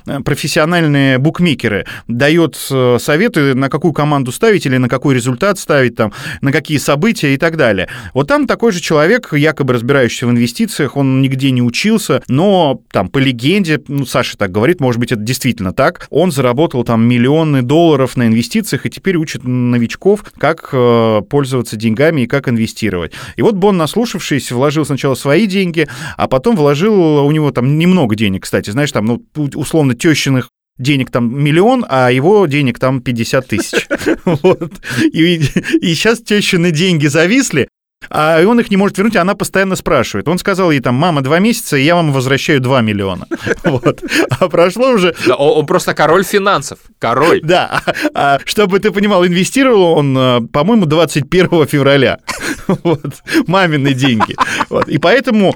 э, 0.07 0.21
профессиональные 0.25 1.19
букмекеры 1.19 1.87
дает 2.09 2.59
э, 2.71 2.99
советы, 3.01 3.55
на 3.55 3.69
какую 3.69 3.93
команду 3.93 4.33
ставить 4.33 4.67
или 4.67 4.77
на 4.77 4.89
какой 4.89 5.15
результат 5.15 5.59
ставить, 5.59 5.97
там, 5.97 6.13
на 6.41 6.53
какие 6.53 6.79
события 6.79 7.24
и 7.29 7.37
так 7.37 7.57
далее. 7.57 7.89
Вот 8.13 8.29
там 8.29 8.47
такой 8.47 8.73
же 8.73 8.81
человек, 8.81 9.33
якобы 9.33 9.75
разбирающийся 9.75 10.27
в 10.27 10.31
инвестициях, 10.31 10.97
он 10.97 11.23
нигде 11.23 11.51
не 11.51 11.63
учился, 11.63 12.23
но 12.29 12.81
там 12.91 13.09
по 13.09 13.19
легенде, 13.19 13.81
ну, 13.89 14.05
Саша 14.07 14.37
так 14.37 14.53
говорит, 14.53 14.81
может 14.81 15.01
быть, 15.01 15.13
это 15.13 15.23
действительно 15.23 15.73
так, 15.73 16.07
он 16.11 16.33
заработал 16.33 16.85
там 16.85 17.07
миллионы 17.09 17.63
долларов 17.63 18.17
на 18.17 18.27
инвестициях 18.27 18.87
и 18.87 18.91
теперь 18.91 19.17
учит 19.17 19.45
новичков, 19.45 20.25
как 20.39 20.69
э, 20.73 21.23
пользоваться 21.29 21.77
деньгами 21.77 22.23
и 22.23 22.27
как 22.27 22.49
инвестировать. 22.49 23.13
И 23.37 23.43
вот 23.43 23.55
Бон, 23.55 23.77
наслушавшись, 23.77 24.53
вложил 24.53 24.85
сначала 24.85 25.15
свои 25.15 25.47
деньги, 25.47 25.89
а 26.17 26.29
потом 26.29 26.57
вложил, 26.57 27.25
у 27.25 27.31
него 27.31 27.51
там 27.51 27.79
немного 27.79 28.15
денег, 28.15 28.43
кстати, 28.45 28.71
знаешь, 28.71 28.93
там, 28.93 29.07
ну, 29.07 29.23
условно, 29.55 29.95
тещиных 29.95 30.49
денег 30.79 31.11
там 31.11 31.43
миллион, 31.43 31.85
а 31.89 32.11
его 32.11 32.47
денег 32.47 32.79
там 32.79 33.01
50 33.01 33.47
тысяч. 33.47 33.89
Вот. 34.25 34.73
И, 35.03 35.37
и 35.37 35.95
сейчас 35.95 36.21
тещины 36.21 36.71
деньги 36.71 37.07
зависли, 37.07 37.69
а 38.11 38.43
он 38.45 38.61
их 38.61 38.71
не 38.71 38.77
может 38.77 38.99
вернуть, 38.99 39.17
она 39.17 39.35
постоянно 39.35 39.77
спрашивает. 39.77 40.29
Он 40.29 40.39
сказал 40.39 40.71
ей 40.71 40.81
там, 40.81 40.95
мама, 40.95 41.23
два 41.23 41.39
месяца, 41.39 41.77
и 41.77 41.83
я 41.83 41.95
вам 41.95 42.13
возвращаю 42.13 42.61
2 42.61 42.81
миллиона. 42.81 43.27
Вот. 43.65 44.03
А 44.31 44.49
прошло 44.49 44.91
уже... 44.91 45.15
Да, 45.27 45.37
он, 45.37 45.61
он 45.61 45.67
просто 45.67 45.95
король 45.95 46.25
финансов. 46.25 46.79
Король. 46.99 47.41
Да, 47.43 47.83
а, 47.87 48.37
а, 48.37 48.39
чтобы 48.45 48.79
ты 48.79 48.91
понимал, 48.91 49.27
инвестировал 49.27 49.95
он, 49.95 50.15
а, 50.17 50.41
по-моему, 50.53 50.87
21 50.87 51.67
февраля. 51.67 52.19
Вот. 52.67 53.17
Мамины 53.47 53.93
деньги. 53.93 54.35
Вот. 54.71 54.89
И 54.89 54.97
поэтому 54.97 55.55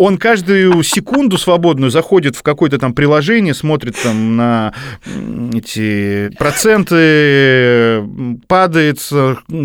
он 0.00 0.16
каждую 0.16 0.82
секунду 0.82 1.36
свободную 1.36 1.90
заходит 1.90 2.34
в 2.34 2.42
какое-то 2.42 2.78
там 2.78 2.94
приложение, 2.94 3.52
смотрит 3.52 3.96
там 4.02 4.34
на 4.34 4.72
эти 5.52 6.34
проценты, 6.38 8.02
падает, 8.48 9.06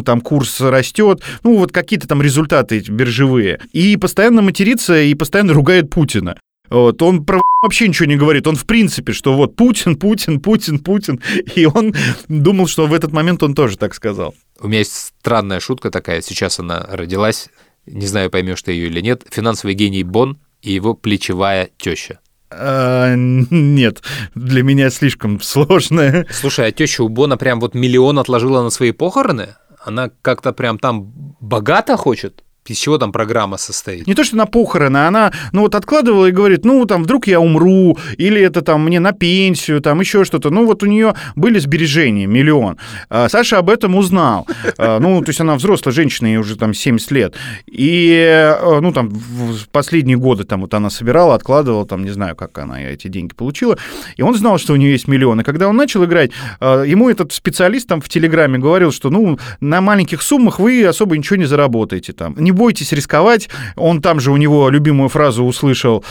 там 0.04 0.20
курс 0.20 0.60
растет, 0.60 1.22
ну 1.44 1.58
вот 1.58 1.72
какие-то 1.72 2.10
там 2.10 2.22
результаты 2.22 2.80
биржевые. 2.80 3.62
И 3.72 3.96
постоянно 3.96 4.42
матерится, 4.42 5.02
и 5.02 5.14
постоянно 5.14 5.54
ругает 5.54 5.90
Путина. 5.90 6.38
Вот, 6.70 7.02
он 7.02 7.24
про 7.24 7.40
вообще 7.62 7.88
ничего 7.88 8.08
не 8.08 8.18
говорит. 8.18 8.46
Он 8.46 8.58
в 8.58 8.66
принципе, 8.66 9.14
что 9.14 9.36
вот 9.36 9.56
Путин, 9.56 9.96
Путин, 9.96 10.42
Путин, 10.42 10.80
Путин. 10.80 11.22
И 11.56 11.66
он 11.66 11.96
думал, 12.28 12.68
что 12.68 12.88
в 12.88 12.94
этот 12.94 13.14
момент 13.14 13.42
он 13.42 13.54
тоже 13.56 13.78
так 13.78 13.94
сказал. 13.94 14.36
У 14.60 14.68
меня 14.68 14.80
есть 14.80 15.14
странная 15.20 15.60
шутка 15.60 15.92
такая, 15.92 16.22
сейчас 16.22 16.60
она 16.60 16.86
родилась, 16.90 17.50
не 17.86 18.08
знаю, 18.08 18.30
поймешь 18.30 18.62
ты 18.62 18.72
ее 18.72 18.88
или 18.88 19.02
нет. 19.02 19.26
Финансовый 19.30 19.74
гений 19.74 20.04
Бон 20.04 20.40
и 20.62 20.72
его 20.72 20.94
плечевая 20.94 21.70
теща. 21.78 22.20
А, 22.50 23.14
нет, 23.16 24.02
для 24.34 24.64
меня 24.64 24.90
слишком 24.90 25.42
сложное. 25.42 26.26
Слушай, 26.32 26.68
а 26.68 26.72
теща 26.72 27.04
у 27.04 27.10
Бона 27.10 27.38
прям 27.38 27.60
вот 27.60 27.76
миллион 27.76 28.20
отложила 28.20 28.64
на 28.64 28.70
свои 28.70 28.92
похороны? 28.92 29.56
Она 29.84 30.10
как-то 30.22 30.54
прям 30.54 30.80
там 30.80 31.12
богато 31.40 31.98
хочет? 31.98 32.45
Из 32.68 32.78
чего 32.78 32.98
там 32.98 33.12
программа 33.12 33.58
состоит? 33.58 34.08
Не 34.08 34.16
то, 34.16 34.24
что 34.24 34.38
на 34.38 34.48
похороны, 34.48 34.98
она, 34.98 35.32
ну 35.52 35.62
вот 35.62 35.76
откладывала 35.76 36.26
и 36.26 36.32
говорит, 36.32 36.66
ну 36.66 36.86
там 36.86 37.04
вдруг 37.04 37.28
я 37.28 37.40
умру, 37.40 37.96
или 38.18 38.42
это 38.42 38.62
там 38.62 38.84
мне 38.86 39.00
на 39.00 39.12
пенсию, 39.12 39.82
там 39.82 40.00
еще 40.00 40.26
что-то. 40.26 40.50
Ну 40.50 40.66
вот 40.66 40.82
у 40.82 40.88
нее 40.88 41.14
были 41.36 41.60
сбережения, 41.60 42.26
миллион. 42.26 42.78
А 43.10 43.30
Саша 43.30 43.60
об 43.60 43.70
этом 43.70 43.96
узнал. 43.96 44.48
А, 44.78 45.00
Ну, 45.00 45.22
то 45.22 45.30
есть 45.30 45.40
она 45.40 45.56
взрослая 45.56 45.94
женщина, 45.94 46.28
ей 46.28 46.38
уже 46.38 46.58
там 46.58 46.74
70 46.74 47.12
лет. 47.12 47.36
И, 47.68 48.12
э, 48.28 48.80
ну 48.82 48.92
там 48.92 49.10
в 49.10 49.70
последние 49.72 50.18
годы 50.18 50.44
там 50.44 50.62
вот 50.62 50.74
она 50.74 50.90
собирала, 50.90 51.36
откладывала, 51.36 51.86
там 51.86 52.04
не 52.04 52.12
знаю, 52.12 52.36
как 52.36 52.58
она 52.58 52.82
эти 52.82 53.08
деньги 53.08 53.34
получила. 53.34 53.78
И 54.18 54.22
он 54.22 54.36
знал, 54.36 54.58
что 54.58 54.74
у 54.74 54.76
нее 54.76 54.92
есть 54.92 55.08
миллион. 55.08 55.42
И 55.42 55.44
когда 55.44 55.68
он 55.70 55.78
начал 55.78 56.04
играть, 56.04 56.32
ему 56.62 57.10
этот 57.10 57.32
специалист 57.32 57.88
там 57.88 58.02
в 58.02 58.10
Телеграме 58.10 58.58
говорил, 58.58 58.92
что 58.92 59.10
ну 59.10 59.40
на 59.62 59.82
маленьких 59.82 60.22
суммах 60.22 60.60
вы 60.60 60.84
особо 60.86 61.18
ничего 61.18 61.38
не 61.38 61.46
заработаете 61.46 62.14
там. 62.14 62.36
Не 62.38 62.52
бойтесь 62.56 62.92
рисковать. 62.92 63.50
Он 63.76 64.02
там 64.02 64.20
же 64.20 64.32
у 64.32 64.38
него 64.38 64.70
любимую 64.70 65.10
фразу 65.10 65.44
услышал 65.44 66.04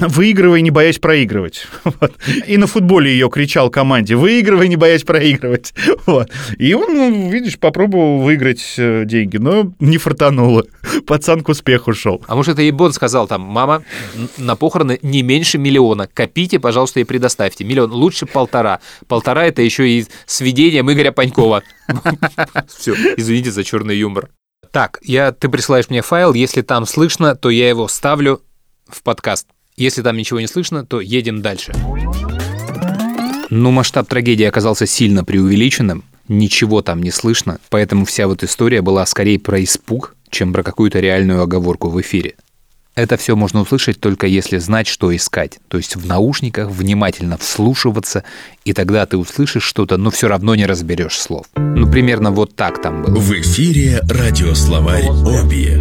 Выигрывай, 0.00 0.62
не 0.62 0.70
боясь 0.70 0.98
проигрывать. 0.98 1.66
Вот. 2.00 2.12
И 2.46 2.58
на 2.58 2.66
футболе 2.66 3.10
ее 3.10 3.28
кричал 3.30 3.70
команде 3.70 4.14
Выигрывай, 4.14 4.68
не 4.68 4.76
боясь 4.76 5.02
проигрывать. 5.02 5.74
Вот. 6.06 6.30
И 6.58 6.72
он, 6.74 6.94
ну, 6.94 7.30
видишь, 7.30 7.58
попробовал 7.58 8.20
выиграть 8.20 8.74
э, 8.76 9.04
деньги, 9.04 9.36
но 9.36 9.72
не 9.80 9.98
фартануло. 9.98 10.64
Пацан 11.06 11.42
к 11.42 11.48
успеху 11.48 11.92
шел. 11.92 12.22
А 12.26 12.36
может, 12.36 12.54
это 12.54 12.62
и 12.62 12.70
Бон 12.70 12.92
сказал 12.92 13.26
там, 13.26 13.42
мама, 13.42 13.82
на 14.36 14.56
похороны 14.56 14.98
не 15.02 15.22
меньше 15.22 15.58
миллиона. 15.58 16.08
Копите, 16.12 16.58
пожалуйста, 16.58 17.00
и 17.00 17.04
предоставьте. 17.04 17.64
Миллион, 17.64 17.92
лучше 17.92 18.26
полтора. 18.26 18.80
Полтора 19.06 19.46
это 19.46 19.62
еще 19.62 19.88
и 19.88 20.06
с 20.26 20.40
видением 20.40 20.90
Игоря 20.90 21.12
Панькова. 21.12 21.62
Все, 22.68 22.94
извините 23.16 23.50
за 23.50 23.64
черный 23.64 23.96
юмор. 23.96 24.28
Так, 24.70 24.98
я, 25.02 25.32
ты 25.32 25.48
присылаешь 25.48 25.88
мне 25.88 26.02
файл, 26.02 26.34
если 26.34 26.62
там 26.62 26.86
слышно, 26.86 27.34
то 27.34 27.50
я 27.50 27.68
его 27.68 27.88
ставлю 27.88 28.42
в 28.86 29.02
подкаст. 29.02 29.46
Если 29.76 30.02
там 30.02 30.16
ничего 30.16 30.40
не 30.40 30.46
слышно, 30.46 30.84
то 30.84 31.00
едем 31.00 31.42
дальше. 31.42 31.72
Ну, 33.50 33.70
масштаб 33.70 34.08
трагедии 34.08 34.44
оказался 34.44 34.86
сильно 34.86 35.24
преувеличенным, 35.24 36.04
ничего 36.28 36.82
там 36.82 37.02
не 37.02 37.10
слышно, 37.10 37.58
поэтому 37.70 38.04
вся 38.04 38.26
вот 38.28 38.42
история 38.42 38.82
была 38.82 39.06
скорее 39.06 39.38
про 39.38 39.62
испуг, 39.62 40.14
чем 40.30 40.52
про 40.52 40.62
какую-то 40.62 41.00
реальную 41.00 41.42
оговорку 41.42 41.88
в 41.88 42.00
эфире. 42.00 42.34
Это 42.98 43.16
все 43.16 43.36
можно 43.36 43.60
услышать 43.60 44.00
только 44.00 44.26
если 44.26 44.58
знать, 44.58 44.88
что 44.88 45.14
искать. 45.14 45.60
То 45.68 45.76
есть 45.76 45.94
в 45.94 46.04
наушниках 46.04 46.68
внимательно 46.68 47.38
вслушиваться, 47.38 48.24
и 48.64 48.72
тогда 48.72 49.06
ты 49.06 49.16
услышишь 49.16 49.62
что-то, 49.62 49.98
но 49.98 50.10
все 50.10 50.26
равно 50.26 50.56
не 50.56 50.66
разберешь 50.66 51.16
слов. 51.16 51.46
Ну, 51.54 51.88
примерно 51.88 52.32
вот 52.32 52.56
так 52.56 52.82
там 52.82 53.04
было. 53.04 53.14
В 53.14 53.30
эфире 53.34 54.00
радиословарь 54.10 55.06
Оби. 55.10 55.80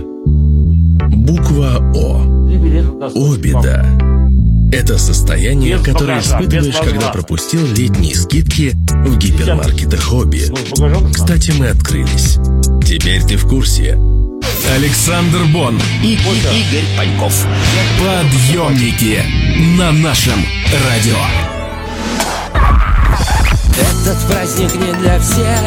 Буква 1.16 1.78
О. 1.96 2.22
Обида. 3.34 3.84
Это 4.72 5.00
состояние, 5.00 5.80
которое 5.80 6.20
испытываешь, 6.20 6.78
когда 6.78 7.10
пропустил 7.10 7.66
летние 7.66 8.14
скидки 8.14 8.74
в 8.92 9.18
гипермаркетах 9.18 10.04
Хобби. 10.04 10.44
Кстати, 11.12 11.52
мы 11.58 11.70
открылись. 11.70 12.38
Теперь 12.86 13.24
ты 13.24 13.38
в 13.38 13.50
курсе. 13.50 13.98
Александр 14.76 15.44
Бон 15.54 15.80
и 16.04 16.14
Игорь 16.14 16.86
Паньков. 16.98 17.46
Подъемники 18.00 19.24
на 19.78 19.92
нашем 19.92 20.46
радио. 20.86 21.18
Этот 23.80 24.18
праздник 24.28 24.76
не 24.76 24.94
для 24.94 25.20
всех. 25.20 25.60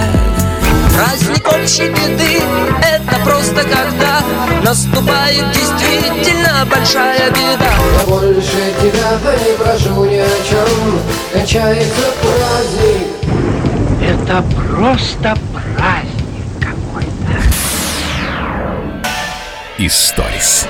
Праздник 0.94 1.46
общей 1.48 1.88
беды. 1.88 2.42
Это 2.82 3.18
просто 3.24 3.62
когда 3.62 4.22
Наступает 4.62 5.50
действительно 5.52 6.66
большая 6.70 7.30
беда. 7.30 7.72
Я 7.98 8.06
больше 8.06 8.74
не 8.82 9.56
прошу 9.56 10.04
ни 10.04 10.16
о 10.16 10.28
чем 10.48 11.00
Кончается 11.32 12.12
праздник. 12.20 13.08
Это 14.02 14.44
просто 14.54 15.36
Историс. 19.82 20.68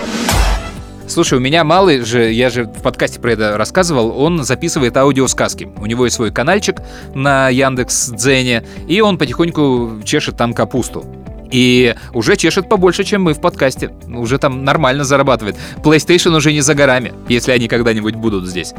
Слушай, 1.08 1.38
у 1.38 1.40
меня 1.40 1.64
малый 1.64 2.02
же, 2.02 2.30
я 2.30 2.48
же 2.48 2.62
в 2.62 2.80
подкасте 2.80 3.18
про 3.18 3.32
это 3.32 3.58
рассказывал, 3.58 4.16
он 4.16 4.44
записывает 4.44 4.96
аудиосказки. 4.96 5.68
У 5.78 5.86
него 5.86 6.04
есть 6.04 6.14
свой 6.14 6.30
каналчик 6.30 6.76
на 7.12 7.48
Яндекс 7.48 8.10
Дзене, 8.10 8.64
и 8.86 9.00
он 9.00 9.18
потихоньку 9.18 10.00
чешет 10.04 10.36
там 10.36 10.54
капусту. 10.54 11.04
И 11.50 11.96
уже 12.14 12.36
чешет 12.36 12.68
побольше, 12.68 13.02
чем 13.02 13.24
мы 13.24 13.34
в 13.34 13.40
подкасте. 13.40 13.90
Уже 14.06 14.38
там 14.38 14.64
нормально 14.64 15.02
зарабатывает. 15.02 15.56
PlayStation 15.82 16.36
уже 16.36 16.52
не 16.52 16.60
за 16.60 16.76
горами, 16.76 17.12
если 17.28 17.50
они 17.50 17.66
когда-нибудь 17.66 18.14
будут 18.14 18.46
здесь. 18.46 18.74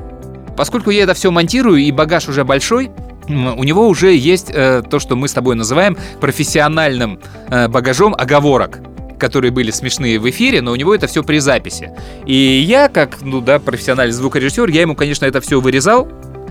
Поскольку 0.55 0.91
я 0.91 1.03
это 1.03 1.13
все 1.13 1.29
монтирую 1.29 1.81
и 1.81 1.91
багаж 1.91 2.29
уже 2.29 2.45
большой, 2.45 2.89
у 3.27 3.63
него 3.65 3.85
уже 3.85 4.15
есть 4.15 4.49
э, 4.49 4.81
то, 4.89 4.99
что 4.99 5.17
мы 5.17 5.27
с 5.27 5.33
тобой 5.33 5.55
называем 5.55 5.97
профессиональным 6.21 7.19
э, 7.49 7.67
багажом 7.67 8.15
оговорок 8.17 8.79
которые 9.21 9.51
были 9.51 9.69
смешные 9.69 10.19
в 10.19 10.27
эфире, 10.29 10.61
но 10.61 10.71
у 10.71 10.75
него 10.75 10.95
это 10.95 11.05
все 11.05 11.23
при 11.23 11.37
записи. 11.37 11.91
И 12.25 12.35
я, 12.35 12.89
как, 12.89 13.21
ну 13.21 13.39
да, 13.39 13.59
профессиональный 13.59 14.13
звукорежиссер, 14.13 14.67
я 14.69 14.81
ему, 14.81 14.95
конечно, 14.95 15.25
это 15.25 15.39
все 15.41 15.61
вырезал, 15.61 16.09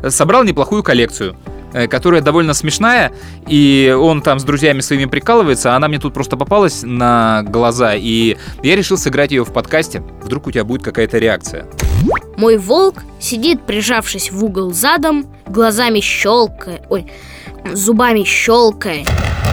собрал 0.08 0.44
неплохую 0.44 0.84
коллекцию 0.84 1.36
э, 1.72 1.88
которая 1.88 2.20
довольно 2.20 2.54
смешная, 2.54 3.12
и 3.48 3.94
он 3.98 4.22
там 4.22 4.38
с 4.38 4.44
друзьями 4.44 4.80
своими 4.80 5.06
прикалывается, 5.06 5.72
а 5.72 5.76
она 5.76 5.88
мне 5.88 5.98
тут 5.98 6.14
просто 6.14 6.36
попалась 6.36 6.82
на 6.84 7.42
глаза, 7.42 7.94
и 7.96 8.36
я 8.62 8.76
решил 8.76 8.96
сыграть 8.96 9.32
ее 9.32 9.44
в 9.44 9.52
подкасте. 9.52 10.02
Вдруг 10.22 10.46
у 10.46 10.52
тебя 10.52 10.64
будет 10.64 10.82
какая-то 10.84 11.18
реакция. 11.18 11.66
Мой 12.36 12.56
волк 12.56 13.02
сидит, 13.18 13.66
прижавшись 13.66 14.30
в 14.30 14.44
угол 14.44 14.72
задом, 14.72 15.26
глазами 15.46 16.00
щелкая, 16.00 16.82
ой, 16.88 17.06
зубами 17.72 18.24
щелкая. 18.24 19.04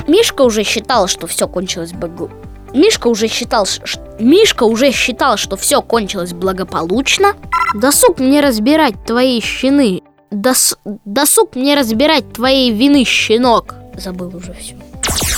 Мишка 0.08 0.44
уже 0.44 0.64
считал, 0.64 1.08
что 1.08 1.28
все 1.28 1.48
кончилось 1.48 1.94
бы... 1.94 2.30
Мишка 2.78 3.08
уже 3.08 3.28
считал, 3.28 3.66
ш- 3.66 4.00
Мишка 4.20 4.64
уже 4.64 4.92
считал, 4.92 5.38
что 5.38 5.58
все 5.58 5.82
кончилось 5.82 6.34
благополучно. 6.34 7.34
Досуг 7.74 8.20
мне 8.20 8.40
разбирать 8.42 8.94
твои 9.06 9.42
щены. 9.42 10.02
Дос- 10.32 10.78
досуг 11.06 11.56
мне 11.56 11.76
разбирать 11.76 12.32
твоей 12.34 12.72
вины, 12.72 13.04
щенок. 13.04 13.74
Забыл 13.96 14.36
уже 14.36 14.54
все. 14.54 14.76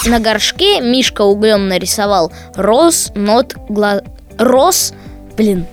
На 0.09 0.19
горшке 0.19 0.81
Мишка 0.81 1.21
углем 1.21 1.67
нарисовал 1.69 2.31
роз, 2.55 3.11
нот, 3.15 3.55
гла... 3.69 4.01
Роз, 4.37 4.93
блин. 5.37 5.65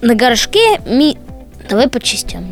На 0.00 0.14
горшке 0.14 0.80
ми... 0.86 1.18
Давай 1.68 1.88
по 1.88 2.00
частям. 2.00 2.44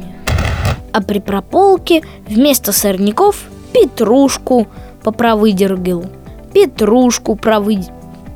А 0.93 1.01
при 1.03 1.21
прополке 1.21 2.03
вместо 2.29 2.73
сорняков 2.73 3.45
петрушку 3.73 4.67
попровыдергал. 5.03 6.05
Петрушку 6.53 7.37
провы... 7.37 7.85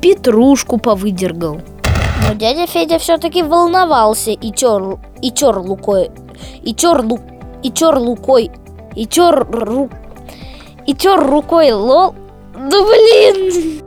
Петрушку 0.05 0.77
повыдергал. 0.77 1.61
Но 2.27 2.35
дядя 2.35 2.67
Федя 2.67 2.99
все-таки 2.99 3.41
волновался 3.41 4.29
и 4.29 4.51
тер, 4.51 4.99
и 5.23 5.31
тер 5.31 5.57
лукой, 5.57 6.11
и 6.61 6.75
тер, 6.75 7.03
лу, 7.03 7.19
и 7.63 7.71
тер 7.71 7.97
лукой, 7.97 8.51
и 8.95 9.07
тер 9.07 9.47
ру, 9.49 9.89
и 10.85 10.93
тер 10.93 11.19
рукой 11.19 11.71
лол. 11.71 12.13
Да 12.53 12.83
блин! 12.83 13.81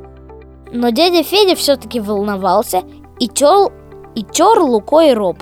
Но 0.72 0.90
дядя 0.90 1.22
Федя 1.22 1.54
все-таки 1.54 2.00
волновался 2.00 2.82
и 3.20 3.28
тер, 3.28 3.70
и 4.16 4.24
тер 4.24 4.58
лукой 4.58 5.14
роб. 5.14 5.38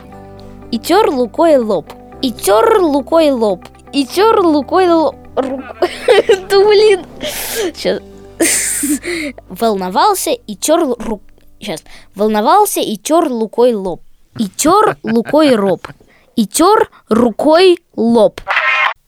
И 0.72 0.78
тер 0.78 1.08
лукой 1.08 1.56
лоб. 1.56 1.86
И 2.20 2.30
тер 2.30 2.82
лукой 2.82 3.30
лоб. 3.30 3.64
И 3.94 4.04
тер 4.04 4.40
лукой 4.40 4.92
лоб. 4.92 5.16
Да 5.36 6.66
блин! 6.66 7.00
Сейчас. 7.22 8.02
Волновался 9.48 10.30
и 10.30 10.54
тер 10.54 10.80
ру... 10.80 11.20
Сейчас. 11.60 11.82
Волновался 12.14 12.80
и 12.80 12.96
тер 12.96 13.28
лукой 13.28 13.74
лоб. 13.74 14.02
И 14.38 14.48
тер 14.48 14.96
лукой 15.02 15.54
роб. 15.54 15.88
И 16.36 16.46
тер 16.46 16.90
рукой 17.08 17.78
лоб. 17.94 18.40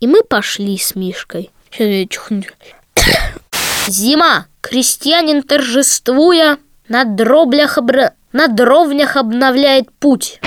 И 0.01 0.07
мы 0.07 0.22
пошли 0.22 0.79
с 0.79 0.95
Мишкой. 0.95 1.51
Сейчас 1.70 1.89
я 1.89 2.07
чихну. 2.07 2.43
Зима. 3.89 4.47
Крестьянин 4.61 5.43
торжествуя 5.43 6.59
на 6.89 7.05
дроблях 7.05 7.79
обра... 7.79 8.12
на 8.33 8.49
дровнях 8.49 9.16
обновляет 9.16 9.91
путь. 9.99 10.41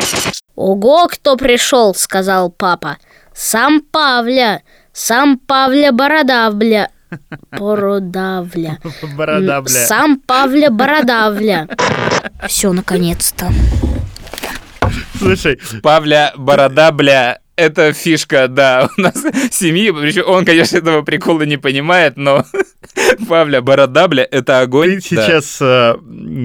Ого, 0.56 1.08
кто 1.08 1.38
пришел, 1.38 1.96
сказал 1.96 2.52
папа. 2.52 2.98
Сам 3.34 3.82
Павля, 3.82 4.62
сам 4.94 5.40
Павля 5.40 5.92
Бородавля. 5.92 6.92
Бородавля. 7.58 8.78
Бородавля. 9.16 9.86
Сам 9.86 10.20
Павля 10.20 10.70
Бородавля. 10.70 11.68
Все, 12.48 12.74
наконец-то. 12.74 13.52
Слушай, 15.18 15.60
Павля 15.84 16.34
Борода, 16.36 16.92
бля, 16.92 17.40
это 17.62 17.94
фишка, 17.94 18.48
да, 18.48 18.90
у 18.98 19.02
нас 19.02 19.24
семьи, 19.52 19.92
причем 19.92 20.24
он, 20.28 20.46
конечно, 20.46 20.78
этого 20.78 21.02
прикола 21.04 21.44
не 21.44 21.58
понимает, 21.58 22.18
но 22.18 22.46
Павля 23.30 23.62
Борода, 23.62 24.08
бля, 24.08 24.28
это 24.30 24.62
огонь. 24.62 24.96
Ты 24.96 25.02
сейчас, 25.02 25.60
э, 25.62 25.96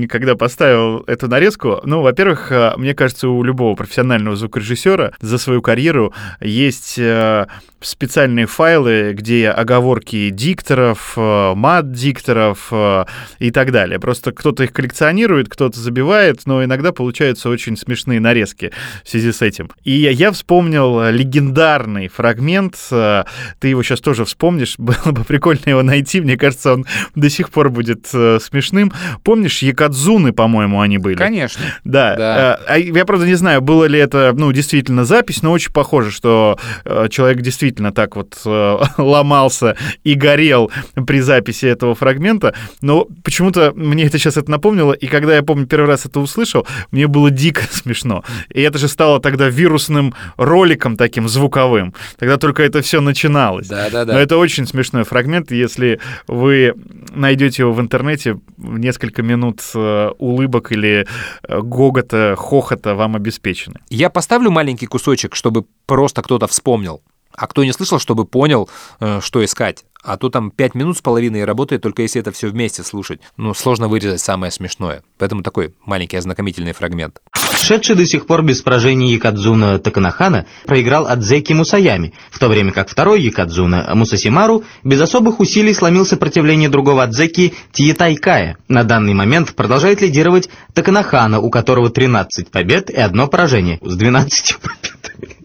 когда 0.09 0.37
поставил 0.37 1.03
эту 1.07 1.29
нарезку, 1.29 1.81
ну, 1.85 2.03
во-первых, 2.03 2.53
э, 2.53 2.73
мне 2.77 2.95
кажется, 2.95 3.29
у 3.29 3.43
любого 3.43 3.75
профессионального 3.75 4.37
звукорежиссера 4.37 5.13
за 5.21 5.39
свою 5.39 5.63
карьеру 5.63 6.13
есть 6.41 6.99
э, 6.99 7.47
специальные 7.81 8.47
файлы, 8.47 9.13
где 9.15 9.51
оговорки 9.51 10.31
дикторов, 10.31 11.15
мат-дикторов 11.17 12.69
э, 12.71 13.05
и 13.39 13.51
так 13.51 13.73
далее. 13.73 13.99
Просто 14.01 14.33
кто-то 14.33 14.65
их 14.65 14.73
коллекционирует, 14.73 15.49
кто-то 15.49 15.79
забивает, 15.79 16.43
но 16.47 16.65
иногда 16.65 16.93
получаются 16.93 17.49
очень 17.49 17.77
смешные 17.77 18.21
нарезки 18.21 18.73
в 19.05 19.09
связи 19.09 19.33
с 19.33 19.43
этим. 19.43 19.71
И 19.85 19.93
я 19.93 20.33
вспомнил 20.33 21.06
легендарный 21.11 22.09
фрагмент, 22.09 22.77
э, 22.91 23.25
ты 23.59 23.69
его 23.69 23.83
сейчас 23.83 24.01
тоже 24.01 24.25
вспомнишь, 24.25 24.75
было 24.79 25.13
бы 25.13 25.25
прикольно 25.25 25.63
его 25.67 25.83
найти, 25.83 26.21
мне 26.21 26.37
кажется, 26.37 26.75
он 26.75 26.87
до 27.15 27.31
сих 27.31 27.51
пор 27.51 27.71
будет 27.71 28.09
э, 28.13 28.39
смешным. 28.41 28.93
Помнишь, 29.25 29.63
Якадзуны, 29.63 30.33
по-моему, 30.33 30.81
они 30.81 30.99
были? 30.99 31.17
Конечно. 31.17 31.63
Да. 31.85 32.17
Да. 32.17 32.59
Э, 32.61 32.65
а 32.69 32.79
Я, 32.79 33.05
правда, 33.05 33.27
не 33.27 33.35
знаю, 33.35 33.61
было 33.61 33.85
ли 33.85 33.99
это, 33.99 34.33
ну, 34.37 34.53
действительно 34.53 35.05
запись, 35.05 35.43
но 35.43 35.53
очень 35.53 35.73
похоже, 35.73 36.11
что 36.11 36.59
э, 36.85 37.09
человек 37.11 37.41
действительно 37.41 37.93
так 37.93 38.17
вот 38.17 38.39
э, 38.45 38.77
ломался 38.99 39.77
и 40.05 40.15
горел 40.15 40.71
при 41.07 41.21
записи 41.21 41.67
этого 41.67 41.95
фрагмента. 41.95 42.55
Но 42.81 43.07
почему-то 43.25 43.73
мне 43.75 44.05
это 44.05 44.19
сейчас 44.19 44.37
это 44.37 44.51
напомнило, 44.51 44.93
и 44.93 45.07
когда 45.07 45.35
я, 45.35 45.43
помню, 45.43 45.67
первый 45.67 45.87
раз 45.87 46.07
это 46.07 46.21
услышал, 46.21 46.67
мне 46.91 47.07
было 47.07 47.31
дико 47.31 47.63
смешно. 47.71 48.25
И 48.53 48.61
это 48.61 48.79
же 48.79 48.89
стало 48.89 49.21
тогда 49.21 49.49
вирусным 49.49 50.15
роликом 50.37 50.86
таким 50.95 51.27
звуковым. 51.27 51.95
Тогда 52.19 52.37
только 52.37 52.63
это 52.63 52.83
все 52.83 53.01
начиналось. 53.01 53.67
Да-да-да. 53.67 54.13
Но 54.13 54.19
это 54.19 54.37
очень 54.37 54.67
смешной 54.67 55.05
фрагмент, 55.05 55.51
если 55.51 56.01
вы 56.29 56.75
найдете 57.15 57.63
его 57.63 57.73
в 57.73 57.81
интернете, 57.81 58.39
несколько 58.59 59.23
минут 59.23 59.63
э, 59.75 60.11
улыбок 60.19 60.73
или 60.73 61.07
э, 61.49 61.61
гогота, 61.61 62.35
хохота 62.37 62.95
вам 62.95 63.17
обеспечены. 63.17 63.81
Я 63.89 64.11
поставлю 64.11 64.51
маленький 64.51 64.87
кусочек, 64.87 65.35
чтобы 65.35 65.65
просто 65.87 66.23
кто-то 66.23 66.47
вспомнил. 66.47 67.01
А 67.37 67.47
кто 67.47 67.65
не 67.65 67.73
слышал, 67.73 67.99
чтобы 67.99 68.25
понял, 68.25 68.69
э, 69.01 69.21
что 69.23 69.45
искать. 69.45 69.85
А 70.03 70.17
то 70.17 70.31
там 70.31 70.51
5 70.51 70.75
минут 70.75 70.97
с 70.97 71.03
половиной 71.03 71.45
работает, 71.45 71.83
только 71.83 72.03
если 72.03 72.21
это 72.21 72.33
все 72.33 72.49
вместе 72.49 72.83
слушать. 72.83 73.21
Ну, 73.37 73.55
сложно 73.55 73.89
вырезать 73.89 74.21
самое 74.21 74.53
смешное. 74.53 75.03
Поэтому 75.19 75.43
такой 75.43 75.75
маленький 75.85 76.17
ознакомительный 76.17 76.73
фрагмент. 76.73 77.21
Шедший 77.57 77.97
до 77.97 78.07
сих 78.07 78.27
пор 78.27 78.43
без 78.43 78.61
поражений 78.61 79.13
Якадзуна 79.13 79.79
Таканахана 79.79 80.47
проиграл 80.67 81.07
Адзеки 81.07 81.53
Мусаями, 81.53 82.13
в 82.31 82.39
то 82.39 82.49
время 82.49 82.73
как 82.73 82.89
второй 82.89 83.23
Якадзуна 83.23 83.93
Мусасимару 83.95 84.65
без 84.85 85.01
особых 85.01 85.41
усилий 85.41 85.75
сломил 85.75 86.07
сопротивление 86.07 86.69
другого 86.69 87.03
Адзеки 87.03 87.55
Тиетайкая. 87.73 88.57
На 88.69 88.85
данный 88.85 89.15
момент 89.15 89.55
продолжает 89.55 90.01
лидировать 90.01 90.49
Таканахана, 90.75 91.41
у 91.41 91.51
которого 91.51 91.91
13 91.91 92.51
побед 92.51 92.91
и 92.91 92.97
одно 92.97 93.27
поражение 93.27 93.79
с 93.83 93.97
12 93.97 94.57
победами. 94.59 95.37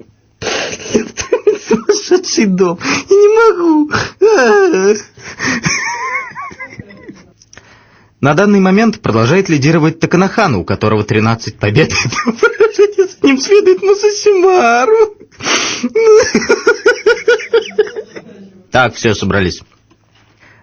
Сумасшедший 1.68 2.45
дом. 2.45 2.78
Не 3.09 3.28
могу. 3.51 3.91
На 8.22 8.36
данный 8.36 8.59
момент 8.59 9.01
продолжает 9.01 9.49
лидировать 9.49 9.99
Таканахана, 9.99 10.59
у 10.59 10.63
которого 10.63 11.03
13 11.03 11.57
побед. 11.57 11.91
С 11.91 13.24
ним 13.24 13.39
следует 13.39 13.82
Мусасимару. 13.82 15.17
Так, 18.69 18.93
все, 18.93 19.15
собрались. 19.15 19.61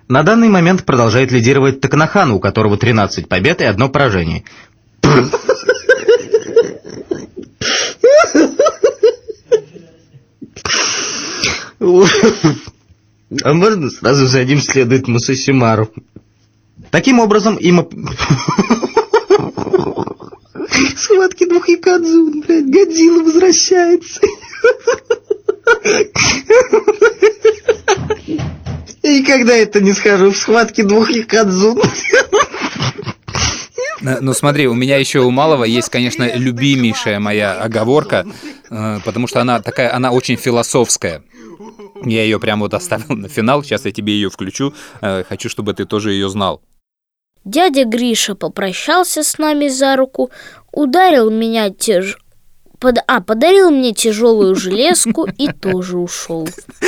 На 0.06 0.22
данный 0.22 0.48
момент 0.48 0.84
продолжает 0.84 1.32
лидировать 1.32 1.80
Таканахана, 1.80 2.34
у 2.34 2.40
которого 2.40 2.78
13 2.78 3.28
побед 3.28 3.60
и 3.60 3.64
одно 3.64 3.88
поражение. 3.88 4.44
А 13.42 13.52
можно 13.52 13.90
сразу 13.90 14.26
за 14.26 14.44
ним 14.44 14.60
следует 14.60 15.08
Мусасимару? 15.08 15.90
Таким 16.90 17.20
образом, 17.20 17.56
им... 17.56 17.88
Схватки 20.96 21.46
двух 21.48 21.68
якадзун, 21.68 22.42
блядь, 22.42 22.66
Годзилла 22.66 23.22
возвращается. 23.22 24.20
И 29.02 29.22
когда 29.24 29.54
это 29.54 29.80
не 29.80 29.92
схожу 29.92 30.30
в 30.30 30.36
схватки 30.36 30.82
двух 30.82 31.10
якадзун. 31.10 31.80
Э, 34.02 34.18
Ну 34.20 34.32
смотри, 34.32 34.66
у 34.68 34.74
меня 34.74 34.96
еще 34.96 35.20
у 35.20 35.30
Малого 35.30 35.64
есть, 35.64 35.88
конечно, 35.88 36.30
любимейшая 36.36 37.18
моя 37.20 37.54
оговорка, 37.60 38.26
э, 38.70 38.98
потому 39.04 39.26
что 39.26 39.40
она 39.40 39.60
такая, 39.60 39.94
она 39.94 40.12
очень 40.12 40.36
философская. 40.36 41.22
Я 42.04 42.22
ее 42.22 42.38
прям 42.38 42.60
вот 42.60 42.74
оставил 42.74 43.14
на 43.16 43.28
финал, 43.28 43.62
сейчас 43.64 43.84
я 43.86 43.92
тебе 43.92 44.12
ее 44.12 44.30
включу, 44.30 44.74
Э, 45.00 45.24
хочу, 45.28 45.48
чтобы 45.48 45.74
ты 45.74 45.84
тоже 45.84 46.12
ее 46.12 46.28
знал. 46.28 46.62
Дядя 47.44 47.84
Гриша 47.84 48.34
попрощался 48.34 49.22
с 49.22 49.38
нами 49.38 49.68
за 49.68 49.96
руку, 49.96 50.30
ударил 50.72 51.30
меня 51.30 51.70
тяж... 51.70 52.18
под- 52.78 52.98
А, 53.06 53.20
подарил 53.20 53.70
мне 53.70 53.92
тяжелую 53.92 54.54
железку 54.54 55.26
и 55.38 55.48
тоже 55.48 55.98
ушел. 55.98 56.46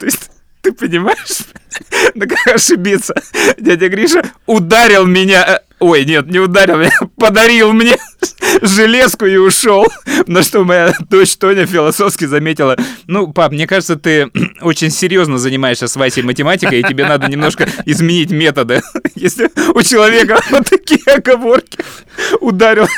То 0.00 0.06
есть 0.06 0.30
ты 0.64 0.72
понимаешь, 0.72 1.44
на 2.14 2.26
как 2.26 2.54
ошибиться? 2.54 3.14
Дядя 3.58 3.88
Гриша 3.88 4.24
ударил 4.46 5.04
меня, 5.04 5.44
э, 5.46 5.58
ой, 5.78 6.06
нет, 6.06 6.26
не 6.26 6.40
ударил 6.40 6.78
меня, 6.78 6.98
подарил 7.18 7.74
мне 7.74 7.98
железку 8.62 9.26
и 9.26 9.36
ушел. 9.36 9.86
На 10.26 10.42
что 10.42 10.64
моя 10.64 10.94
дочь 11.10 11.36
Тоня 11.36 11.66
философски 11.66 12.24
заметила, 12.24 12.78
ну, 13.06 13.30
пап, 13.30 13.52
мне 13.52 13.66
кажется, 13.66 13.96
ты 13.96 14.30
очень 14.62 14.90
серьезно 14.90 15.36
занимаешься 15.36 15.86
с 15.86 15.96
Васей 15.96 16.22
математикой, 16.22 16.80
и 16.80 16.82
тебе 16.82 17.06
надо 17.06 17.28
немножко 17.28 17.68
изменить 17.84 18.30
методы. 18.30 18.80
Если 19.14 19.50
у 19.74 19.82
человека 19.82 20.40
вот 20.50 20.66
такие 20.70 21.04
оговорки, 21.14 21.78
ударил, 22.40 22.88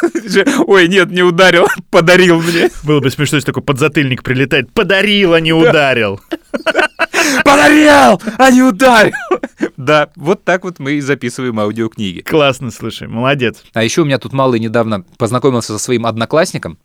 ой, 0.67 0.87
нет, 0.87 1.11
не 1.11 1.23
ударил, 1.23 1.67
подарил 1.91 2.41
мне. 2.41 2.71
Было 2.85 3.01
бы 3.01 3.11
смешно, 3.11 3.39
если 3.39 3.47
такой 3.47 3.65
подзатыльник 3.65 4.23
прилетает. 4.23 4.73
Подарил, 4.73 5.35
а 5.35 5.41
не 5.41 5.53
ударил. 5.53 6.21
Подарил, 7.45 8.21
а 8.39 8.51
не 8.51 8.63
ударил. 8.63 9.13
Да, 9.77 10.09
вот 10.17 10.45
так 10.45 10.65
вот 10.65 10.79
мы 10.79 10.93
и 10.93 11.01
записываем 11.01 11.59
аудиокниги. 11.61 12.21
Классно, 12.21 12.71
слушай, 12.71 13.09
молодец. 13.09 13.63
А 13.73 13.83
еще 13.83 14.03
у 14.03 14.05
меня 14.05 14.19
тут 14.19 14.33
малый 14.33 14.61
недавно 14.61 15.03
познакомился 15.19 15.73
со 15.73 15.79
своим 15.79 16.07
одноклассником. 16.07 16.79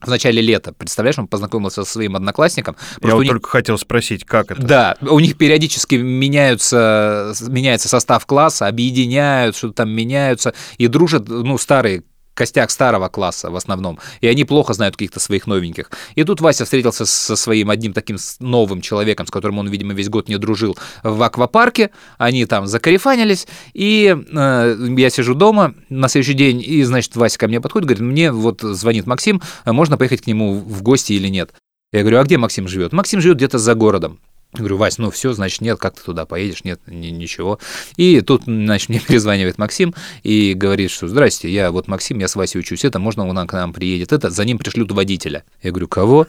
В 0.00 0.08
начале 0.08 0.40
лета, 0.40 0.72
представляешь, 0.72 1.18
он 1.18 1.26
познакомился 1.28 1.84
со 1.84 1.92
своим 1.92 2.16
одноклассником. 2.16 2.74
Я 3.02 3.14
вот 3.14 3.20
них- 3.22 3.30
только 3.32 3.50
хотел 3.50 3.76
спросить, 3.76 4.24
как 4.24 4.50
это? 4.50 4.62
Да, 4.62 4.96
у 5.02 5.20
них 5.20 5.36
периодически 5.36 5.96
меняются, 5.96 7.34
меняется 7.48 7.88
состав 7.88 8.24
класса, 8.24 8.66
объединяют, 8.66 9.56
что-то 9.56 9.74
там 9.74 9.90
меняются 9.90 10.54
и 10.78 10.86
дружат, 10.86 11.28
ну, 11.28 11.58
старые 11.58 12.04
костяк 12.40 12.70
старого 12.70 13.10
класса 13.10 13.50
в 13.50 13.56
основном, 13.56 13.98
и 14.22 14.26
они 14.26 14.44
плохо 14.44 14.72
знают 14.72 14.96
каких-то 14.96 15.20
своих 15.20 15.46
новеньких. 15.46 15.90
И 16.14 16.24
тут 16.24 16.40
Вася 16.40 16.64
встретился 16.64 17.04
со 17.04 17.36
своим 17.36 17.68
одним 17.68 17.92
таким 17.92 18.16
новым 18.38 18.80
человеком, 18.80 19.26
с 19.26 19.30
которым 19.30 19.58
он, 19.58 19.68
видимо, 19.68 19.92
весь 19.92 20.08
год 20.08 20.30
не 20.30 20.38
дружил, 20.38 20.78
в 21.02 21.22
аквапарке, 21.22 21.90
они 22.16 22.46
там 22.46 22.66
закарифанились, 22.66 23.46
и 23.74 24.16
э, 24.32 24.94
я 24.96 25.10
сижу 25.10 25.34
дома 25.34 25.74
на 25.90 26.08
следующий 26.08 26.32
день, 26.32 26.62
и, 26.66 26.82
значит, 26.82 27.14
Вася 27.14 27.38
ко 27.38 27.46
мне 27.46 27.60
подходит, 27.60 27.86
говорит, 27.86 28.02
мне 28.02 28.32
вот 28.32 28.62
звонит 28.62 29.06
Максим, 29.06 29.42
а 29.64 29.74
можно 29.74 29.98
поехать 29.98 30.22
к 30.22 30.26
нему 30.26 30.54
в 30.54 30.80
гости 30.80 31.12
или 31.12 31.28
нет? 31.28 31.52
Я 31.92 32.00
говорю, 32.00 32.20
а 32.20 32.24
где 32.24 32.38
Максим 32.38 32.68
живет? 32.68 32.94
Максим 32.94 33.20
живет 33.20 33.36
где-то 33.36 33.58
за 33.58 33.74
городом. 33.74 34.18
Говорю, 34.52 34.78
Вась, 34.78 34.98
ну 34.98 35.10
все, 35.12 35.32
значит, 35.32 35.60
нет, 35.60 35.78
как 35.78 35.94
ты 35.94 36.02
туда 36.02 36.26
поедешь, 36.26 36.64
нет, 36.64 36.80
ни- 36.86 37.08
ничего. 37.08 37.60
И 37.96 38.20
тут, 38.20 38.44
значит, 38.44 38.88
мне 38.88 39.00
перезванивает 39.06 39.58
Максим 39.58 39.94
и 40.24 40.54
говорит, 40.54 40.90
что 40.90 41.06
здрасте, 41.06 41.48
я 41.48 41.70
вот 41.70 41.86
Максим, 41.86 42.18
я 42.18 42.26
с 42.26 42.34
Васей 42.34 42.60
учусь, 42.60 42.84
это 42.84 42.98
можно 42.98 43.26
он 43.26 43.46
к 43.46 43.52
нам 43.52 43.72
приедет, 43.72 44.12
это 44.12 44.28
за 44.30 44.44
ним 44.44 44.58
пришлют 44.58 44.90
водителя. 44.90 45.44
Я 45.62 45.70
говорю, 45.70 45.86
кого? 45.86 46.26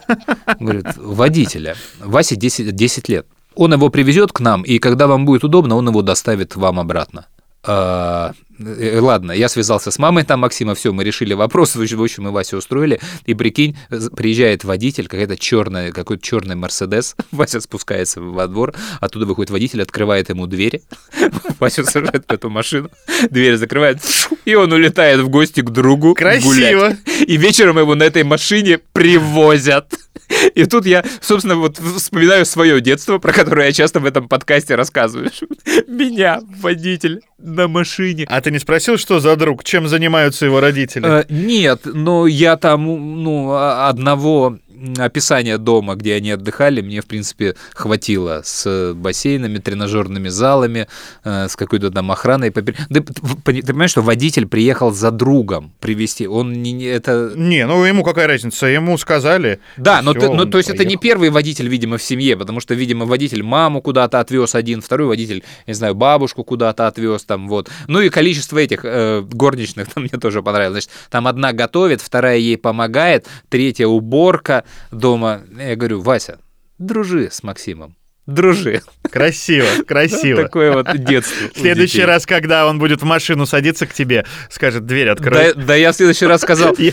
Говорит, 0.60 0.96
водителя. 0.96 1.76
Васе 1.98 2.36
10, 2.36 2.74
10 2.74 3.08
лет. 3.08 3.26
Он 3.54 3.72
его 3.72 3.88
привезет 3.90 4.32
к 4.32 4.40
нам, 4.40 4.62
и 4.62 4.78
когда 4.78 5.06
вам 5.06 5.26
будет 5.26 5.44
удобно, 5.44 5.74
он 5.76 5.88
его 5.88 6.00
доставит 6.02 6.56
вам 6.56 6.78
обратно. 6.78 7.26
А, 7.64 8.32
э, 8.58 8.98
ладно, 8.98 9.30
я 9.30 9.48
связался 9.48 9.92
с 9.92 9.98
мамой 9.98 10.24
там 10.24 10.40
Максима, 10.40 10.74
все, 10.74 10.92
мы 10.92 11.04
решили 11.04 11.32
вопрос, 11.32 11.76
в 11.76 12.02
общем, 12.02 12.24
мы 12.24 12.32
Васю 12.32 12.56
устроили, 12.56 13.00
и 13.24 13.34
прикинь, 13.34 13.76
приезжает 14.16 14.64
водитель, 14.64 15.06
какая-то 15.06 15.36
черная, 15.36 15.92
какой-то 15.92 16.24
черный 16.24 16.56
Мерседес, 16.56 17.14
Вася 17.30 17.60
спускается 17.60 18.20
во 18.20 18.48
двор, 18.48 18.74
оттуда 19.00 19.26
выходит 19.26 19.50
водитель, 19.50 19.80
открывает 19.80 20.28
ему 20.28 20.48
двери, 20.48 20.82
Васю 21.60 21.84
сажает 21.84 22.24
в 22.26 22.32
эту 22.32 22.50
машину, 22.50 22.90
дверь 23.30 23.56
закрывает, 23.56 24.00
и 24.44 24.56
он 24.56 24.72
улетает 24.72 25.20
в 25.20 25.28
гости 25.28 25.60
к 25.60 25.70
другу 25.70 26.14
Красиво. 26.14 26.50
гулять. 26.50 26.98
И 27.28 27.36
вечером 27.36 27.78
его 27.78 27.94
на 27.94 28.02
этой 28.02 28.24
машине 28.24 28.80
привозят. 28.92 29.94
И 30.54 30.64
тут 30.64 30.86
я, 30.86 31.04
собственно, 31.20 31.56
вот 31.56 31.78
вспоминаю 31.78 32.44
свое 32.46 32.80
детство, 32.80 33.18
про 33.18 33.32
которое 33.32 33.66
я 33.66 33.72
часто 33.72 34.00
в 34.00 34.06
этом 34.06 34.28
подкасте 34.28 34.74
рассказываю. 34.74 35.30
Меня, 35.86 36.40
водитель, 36.60 37.22
на 37.38 37.68
машине. 37.68 38.26
А 38.28 38.40
ты 38.40 38.50
не 38.50 38.58
спросил, 38.58 38.98
что 38.98 39.20
за 39.20 39.34
друг, 39.36 39.64
чем 39.64 39.88
занимаются 39.88 40.46
его 40.46 40.60
родители? 40.60 41.20
Э, 41.20 41.24
Нет, 41.28 41.80
но 41.84 42.26
я 42.26 42.56
там, 42.56 42.84
ну, 43.22 43.50
а- 43.52 43.88
одного 43.88 44.58
описания 44.98 45.58
дома, 45.58 45.94
где 45.94 46.14
они 46.14 46.30
отдыхали, 46.32 46.80
мне, 46.80 47.00
в 47.00 47.06
принципе, 47.06 47.54
хватило 47.74 48.42
с 48.44 48.92
бассейнами, 48.94 49.58
тренажерными 49.58 50.28
залами, 50.28 50.88
э, 51.24 51.48
с 51.48 51.56
какой-то 51.56 51.90
там 51.90 52.10
охраной. 52.10 52.50
п- 52.50 52.62
ты 52.62 53.00
понимаешь, 53.02 53.90
что 53.90 54.02
водитель 54.02 54.46
приехал 54.46 54.92
за 54.92 55.10
другом 55.10 55.72
привезти? 55.80 56.26
Он 56.26 56.52
не, 56.52 56.72
не- 56.72 56.84
это... 56.86 57.32
Не, 57.36 57.66
ну 57.66 57.84
ему 57.84 58.02
какая 58.02 58.26
разница, 58.26 58.66
ему 58.66 58.98
сказали. 58.98 59.60
Да, 59.76 60.02
но, 60.02 60.14
ты- 60.14 60.28
он 60.28 60.50
то 60.50 60.58
есть 60.58 60.68
это 60.70 60.84
не 60.84 60.96
поехал. 60.96 61.02
первый 61.02 61.30
водитель, 61.30 61.68
видимо, 61.68 61.96
в 61.96 62.02
семье, 62.02 62.36
потому 62.36 62.60
что, 62.60 62.74
видимо, 62.74 63.06
водитель 63.06 63.42
маму 63.42 63.80
куда-то 63.82 64.20
отвез 64.20 64.54
один, 64.54 64.80
второй 64.80 65.06
водитель, 65.08 65.44
не 65.66 65.74
знаю, 65.74 65.94
бабушку 65.94 66.44
куда-то 66.44 66.86
отвез, 66.86 67.24
там 67.24 67.48
вот. 67.48 67.70
Ну 67.88 68.00
и 68.00 68.08
количество 68.08 68.58
этих 68.58 68.80
э, 68.84 69.22
горничных 69.22 69.88
там 69.94 70.04
мне 70.04 70.18
тоже 70.20 70.42
понравилось. 70.42 70.72
Значит, 70.84 70.90
там 71.10 71.26
одна 71.26 71.52
готовит, 71.52 72.00
вторая 72.00 72.38
ей 72.38 72.56
помогает, 72.56 73.26
третья 73.48 73.86
уборка 73.86 74.64
дома. 74.90 75.42
Я 75.58 75.76
говорю, 75.76 76.00
Вася, 76.00 76.38
дружи 76.78 77.28
с 77.30 77.42
Максимом. 77.42 77.96
Дружи. 78.26 78.82
Красиво, 79.10 79.66
красиво. 79.88 80.42
Такое 80.44 80.72
вот 80.72 80.86
детство. 81.04 81.48
В 81.54 81.58
следующий 81.58 81.94
детей. 81.94 82.06
раз, 82.06 82.24
когда 82.24 82.66
он 82.68 82.78
будет 82.78 83.02
в 83.02 83.04
машину 83.04 83.46
садиться 83.46 83.84
к 83.86 83.92
тебе, 83.92 84.24
скажет, 84.48 84.86
дверь 84.86 85.08
открой. 85.08 85.54
Да, 85.54 85.62
да 85.62 85.74
я 85.74 85.90
в 85.90 85.96
следующий 85.96 86.26
раз 86.26 86.40
сказал, 86.42 86.74
Я, 86.78 86.92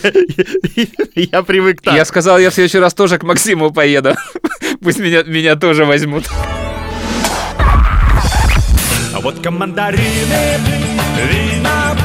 я 1.14 1.42
привык 1.42 1.82
так. 1.82 1.94
я 1.94 2.04
сказал, 2.04 2.38
я 2.38 2.50
в 2.50 2.54
следующий 2.54 2.80
раз 2.80 2.94
тоже 2.94 3.18
к 3.18 3.22
Максиму 3.22 3.70
поеду. 3.70 4.16
Пусть 4.82 4.98
меня, 4.98 5.22
меня 5.22 5.54
тоже 5.54 5.84
возьмут. 5.84 6.24
А 9.14 9.20
вот 9.20 9.40
командарины, 9.40 10.58
вина, 11.30 11.96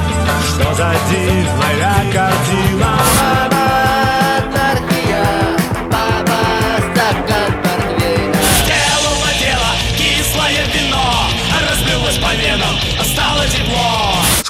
что 0.47 0.73
за 0.75 0.93
дивная 1.09 2.13
картина. 2.13 3.54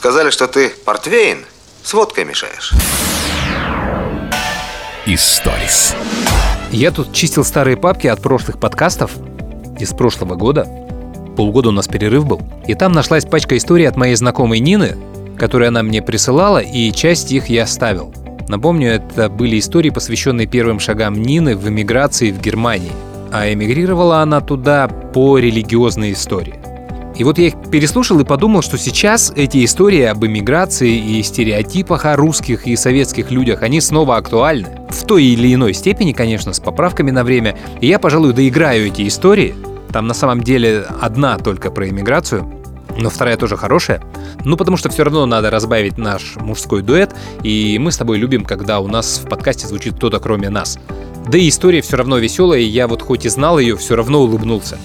Сказали, 0.05 0.29
что 0.29 0.47
ты 0.47 0.69
портвейн 0.69 1.39
с 1.81 1.91
водкой 1.95 2.25
мешаешь. 2.25 2.73
Историс. 5.07 5.95
Я 6.69 6.91
тут 6.91 7.11
чистил 7.11 7.43
старые 7.43 7.75
папки 7.75 8.05
от 8.05 8.21
прошлых 8.21 8.59
подкастов 8.59 9.13
из 9.79 9.95
прошлого 9.95 10.35
года. 10.35 10.67
Полгода 11.35 11.69
у 11.69 11.71
нас 11.71 11.87
перерыв 11.87 12.23
был. 12.27 12.39
И 12.67 12.75
там 12.75 12.91
нашлась 12.91 13.25
пачка 13.25 13.57
историй 13.57 13.87
от 13.87 13.97
моей 13.97 14.13
знакомой 14.13 14.59
Нины, 14.59 14.95
которые 15.39 15.69
она 15.69 15.81
мне 15.81 16.03
присылала, 16.03 16.59
и 16.59 16.91
часть 16.91 17.31
их 17.31 17.47
я 17.47 17.63
оставил. 17.63 18.13
Напомню, 18.47 18.91
это 18.91 19.27
были 19.27 19.57
истории, 19.57 19.89
посвященные 19.89 20.45
первым 20.45 20.79
шагам 20.79 21.19
Нины 21.19 21.57
в 21.57 21.67
эмиграции 21.67 22.29
в 22.29 22.39
Германии. 22.39 22.91
А 23.33 23.51
эмигрировала 23.51 24.19
она 24.19 24.39
туда 24.39 24.87
по 24.87 25.39
религиозной 25.39 26.11
истории. 26.11 26.74
И 27.15 27.23
вот 27.23 27.37
я 27.37 27.47
их 27.47 27.53
переслушал 27.71 28.19
и 28.19 28.25
подумал, 28.25 28.61
что 28.61 28.77
сейчас 28.77 29.31
эти 29.35 29.63
истории 29.63 30.01
об 30.01 30.25
эмиграции 30.25 30.97
и 30.97 31.23
стереотипах 31.23 32.05
о 32.05 32.15
русских 32.15 32.67
и 32.67 32.75
советских 32.75 33.31
людях, 33.31 33.61
они 33.61 33.79
снова 33.79 34.17
актуальны. 34.17 34.67
В 34.89 35.03
той 35.05 35.23
или 35.23 35.53
иной 35.53 35.73
степени, 35.73 36.11
конечно, 36.11 36.51
с 36.53 36.59
поправками 36.59 37.11
на 37.11 37.23
время. 37.23 37.57
И 37.79 37.87
я, 37.87 37.99
пожалуй, 37.99 38.33
доиграю 38.33 38.87
эти 38.87 39.07
истории. 39.07 39.55
Там 39.91 40.07
на 40.07 40.13
самом 40.13 40.43
деле 40.43 40.85
одна 40.99 41.37
только 41.37 41.71
про 41.71 41.87
эмиграцию, 41.87 42.51
но 42.97 43.09
вторая 43.09 43.37
тоже 43.37 43.55
хорошая. 43.55 44.01
Ну, 44.43 44.57
потому 44.57 44.75
что 44.75 44.89
все 44.89 45.03
равно 45.03 45.25
надо 45.25 45.49
разбавить 45.49 45.97
наш 45.97 46.35
мужской 46.35 46.81
дуэт, 46.81 47.15
и 47.43 47.77
мы 47.79 47.93
с 47.93 47.97
тобой 47.97 48.17
любим, 48.17 48.43
когда 48.43 48.81
у 48.81 48.87
нас 48.87 49.21
в 49.23 49.29
подкасте 49.29 49.67
звучит 49.67 49.95
кто-то 49.95 50.19
кроме 50.19 50.49
нас. 50.49 50.77
Да 51.27 51.37
и 51.37 51.47
история 51.47 51.81
все 51.81 51.95
равно 51.95 52.17
веселая, 52.17 52.59
я 52.59 52.87
вот 52.87 53.01
хоть 53.01 53.25
и 53.25 53.29
знал 53.29 53.57
ее, 53.57 53.77
все 53.77 53.95
равно 53.95 54.21
улыбнулся. 54.21 54.77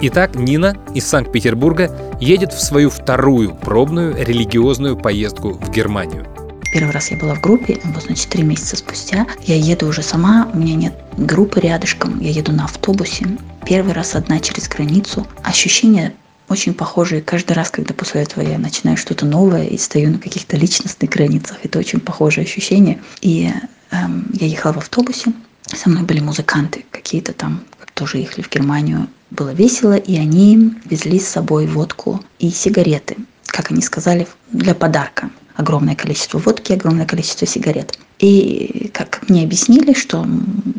Итак, 0.00 0.36
Нина 0.36 0.76
из 0.94 1.08
Санкт-Петербурга 1.08 1.90
едет 2.20 2.52
в 2.52 2.62
свою 2.62 2.88
вторую 2.88 3.56
пробную 3.56 4.14
религиозную 4.16 4.96
поездку 4.96 5.54
в 5.54 5.70
Германию. 5.72 6.24
Первый 6.72 6.92
раз 6.92 7.10
я 7.10 7.16
была 7.16 7.34
в 7.34 7.40
группе, 7.40 7.80
вот, 7.82 8.04
значит, 8.04 8.28
три 8.28 8.44
месяца 8.44 8.76
спустя. 8.76 9.26
Я 9.42 9.56
еду 9.56 9.88
уже 9.88 10.02
сама, 10.02 10.48
у 10.54 10.58
меня 10.58 10.76
нет 10.76 10.94
группы 11.16 11.58
рядышком, 11.58 12.20
я 12.20 12.30
еду 12.30 12.52
на 12.52 12.66
автобусе. 12.66 13.26
Первый 13.66 13.92
раз 13.92 14.14
одна 14.14 14.38
через 14.38 14.68
границу. 14.68 15.26
Ощущения 15.42 16.14
очень 16.48 16.74
похожие. 16.74 17.20
Каждый 17.20 17.54
раз, 17.54 17.68
когда 17.68 17.92
после 17.92 18.22
этого 18.22 18.44
я 18.44 18.56
начинаю 18.56 18.96
что-то 18.96 19.26
новое 19.26 19.64
и 19.64 19.76
стою 19.78 20.10
на 20.10 20.18
каких-то 20.18 20.56
личностных 20.56 21.10
границах, 21.10 21.58
это 21.64 21.76
очень 21.76 21.98
похожие 21.98 22.44
ощущения. 22.44 23.00
И 23.20 23.50
эм, 23.90 24.30
я 24.34 24.46
ехала 24.46 24.74
в 24.74 24.78
автобусе, 24.78 25.32
со 25.66 25.90
мной 25.90 26.04
были 26.04 26.20
музыканты 26.20 26.84
какие-то 26.92 27.32
там, 27.32 27.64
тоже 27.94 28.18
ехали 28.18 28.42
в 28.42 28.48
Германию. 28.48 29.08
Было 29.30 29.50
весело, 29.50 29.96
и 29.96 30.16
они 30.16 30.74
везли 30.86 31.18
с 31.20 31.28
собой 31.28 31.66
водку 31.66 32.22
и 32.38 32.50
сигареты, 32.50 33.16
как 33.46 33.70
они 33.70 33.82
сказали, 33.82 34.26
для 34.52 34.74
подарка. 34.74 35.30
Огромное 35.54 35.94
количество 35.94 36.38
водки, 36.38 36.72
огромное 36.72 37.04
количество 37.04 37.46
сигарет. 37.46 37.98
И 38.18 38.90
как 38.94 39.28
мне 39.28 39.44
объяснили, 39.44 39.92
что 39.92 40.26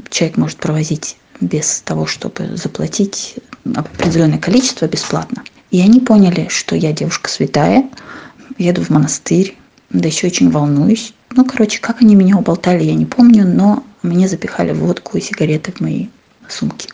человек 0.10 0.38
может 0.38 0.58
провозить 0.58 1.18
без 1.42 1.82
того, 1.82 2.06
чтобы 2.06 2.56
заплатить 2.56 3.36
определенное 3.76 4.40
количество 4.40 4.88
бесплатно. 4.88 5.44
И 5.72 5.82
они 5.82 6.00
поняли, 6.00 6.48
что 6.50 6.76
я 6.76 6.92
девушка 6.92 7.30
святая, 7.30 7.90
еду 8.58 8.84
в 8.84 8.90
монастырь, 8.90 9.58
да 9.90 10.08
еще 10.08 10.28
очень 10.28 10.50
волнуюсь. 10.50 11.14
Ну, 11.32 11.46
короче, 11.46 11.80
как 11.80 12.02
они 12.02 12.16
меня 12.16 12.38
уболтали, 12.38 12.84
я 12.84 12.96
не 12.96 13.06
помню, 13.06 13.46
но 13.48 13.84
мне 14.02 14.28
запихали 14.28 14.74
водку 14.74 15.18
и 15.18 15.22
сигареты 15.22 15.72
в 15.72 15.82
мои 15.82 16.08
сумки. 16.48 16.90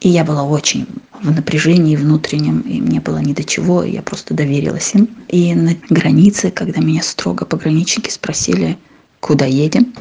И 0.00 0.08
я 0.08 0.24
была 0.24 0.44
очень 0.44 0.86
в 1.20 1.34
напряжении 1.34 1.96
внутреннем, 1.96 2.60
и 2.60 2.80
мне 2.80 3.00
было 3.00 3.18
ни 3.18 3.32
до 3.32 3.42
чего, 3.42 3.82
и 3.82 3.92
я 3.92 4.02
просто 4.02 4.34
доверилась 4.34 4.94
им. 4.94 5.08
И 5.28 5.54
на 5.54 5.74
границе, 5.90 6.50
когда 6.50 6.80
меня 6.80 7.02
строго 7.02 7.44
пограничники 7.44 8.10
спросили, 8.10 8.78
куда 9.20 9.44
едем, 9.44 9.94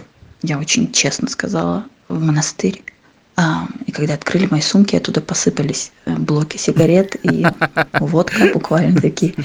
я 0.43 0.59
очень 0.59 0.91
честно 0.91 1.27
сказала, 1.27 1.85
в 2.09 2.21
монастырь. 2.21 2.83
А, 3.35 3.67
и 3.85 3.91
когда 3.91 4.15
открыли 4.15 4.47
мои 4.49 4.61
сумки, 4.61 4.95
оттуда 4.95 5.21
посыпались 5.21 5.91
э, 6.05 6.15
блоки 6.15 6.57
сигарет 6.57 7.15
и 7.23 7.45
водка 7.99 8.49
буквально 8.53 8.99
такие. 8.99 9.35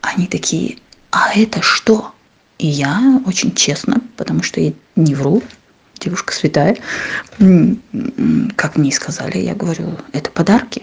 Они 0.00 0.26
такие, 0.26 0.78
а 1.10 1.34
это 1.34 1.60
что? 1.60 2.12
И 2.58 2.66
я 2.66 3.20
очень 3.26 3.54
честно, 3.54 4.00
потому 4.16 4.42
что 4.42 4.60
я 4.60 4.72
не 4.96 5.14
вру, 5.14 5.42
девушка 5.98 6.32
святая, 6.32 6.76
как 8.56 8.76
мне 8.76 8.90
и 8.90 8.92
сказали, 8.92 9.38
я 9.38 9.54
говорю, 9.54 9.96
это 10.12 10.30
подарки. 10.30 10.82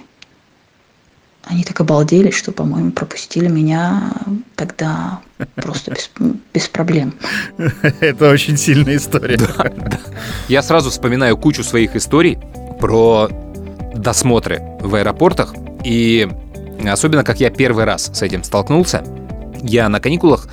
Они 1.44 1.64
так 1.64 1.80
обалдели, 1.80 2.32
что, 2.32 2.52
по-моему, 2.52 2.92
пропустили 2.92 3.48
меня 3.48 4.14
тогда 4.56 5.20
просто 5.56 5.92
без, 5.92 6.10
без 6.54 6.68
проблем. 6.68 7.14
Это 8.00 8.32
очень 8.32 8.58
сильная 8.58 8.98
история. 8.98 9.38
Да, 9.38 9.70
да. 9.70 10.00
Я 10.48 10.64
сразу 10.64 10.90
вспоминаю 10.90 11.38
кучу 11.38 11.64
своих 11.64 11.96
историй 11.96 12.40
про 12.80 13.30
досмотры 13.94 14.60
в 14.80 14.96
аэропортах. 14.96 15.54
И 15.84 16.28
особенно, 16.84 17.24
как 17.24 17.40
я 17.40 17.52
первый 17.52 17.86
раз 17.86 18.10
с 18.12 18.24
этим 18.24 18.44
столкнулся, 18.44 19.04
я 19.62 19.88
на 19.88 20.00
каникулах 20.00 20.48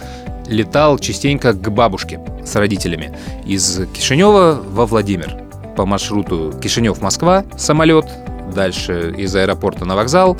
летал 0.46 0.98
частенько 0.98 1.52
к 1.52 1.70
бабушке 1.70 2.20
с 2.44 2.54
родителями 2.56 3.16
из 3.46 3.80
Кишинева 3.92 4.60
во 4.64 4.86
Владимир 4.86 5.36
по 5.76 5.86
маршруту 5.86 6.52
Кишинев-Москва 6.60 7.44
самолет, 7.56 8.06
дальше 8.54 9.14
из 9.16 9.34
аэропорта 9.34 9.84
на 9.84 9.96
вокзал, 9.96 10.36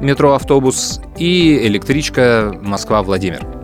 метро, 0.00 0.34
автобус 0.34 1.00
и 1.16 1.58
электричка 1.66 2.54
Москва-Владимир. 2.62 3.55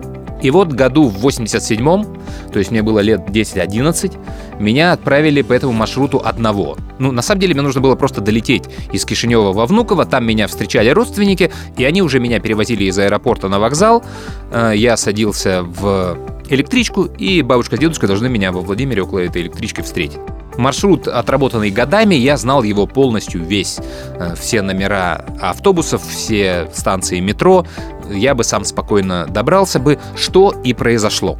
И 0.43 0.51
вот 0.51 0.71
году 0.73 1.07
в 1.07 1.25
87-м, 1.25 2.05
то 2.51 2.59
есть 2.59 2.69
мне 2.69 2.83
было 2.83 2.99
лет 2.99 3.21
10-11, 3.29 4.13
меня 4.59 4.91
отправили 4.91 5.41
по 5.41 5.53
этому 5.53 5.73
маршруту 5.73 6.21
одного. 6.23 6.77
Ну, 6.99 7.11
на 7.11 7.21
самом 7.21 7.41
деле, 7.41 7.53
мне 7.53 7.63
нужно 7.63 7.81
было 7.81 7.95
просто 7.95 8.21
долететь 8.21 8.65
из 8.91 9.05
Кишинева 9.05 9.53
во 9.53 9.65
Внуково, 9.65 10.05
там 10.05 10.25
меня 10.25 10.47
встречали 10.47 10.89
родственники, 10.89 11.51
и 11.77 11.85
они 11.85 12.01
уже 12.01 12.19
меня 12.19 12.39
перевозили 12.39 12.83
из 12.83 12.99
аэропорта 12.99 13.47
на 13.47 13.57
вокзал. 13.57 14.03
Э, 14.51 14.73
я 14.75 14.97
садился 14.97 15.63
в 15.63 16.17
электричку, 16.49 17.05
и 17.05 17.41
бабушка 17.41 17.77
с 17.77 17.79
дедушкой 17.79 18.07
должны 18.07 18.27
меня 18.27 18.51
во 18.51 18.59
Владимире 18.59 19.03
около 19.03 19.19
этой 19.19 19.43
электрички 19.43 19.81
встретить. 19.81 20.19
Маршрут, 20.57 21.07
отработанный 21.07 21.71
годами, 21.71 22.15
я 22.15 22.37
знал 22.37 22.63
его 22.63 22.87
полностью 22.87 23.43
весь. 23.43 23.79
Э, 24.19 24.35
все 24.35 24.61
номера 24.61 25.25
автобусов, 25.41 26.03
все 26.07 26.69
станции 26.73 27.19
метро. 27.19 27.65
Я 28.09 28.35
бы 28.35 28.43
сам 28.43 28.65
спокойно 28.65 29.25
добрался 29.27 29.79
бы, 29.79 29.99
что 30.15 30.53
и 30.63 30.73
произошло. 30.73 31.37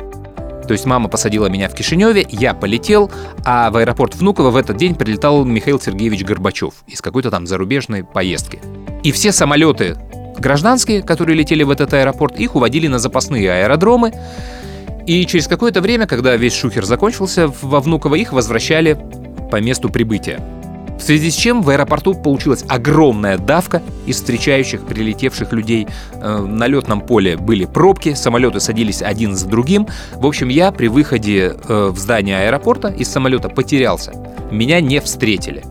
То 0.68 0.72
есть 0.72 0.86
мама 0.86 1.10
посадила 1.10 1.48
меня 1.48 1.68
в 1.68 1.76
Кишиневе, 1.76 2.26
я 2.30 2.54
полетел, 2.54 3.12
а 3.44 3.70
в 3.70 3.78
аэропорт 3.78 4.16
Внуково 4.16 4.50
в 4.50 4.56
этот 4.56 4.78
день 4.78 4.96
прилетал 4.96 5.44
Михаил 5.44 5.80
Сергеевич 5.80 6.24
Горбачев 6.24 6.76
из 6.88 7.02
какой-то 7.02 7.30
там 7.32 7.46
зарубежной 7.48 8.04
поездки. 8.04 8.62
И 9.04 9.12
все 9.12 9.34
самолеты 9.34 9.98
гражданские, 10.38 11.04
которые 11.04 11.36
летели 11.36 11.64
в 11.64 11.70
этот 11.70 11.94
аэропорт, 11.94 12.40
их 12.40 12.56
уводили 12.56 12.88
на 12.88 13.00
запасные 13.00 13.52
аэродромы. 13.52 14.14
И 15.06 15.26
через 15.26 15.48
какое-то 15.48 15.82
время, 15.82 16.08
когда 16.08 16.36
весь 16.36 16.54
шухер 16.54 16.86
закончился, 16.86 17.52
во 17.62 17.80
Внуково 17.80 18.16
их 18.16 18.32
возвращали 18.32 18.98
по 19.52 19.60
месту 19.60 19.90
прибытия. 19.90 20.42
В 20.98 21.02
связи 21.02 21.32
с 21.32 21.36
чем 21.36 21.62
в 21.62 21.70
аэропорту 21.70 22.14
получилась 22.14 22.64
огромная 22.70 23.38
давка 23.38 23.82
из 24.06 24.18
встречающих 24.18 24.86
прилетевших 24.86 25.52
людей. 25.52 25.88
Э, 26.14 26.40
на 26.40 26.68
летном 26.68 27.02
поле 27.02 27.36
были 27.36 27.66
пробки, 27.66 28.14
самолеты 28.14 28.60
садились 28.60 29.02
один 29.02 29.36
за 29.36 29.48
другим. 29.48 29.88
В 30.14 30.26
общем, 30.26 30.48
я 30.48 30.72
при 30.72 30.88
выходе 30.88 31.56
э, 31.68 31.90
в 31.92 31.98
здание 31.98 32.48
аэропорта 32.48 32.88
из 32.88 33.10
самолета 33.10 33.50
потерялся. 33.50 34.14
Меня 34.52 34.80
не 34.80 35.02
встретили. 35.02 35.64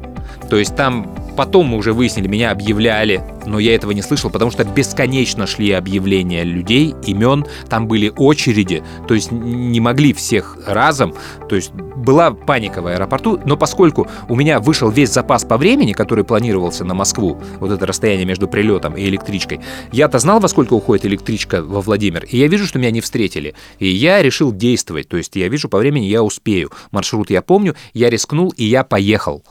То 0.51 0.57
есть 0.57 0.77
там 0.77 1.11
Потом 1.37 1.67
мы 1.67 1.79
уже 1.79 1.93
выяснили, 1.93 2.29
меня 2.29 2.51
объявляли, 2.51 3.25
но 3.47 3.59
я 3.59 3.75
этого 3.75 3.93
не 3.93 4.03
слышал, 4.03 4.31
потому 4.31 4.51
что 4.51 4.65
бесконечно 4.65 5.47
шли 5.47 5.73
объявления 5.73 6.45
людей, 6.45 6.95
имен, 7.07 7.47
там 7.69 7.89
были 7.89 8.13
очереди, 8.15 8.83
то 9.09 9.15
есть 9.15 9.33
не 9.33 9.81
могли 9.81 10.13
всех 10.13 10.59
разом, 10.67 11.15
то 11.49 11.57
есть 11.57 11.73
была 11.73 12.33
паника 12.33 12.83
в 12.83 12.87
аэропорту, 12.87 13.41
но 13.45 13.57
поскольку 13.57 14.09
у 14.29 14.35
меня 14.35 14.61
вышел 14.61 14.91
весь 14.91 15.13
запас 15.13 15.45
по 15.45 15.57
времени, 15.57 15.93
который 15.93 16.25
планировался 16.25 16.85
на 16.85 16.95
Москву, 16.95 17.41
вот 17.61 17.71
это 17.71 17.87
расстояние 17.87 18.27
между 18.27 18.49
прилетом 18.49 18.97
и 18.97 19.05
электричкой, 19.05 19.61
я-то 19.93 20.19
знал, 20.19 20.41
во 20.41 20.49
сколько 20.49 20.75
уходит 20.75 21.07
электричка 21.07 21.63
во 21.63 21.81
Владимир, 21.81 22.25
и 22.25 22.37
я 22.37 22.49
вижу, 22.49 22.67
что 22.67 22.79
меня 22.79 22.91
не 22.91 23.01
встретили, 23.01 23.55
и 23.79 23.89
я 23.89 24.23
решил 24.23 24.53
действовать, 24.53 25.09
то 25.09 25.17
есть 25.17 25.35
я 25.37 25.49
вижу 25.49 25.69
по 25.69 25.79
времени, 25.79 26.07
я 26.07 26.23
успею, 26.23 26.71
маршрут 26.91 27.31
я 27.31 27.43
помню, 27.43 27.75
я 27.95 28.11
рискнул, 28.11 28.53
и 28.57 28.65
я 28.65 28.85
поехал 28.85 29.43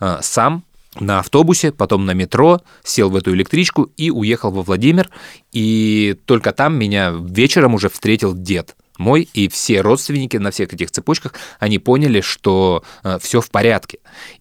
э, 0.00 0.18
сам 0.20 0.64
на 0.98 1.20
автобусе, 1.20 1.72
потом 1.72 2.06
на 2.06 2.12
метро, 2.12 2.60
сел 2.82 3.10
в 3.10 3.16
эту 3.16 3.34
электричку 3.34 3.90
и 3.96 4.10
уехал 4.10 4.50
во 4.50 4.62
Владимир. 4.62 5.10
И 5.52 6.16
только 6.24 6.52
там 6.52 6.76
меня 6.76 7.10
вечером 7.10 7.74
уже 7.74 7.88
встретил 7.88 8.34
дед 8.34 8.76
мой, 8.98 9.28
и 9.32 9.48
все 9.48 9.80
родственники 9.80 10.36
на 10.36 10.50
всех 10.50 10.72
этих 10.72 10.90
цепочках, 10.90 11.34
они 11.58 11.78
поняли, 11.78 12.20
что 12.20 12.82
э, 13.04 13.18
все 13.20 13.40
в 13.40 13.50
порядке. 13.50 13.98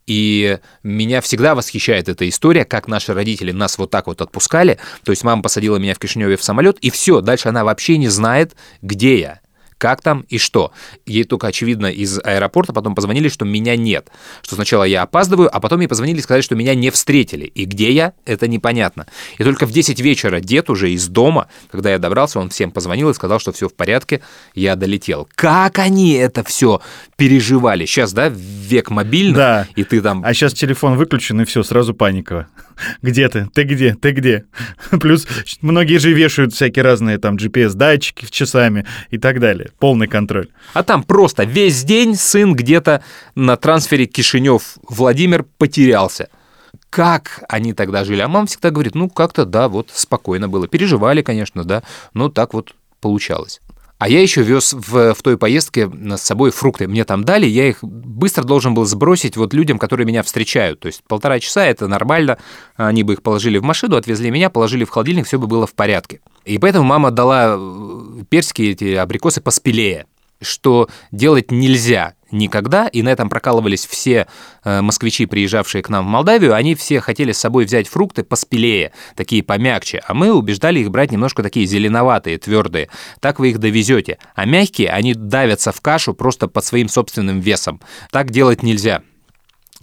И 0.08 0.58
меня 0.84 1.22
всегда 1.22 1.56
восхищает 1.56 2.10
эта 2.10 2.28
история, 2.28 2.66
как 2.66 2.88
наши 2.88 3.14
родители 3.14 3.52
нас 3.52 3.78
вот 3.78 3.92
так 3.92 4.08
вот 4.08 4.22
отпускали. 4.22 4.80
То 5.04 5.12
есть 5.12 5.24
мама 5.24 5.44
посадила 5.44 5.78
меня 5.78 5.94
в 5.94 6.00
Кишиневе 6.00 6.38
в 6.38 6.44
самолет, 6.44 6.78
и 6.80 6.90
все, 6.90 7.22
дальше 7.22 7.50
она 7.50 7.64
вообще 7.64 7.98
не 7.98 8.10
знает, 8.10 8.56
где 8.82 9.20
я 9.20 9.40
как 9.78 10.02
там 10.02 10.26
и 10.30 10.38
что. 10.38 10.72
Ей 11.06 11.24
только, 11.24 11.48
очевидно, 11.48 11.88
из 11.88 12.20
аэропорта 12.20 12.74
потом 12.74 12.96
позвонили, 12.96 13.30
что 13.30 13.46
меня 13.46 13.76
нет. 13.76 14.10
Что 14.42 14.56
сначала 14.56 14.84
я 14.84 15.04
опаздываю, 15.04 15.56
а 15.56 15.60
потом 15.60 15.82
ей 15.82 15.88
позвонили 15.88 16.20
и 16.20 16.22
сказали, 16.22 16.42
что 16.42 16.56
меня 16.56 16.76
не 16.76 16.90
встретили. 16.90 17.46
И 17.46 17.66
где 17.66 17.92
я, 17.92 18.14
это 18.26 18.48
непонятно. 18.48 19.08
И 19.38 19.44
только 19.44 19.66
в 19.66 19.72
10 19.72 20.00
вечера 20.00 20.40
дед 20.40 20.70
уже 20.70 20.92
из 20.92 21.08
дома, 21.08 21.48
когда 21.72 21.92
я 21.92 22.00
добрался, 22.00 22.40
он 22.40 22.50
всем 22.50 22.72
позвонил 22.72 23.10
и 23.10 23.14
сказал, 23.14 23.40
что 23.40 23.52
все 23.52 23.70
в 23.70 23.74
порядке, 23.74 24.22
я 24.56 24.76
долетел. 24.76 25.28
Как 25.36 25.80
они 25.80 26.14
это 26.14 26.44
все 26.44 26.82
переживали? 27.16 27.86
Сейчас, 27.86 28.14
да, 28.14 28.30
век 28.30 28.90
мобильный, 28.90 29.36
да. 29.36 29.68
и 29.76 29.84
ты 29.84 30.02
там... 30.02 30.24
А 30.26 30.34
сейчас 30.34 30.54
телефон 30.54 30.98
выключен, 30.98 31.42
и 31.42 31.46
все, 31.46 31.64
сразу 31.64 31.94
паника. 31.94 32.48
Где 33.02 33.30
ты? 33.30 33.48
Ты 33.54 33.64
где? 33.64 33.96
Ты 33.96 34.12
где? 34.12 34.46
Плюс 35.00 35.28
многие 35.62 35.98
же 35.98 36.14
вешают 36.14 36.54
всякие 36.54 36.84
разные 36.84 37.18
там 37.18 37.36
GPS-датчики 37.36 38.28
часами 38.30 38.86
и 39.10 39.18
так 39.18 39.40
далее. 39.40 39.67
Полный 39.80 40.08
контроль. 40.08 40.50
А 40.74 40.84
там 40.84 41.04
просто 41.04 41.44
весь 41.44 41.84
день 41.84 42.16
сын 42.16 42.54
где-то 42.54 43.04
на 43.36 43.58
трансфере 43.58 44.06
Кишинев-Владимир 44.06 45.46
потерялся. 45.58 46.30
Как 46.90 47.44
они 47.50 47.74
тогда 47.74 48.04
жили? 48.04 48.22
А 48.22 48.28
мама 48.28 48.48
всегда 48.48 48.72
говорит, 48.72 48.96
ну 48.96 49.10
как-то 49.10 49.46
да, 49.46 49.68
вот 49.68 49.90
спокойно 49.94 50.50
было. 50.50 50.68
Переживали, 50.68 51.22
конечно, 51.22 51.64
да, 51.64 51.84
но 52.14 52.30
так 52.30 52.54
вот 52.54 52.74
получалось. 53.02 53.62
А 53.98 54.10
я 54.10 54.22
еще 54.22 54.44
вез 54.44 54.74
в, 54.74 55.14
в 55.14 55.22
той 55.24 55.38
поездке 55.38 55.90
с 55.90 56.22
собой 56.22 56.52
фрукты. 56.52 56.88
Мне 56.88 57.04
там 57.04 57.24
дали, 57.24 57.48
я 57.48 57.68
их 57.68 57.80
быстро 57.82 58.44
должен 58.44 58.74
был 58.74 58.86
сбросить 58.86 59.38
вот 59.38 59.54
людям, 59.54 59.80
которые 59.80 60.06
меня 60.06 60.22
встречают. 60.22 60.80
То 60.80 60.88
есть 60.88 61.02
полтора 61.08 61.40
часа 61.40 61.66
это 61.66 61.88
нормально. 61.88 62.38
Они 62.76 63.04
бы 63.04 63.14
их 63.14 63.24
положили 63.24 63.58
в 63.58 63.64
машину, 63.64 63.96
отвезли 63.96 64.30
меня, 64.30 64.50
положили 64.50 64.84
в 64.84 64.90
холодильник, 64.90 65.26
все 65.26 65.40
бы 65.40 65.48
было 65.48 65.66
в 65.66 65.74
порядке. 65.74 66.20
И 66.46 66.60
поэтому 66.60 66.86
мама 66.86 67.10
дала 67.10 67.56
э, 67.58 68.24
персики, 68.30 68.62
эти 68.62 68.94
абрикосы 68.94 69.42
поспелее 69.42 70.06
что 70.42 70.90
делать 71.12 71.52
нельзя 71.52 72.14
никогда, 72.32 72.88
и 72.88 73.02
на 73.02 73.10
этом 73.10 73.30
прокалывались 73.30 73.86
все 73.86 74.28
э, 74.64 74.82
москвичи, 74.82 75.26
приезжавшие 75.26 75.82
к 75.82 75.90
нам 75.90 76.06
в 76.06 76.10
Молдавию, 76.10 76.54
они 76.54 76.76
все 76.76 77.00
хотели 77.00 77.32
с 77.32 77.38
собой 77.38 77.66
взять 77.66 77.88
фрукты 77.88 78.24
поспелее, 78.24 78.92
такие 79.16 79.44
помягче, 79.44 80.02
а 80.06 80.14
мы 80.14 80.34
убеждали 80.34 80.80
их 80.80 80.92
брать 80.92 81.12
немножко 81.12 81.44
такие 81.44 81.66
зеленоватые, 81.66 82.38
твердые. 82.38 82.90
Так 83.20 83.40
вы 83.40 83.50
их 83.50 83.60
довезете. 83.60 84.18
А 84.36 84.46
мягкие, 84.46 84.90
они 84.90 85.14
давятся 85.14 85.72
в 85.72 85.82
кашу 85.82 86.14
просто 86.14 86.48
под 86.48 86.64
своим 86.64 86.90
собственным 86.90 87.40
весом. 87.40 87.82
Так 88.12 88.32
делать 88.32 88.64
нельзя. 88.64 89.02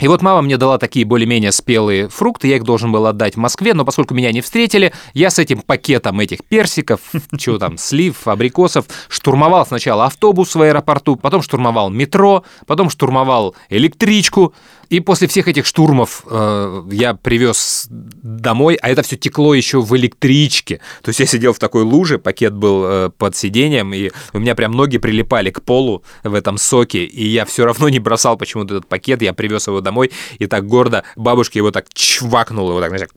И 0.01 0.09
вот 0.09 0.23
мама 0.23 0.43
мне 0.43 0.57
дала 0.57 0.79
такие 0.79 1.05
более-менее 1.05 1.53
спелые 1.53 2.09
фрукты, 2.09 2.49
я 2.49 2.57
их 2.57 2.65
должен 2.65 2.91
был 2.91 3.07
отдать 3.07 3.35
в 3.35 3.39
Москве, 3.39 3.75
но 3.75 3.85
поскольку 3.85 4.13
меня 4.13 4.33
не 4.33 4.41
встретили, 4.41 4.93
я 5.13 5.31
с 5.31 5.39
этим 5.39 5.63
пакетом 5.63 6.19
этих 6.19 6.45
персиков, 6.45 7.01
чего 7.39 7.59
там, 7.59 7.79
слив, 7.79 8.27
абрикосов, 8.27 8.87
штурмовал 9.09 9.65
сначала 9.67 10.07
автобус 10.07 10.55
в 10.55 10.61
аэропорту, 10.61 11.15
потом 11.15 11.43
штурмовал 11.43 11.91
метро, 11.91 12.45
потом 12.67 12.91
штурмовал 12.91 13.55
электричку, 13.69 14.53
и 14.95 15.01
после 15.01 15.27
всех 15.27 15.49
этих 15.49 15.67
штурмов 15.67 16.23
э, 16.31 16.83
я 16.93 17.15
привез 17.15 17.87
домой, 17.91 18.77
а 18.81 18.89
это 18.89 19.03
все 19.03 19.17
текло 19.17 19.53
еще 19.53 19.81
в 19.81 19.97
электричке. 19.97 20.81
То 21.03 21.09
есть 21.09 21.19
я 21.19 21.27
сидел 21.27 21.53
в 21.53 21.59
такой 21.59 21.83
луже, 21.83 22.19
пакет 22.19 22.55
был 22.55 22.85
э, 22.85 23.11
под 23.11 23.35
сиденьем, 23.35 23.93
и 23.93 24.13
у 24.33 24.39
меня 24.39 24.55
прям 24.55 24.71
ноги 24.71 24.99
прилипали 24.99 25.51
к 25.51 25.63
полу 25.63 26.05
в 26.23 26.33
этом 26.33 26.59
соке, 26.59 27.05
и 27.05 27.27
я 27.27 27.45
все 27.45 27.65
равно 27.65 27.89
не 27.89 27.99
бросал 27.99 28.37
почему-то 28.37 28.77
этот 28.77 28.89
пакет, 28.89 29.21
я 29.23 29.33
привез 29.33 29.67
его 29.67 29.81
домой, 29.81 30.13
и 30.39 30.47
так 30.47 30.65
гордо 30.65 31.03
бабушка 31.17 31.59
его 31.59 31.73
так 31.73 31.87
чвакнула, 31.93 32.71
его 32.71 32.81
так, 32.81 32.91
знаешь, 32.91 33.09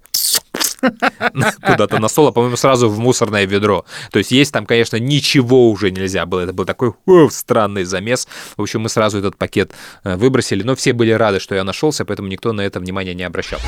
куда-то 1.61 1.99
на 1.99 2.07
стол, 2.07 2.27
а, 2.27 2.31
по-моему, 2.31 2.57
сразу 2.57 2.89
в 2.89 2.99
мусорное 2.99 3.45
ведро. 3.45 3.85
То 4.11 4.19
есть 4.19 4.31
есть 4.31 4.51
там, 4.53 4.65
конечно, 4.65 4.97
ничего 4.97 5.69
уже 5.69 5.91
нельзя 5.91 6.25
было. 6.25 6.41
Это 6.41 6.53
был 6.53 6.65
такой 6.65 6.93
уф, 7.05 7.33
странный 7.33 7.83
замес. 7.83 8.27
В 8.55 8.61
общем, 8.61 8.81
мы 8.81 8.89
сразу 8.89 9.19
этот 9.19 9.37
пакет 9.37 9.71
э, 10.03 10.15
выбросили, 10.15 10.63
но 10.63 10.75
все 10.75 10.93
были 10.93 11.11
рады, 11.11 11.39
что 11.39 11.55
я 11.55 11.63
нашелся, 11.63 12.05
поэтому 12.05 12.27
никто 12.27 12.53
на 12.53 12.61
это 12.61 12.79
внимания 12.79 13.13
не 13.13 13.23
обращал. 13.23 13.59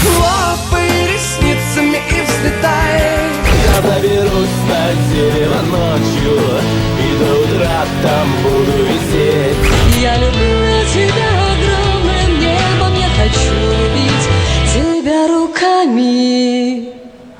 Хлопай 0.00 1.06
ресницами 1.12 1.98
и 2.10 2.22
взлетай 2.22 3.26
Я 3.64 3.80
доберусь 3.82 4.58
на 4.68 4.94
дерево 5.12 5.60
ночью 5.70 6.38
И 7.00 7.18
до 7.18 7.40
утра 7.40 7.86
там 8.02 8.35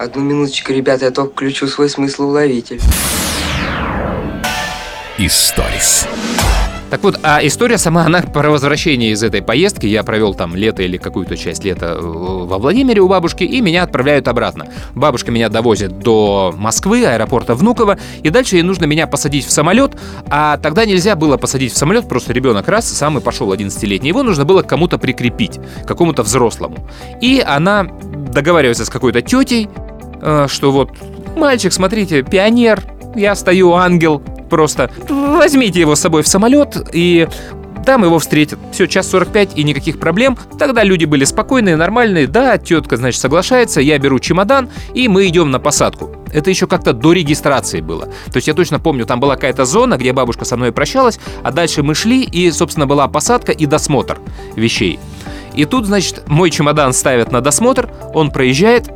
Одну 0.06 0.22
минуточку, 0.22 0.72
ребята, 0.72 1.06
я 1.06 1.10
только 1.10 1.32
включу 1.32 1.66
свой 1.66 1.88
смыслоуловитель. 1.88 2.80
Историс. 5.18 6.06
Так 6.90 7.02
вот, 7.02 7.18
а 7.24 7.44
история 7.44 7.76
сама, 7.76 8.04
она 8.04 8.22
про 8.22 8.48
возвращение 8.50 9.10
из 9.10 9.24
этой 9.24 9.42
поездки. 9.42 9.86
Я 9.86 10.04
провел 10.04 10.32
там 10.34 10.54
лето 10.54 10.84
или 10.84 10.96
какую-то 10.96 11.36
часть 11.36 11.64
лета 11.64 11.98
э, 11.98 12.00
во 12.00 12.58
Владимире 12.58 13.00
у 13.00 13.08
бабушки, 13.08 13.42
и 13.42 13.60
меня 13.60 13.82
отправляют 13.82 14.28
обратно. 14.28 14.66
Бабушка 14.94 15.32
меня 15.32 15.48
довозит 15.48 15.98
до 15.98 16.54
Москвы, 16.56 17.04
аэропорта 17.04 17.56
Внуково, 17.56 17.98
и 18.22 18.30
дальше 18.30 18.54
ей 18.54 18.62
нужно 18.62 18.84
меня 18.84 19.08
посадить 19.08 19.44
в 19.44 19.50
самолет, 19.50 19.98
а 20.30 20.58
тогда 20.58 20.84
нельзя 20.84 21.16
было 21.16 21.36
посадить 21.36 21.72
в 21.72 21.76
самолет, 21.76 22.08
просто 22.08 22.32
ребенок 22.32 22.68
раз, 22.68 22.88
сам 22.88 23.18
и 23.18 23.20
пошел 23.20 23.52
11-летний. 23.52 24.10
Его 24.10 24.22
нужно 24.22 24.44
было 24.44 24.62
к 24.62 24.68
кому-то 24.68 24.98
прикрепить, 24.98 25.58
какому-то 25.84 26.22
взрослому. 26.22 26.88
И 27.20 27.42
она 27.44 27.88
договаривается 28.36 28.84
с 28.84 28.90
какой-то 28.90 29.22
тетей, 29.22 29.68
что 30.48 30.72
вот, 30.72 30.90
мальчик, 31.36 31.72
смотрите, 31.72 32.22
пионер, 32.22 32.82
я 33.14 33.34
стою 33.34 33.74
ангел, 33.74 34.20
просто 34.50 34.90
возьмите 35.08 35.80
его 35.80 35.94
с 35.94 36.00
собой 36.00 36.22
в 36.22 36.28
самолет 36.28 36.76
и 36.92 37.28
там 37.86 38.02
его 38.02 38.18
встретят. 38.18 38.58
Все, 38.72 38.86
час 38.86 39.08
45 39.08 39.56
и 39.56 39.62
никаких 39.62 40.00
проблем. 40.00 40.36
Тогда 40.58 40.82
люди 40.82 41.04
были 41.04 41.24
спокойные, 41.24 41.76
нормальные. 41.76 42.26
Да, 42.26 42.58
тетка, 42.58 42.96
значит, 42.96 43.20
соглашается, 43.20 43.80
я 43.80 43.96
беру 43.98 44.18
чемодан, 44.18 44.68
и 44.92 45.06
мы 45.06 45.28
идем 45.28 45.52
на 45.52 45.60
посадку. 45.60 46.10
Это 46.32 46.50
еще 46.50 46.66
как-то 46.66 46.92
до 46.92 47.12
регистрации 47.12 47.80
было. 47.80 48.06
То 48.06 48.36
есть 48.36 48.48
я 48.48 48.54
точно 48.54 48.80
помню, 48.80 49.06
там 49.06 49.20
была 49.20 49.36
какая-то 49.36 49.64
зона, 49.64 49.96
где 49.96 50.12
бабушка 50.12 50.44
со 50.44 50.56
мной 50.56 50.72
прощалась, 50.72 51.20
а 51.44 51.52
дальше 51.52 51.84
мы 51.84 51.94
шли, 51.94 52.24
и, 52.24 52.50
собственно, 52.50 52.88
была 52.88 53.06
посадка 53.06 53.52
и 53.52 53.66
досмотр 53.66 54.18
вещей. 54.56 54.98
И 55.54 55.64
тут, 55.64 55.86
значит, 55.86 56.24
мой 56.26 56.50
чемодан 56.50 56.92
ставят 56.92 57.30
на 57.30 57.40
досмотр, 57.40 57.88
он 58.12 58.32
проезжает 58.32 58.90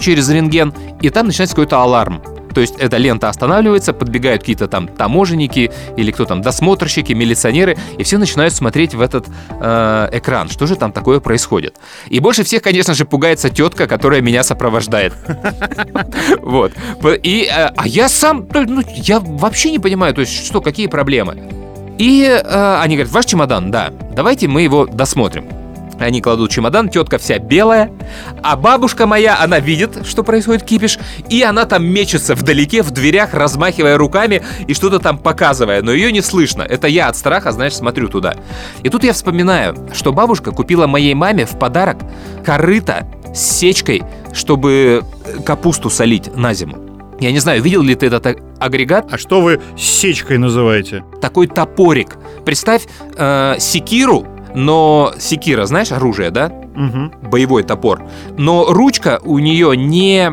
через 0.00 0.28
рентген, 0.28 0.74
и 1.00 1.10
там 1.10 1.26
начинается 1.26 1.54
какой-то 1.54 1.80
аларм. 1.80 2.22
То 2.54 2.60
есть 2.60 2.74
эта 2.78 2.96
лента 2.96 3.28
останавливается, 3.28 3.92
подбегают 3.92 4.42
какие-то 4.42 4.66
там 4.68 4.88
таможенники 4.88 5.70
или 5.96 6.10
кто 6.10 6.24
там, 6.24 6.42
досмотрщики, 6.42 7.12
милиционеры, 7.12 7.76
и 7.98 8.02
все 8.02 8.18
начинают 8.18 8.54
смотреть 8.54 8.94
в 8.94 9.00
этот 9.00 9.26
э, 9.60 10.08
экран, 10.12 10.48
что 10.48 10.66
же 10.66 10.76
там 10.76 10.92
такое 10.92 11.20
происходит. 11.20 11.76
И 12.08 12.18
больше 12.20 12.42
всех, 12.42 12.62
конечно 12.62 12.94
же, 12.94 13.04
пугается 13.04 13.50
тетка, 13.50 13.86
которая 13.86 14.20
меня 14.20 14.42
сопровождает. 14.42 15.12
Вот. 16.42 16.72
И, 17.22 17.44
э, 17.44 17.70
а 17.76 17.86
я 17.86 18.08
сам, 18.08 18.46
ну, 18.52 18.82
я 18.96 19.20
вообще 19.20 19.70
не 19.70 19.78
понимаю, 19.78 20.14
то 20.14 20.20
есть 20.20 20.46
что, 20.46 20.60
какие 20.60 20.86
проблемы. 20.86 21.38
И 21.98 22.24
э, 22.24 22.76
они 22.80 22.96
говорят, 22.96 23.12
ваш 23.12 23.26
чемодан, 23.26 23.70
да, 23.70 23.92
давайте 24.14 24.48
мы 24.48 24.62
его 24.62 24.86
досмотрим. 24.86 25.59
Они 26.00 26.22
кладут 26.22 26.50
чемодан, 26.50 26.88
тетка 26.88 27.18
вся 27.18 27.38
белая, 27.38 27.92
а 28.42 28.56
бабушка 28.56 29.06
моя, 29.06 29.38
она 29.38 29.60
видит, 29.60 30.06
что 30.06 30.24
происходит 30.24 30.62
кипиш, 30.62 30.98
и 31.28 31.42
она 31.42 31.66
там 31.66 31.86
мечется 31.86 32.34
вдалеке, 32.34 32.82
в 32.82 32.90
дверях, 32.90 33.34
размахивая 33.34 33.98
руками 33.98 34.42
и 34.66 34.72
что-то 34.72 34.98
там 34.98 35.18
показывая, 35.18 35.82
но 35.82 35.92
ее 35.92 36.10
не 36.10 36.22
слышно. 36.22 36.62
Это 36.62 36.88
я 36.88 37.08
от 37.08 37.16
страха, 37.16 37.52
знаешь, 37.52 37.76
смотрю 37.76 38.08
туда. 38.08 38.34
И 38.82 38.88
тут 38.88 39.04
я 39.04 39.12
вспоминаю, 39.12 39.76
что 39.92 40.12
бабушка 40.14 40.52
купила 40.52 40.86
моей 40.86 41.12
маме 41.12 41.44
в 41.44 41.58
подарок 41.58 41.98
корыто 42.46 43.06
с 43.34 43.58
сечкой, 43.58 44.02
чтобы 44.32 45.02
капусту 45.44 45.90
солить 45.90 46.34
на 46.34 46.54
зиму. 46.54 46.78
Я 47.20 47.30
не 47.30 47.38
знаю, 47.40 47.62
видел 47.62 47.82
ли 47.82 47.94
ты 47.94 48.06
этот 48.06 48.38
агрегат? 48.58 49.12
А 49.12 49.18
что 49.18 49.42
вы 49.42 49.60
сечкой 49.76 50.38
называете? 50.38 51.04
Такой 51.20 51.46
топорик. 51.46 52.16
Представь 52.46 52.84
э, 53.18 53.56
секиру, 53.58 54.26
но 54.54 55.14
секира, 55.18 55.66
знаешь, 55.66 55.92
оружие, 55.92 56.30
да? 56.30 56.46
Угу. 56.46 57.28
Боевой 57.28 57.62
топор. 57.62 58.02
Но 58.36 58.66
ручка 58.66 59.20
у 59.22 59.38
нее 59.38 59.76
не 59.76 60.30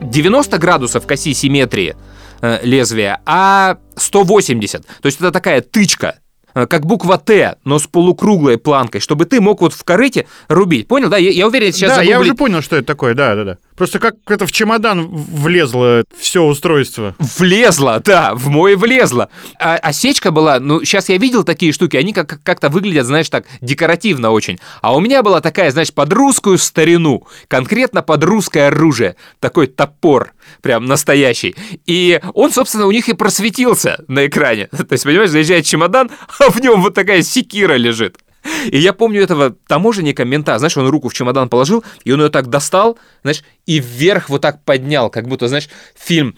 90 0.00 0.58
градусов 0.58 1.06
к 1.06 1.10
оси 1.12 1.34
симметрии 1.34 1.96
э, 2.40 2.58
лезвия, 2.62 3.20
а 3.26 3.78
180. 3.96 4.86
То 4.86 5.06
есть 5.06 5.18
это 5.20 5.30
такая 5.30 5.60
тычка, 5.60 6.16
э, 6.54 6.66
как 6.66 6.84
буква 6.86 7.18
Т, 7.18 7.56
но 7.64 7.78
с 7.78 7.86
полукруглой 7.86 8.58
планкой, 8.58 9.00
чтобы 9.00 9.24
ты 9.24 9.40
мог 9.40 9.60
вот 9.60 9.72
в 9.72 9.84
корыте 9.84 10.26
рубить. 10.48 10.88
Понял, 10.88 11.08
да? 11.08 11.16
Я, 11.16 11.30
я 11.30 11.46
уверен, 11.46 11.72
сейчас 11.72 11.90
Да, 11.90 11.94
загугли... 11.96 12.10
я 12.10 12.20
уже 12.20 12.34
понял, 12.34 12.62
что 12.62 12.76
это 12.76 12.86
такое, 12.86 13.14
да, 13.14 13.34
да, 13.34 13.44
да. 13.44 13.58
Просто 13.76 13.98
как 13.98 14.14
это 14.28 14.46
в 14.46 14.52
чемодан 14.52 15.08
влезло 15.08 16.04
все 16.16 16.42
устройство. 16.42 17.16
Влезло, 17.38 18.00
да, 18.04 18.34
в 18.34 18.48
мой 18.48 18.76
влезло. 18.76 19.30
А, 19.58 19.76
а 19.76 19.92
сечка 19.92 20.30
была, 20.30 20.60
ну, 20.60 20.84
сейчас 20.84 21.08
я 21.08 21.18
видел 21.18 21.42
такие 21.42 21.72
штуки, 21.72 21.96
они 21.96 22.12
как- 22.12 22.40
как-то 22.42 22.68
выглядят, 22.68 23.06
знаешь, 23.06 23.28
так 23.28 23.46
декоративно 23.60 24.30
очень. 24.30 24.60
А 24.80 24.94
у 24.94 25.00
меня 25.00 25.22
была 25.22 25.40
такая, 25.40 25.72
знаешь, 25.72 25.92
под 25.92 26.12
русскую 26.12 26.58
старину, 26.58 27.26
конкретно 27.48 28.02
под 28.02 28.22
русское 28.22 28.68
оружие, 28.68 29.16
такой 29.40 29.66
топор, 29.66 30.32
прям 30.62 30.86
настоящий. 30.86 31.56
И 31.86 32.20
он, 32.32 32.52
собственно, 32.52 32.86
у 32.86 32.92
них 32.92 33.08
и 33.08 33.14
просветился 33.14 34.04
на 34.06 34.26
экране. 34.26 34.66
То 34.70 34.86
есть, 34.92 35.04
понимаешь, 35.04 35.30
заезжает 35.30 35.66
чемодан, 35.66 36.10
а 36.38 36.50
в 36.50 36.60
нем 36.60 36.80
вот 36.80 36.94
такая 36.94 37.22
секира 37.22 37.74
лежит. 37.74 38.18
И 38.66 38.78
я 38.78 38.92
помню 38.92 39.22
этого 39.22 39.54
таможенника, 39.66 40.24
мента, 40.24 40.58
знаешь, 40.58 40.76
он 40.76 40.88
руку 40.88 41.08
в 41.08 41.14
чемодан 41.14 41.48
положил, 41.48 41.84
и 42.04 42.12
он 42.12 42.22
ее 42.22 42.28
так 42.28 42.48
достал, 42.48 42.98
знаешь, 43.22 43.42
и 43.66 43.80
вверх 43.80 44.28
вот 44.28 44.42
так 44.42 44.62
поднял, 44.64 45.10
как 45.10 45.28
будто, 45.28 45.48
знаешь, 45.48 45.68
фильм 45.94 46.36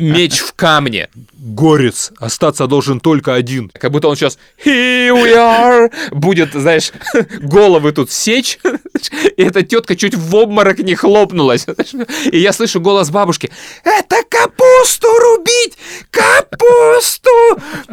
«Меч 0.00 0.40
в 0.40 0.52
камне». 0.54 1.08
Горец, 1.32 2.12
остаться 2.18 2.66
должен 2.66 3.00
только 3.00 3.34
один. 3.34 3.70
Как 3.78 3.92
будто 3.92 4.08
он 4.08 4.16
сейчас 4.16 4.38
«Here 4.64 5.12
we 5.12 5.34
are» 5.34 5.90
будет, 6.12 6.52
знаешь, 6.52 6.92
головы 7.40 7.92
тут 7.92 8.10
сечь, 8.10 8.58
и 9.36 9.42
эта 9.42 9.62
тетка 9.62 9.96
чуть 9.96 10.14
в 10.14 10.34
обморок 10.34 10.78
не 10.78 10.94
хлопнулась. 10.94 11.66
И 12.32 12.38
я 12.38 12.52
слышу 12.52 12.80
голос 12.80 13.10
бабушки 13.10 13.50
«Это 13.84 14.16
капусту 14.28 15.08
рубить! 15.08 15.76
Капусту!» 16.10 17.30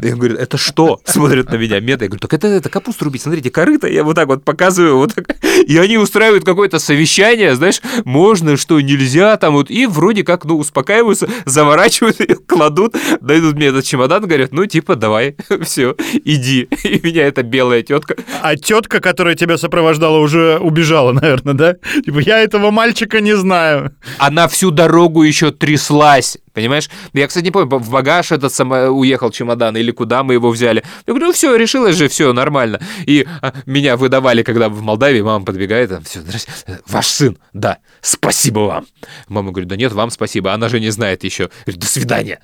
И 0.01 0.11
он 0.11 0.19
говорит, 0.19 0.39
это 0.39 0.57
что? 0.57 0.99
Смотрят 1.05 1.51
на 1.51 1.55
меня 1.55 1.79
мета. 1.79 2.05
Я 2.05 2.09
говорю, 2.09 2.19
так 2.19 2.33
это, 2.33 2.47
это 2.47 2.69
капусту 2.69 3.05
рубить. 3.05 3.21
Смотрите, 3.21 3.49
корыто. 3.49 3.87
Я 3.87 4.03
вот 4.03 4.15
так 4.15 4.27
вот 4.27 4.43
показываю. 4.43 4.97
Вот 4.97 5.13
так. 5.13 5.35
И 5.67 5.77
они 5.77 5.97
устраивают 5.97 6.43
какое-то 6.43 6.79
совещание, 6.79 7.55
знаешь, 7.55 7.81
можно, 8.03 8.57
что 8.57 8.79
нельзя 8.81 9.37
там 9.37 9.53
вот. 9.53 9.69
И 9.69 9.85
вроде 9.85 10.23
как, 10.23 10.45
ну, 10.45 10.57
успокаиваются, 10.57 11.29
заворачивают 11.55 12.19
ее, 12.19 12.35
кладут, 12.35 12.95
дают 13.21 13.55
мне 13.55 13.67
этот 13.67 13.85
чемодан, 13.85 14.27
говорят, 14.27 14.51
ну, 14.51 14.65
типа, 14.65 14.95
давай, 14.95 15.35
все, 15.63 15.95
иди. 16.25 16.67
И 16.83 16.99
меня 17.01 17.23
эта 17.27 17.43
белая 17.43 17.81
тетка. 17.81 18.15
А 18.41 18.55
тетка, 18.55 18.99
которая 18.99 19.35
тебя 19.35 19.57
сопровождала, 19.57 20.17
уже 20.19 20.59
убежала, 20.59 21.11
наверное, 21.21 21.53
да? 21.53 21.75
Типа, 22.05 22.19
я 22.19 22.39
этого 22.39 22.71
мальчика 22.71 23.21
не 23.21 23.35
знаю. 23.35 23.95
Она 24.19 24.47
всю 24.47 24.69
дорогу 24.69 25.23
еще 25.23 25.51
тряслась. 25.51 26.37
Понимаешь? 26.55 26.89
Я, 27.13 27.27
кстати, 27.27 27.43
не 27.43 27.51
помню, 27.51 27.67
в 27.77 27.91
багаж 27.91 28.31
этот 28.31 28.53
само... 28.53 28.87
уехал 28.87 29.29
чемодан 29.29 29.75
или 29.75 29.91
куда 29.91 30.23
мы 30.23 30.33
его 30.33 30.49
взяли. 30.49 30.83
Я 31.05 31.13
говорю, 31.13 31.27
ну 31.27 31.33
все, 31.33 31.53
решилось 31.55 31.97
же, 31.97 32.07
все 32.07 32.31
нормально. 32.31 32.79
И 33.05 33.27
а, 33.41 33.53
меня 33.65 33.97
выдавали, 33.97 34.41
когда 34.41 34.69
в 34.69 34.81
Молдавии 34.81 35.21
мама 35.21 35.43
подбегает, 35.43 35.89
там, 35.89 36.03
все, 36.03 36.21
ваш 36.87 37.07
сын, 37.07 37.37
да, 37.51 37.79
спасибо 37.99 38.59
вам. 38.59 38.85
Мама 39.27 39.51
говорит, 39.51 39.67
да 39.67 39.75
нет, 39.75 39.91
вам 39.91 40.09
спасибо, 40.09 40.53
она 40.53 40.69
же 40.69 40.79
не 40.79 40.91
знает 40.91 41.25
еще. 41.25 41.49
Говорит, 41.65 41.81
до 41.81 41.87
свидания. 41.87 42.39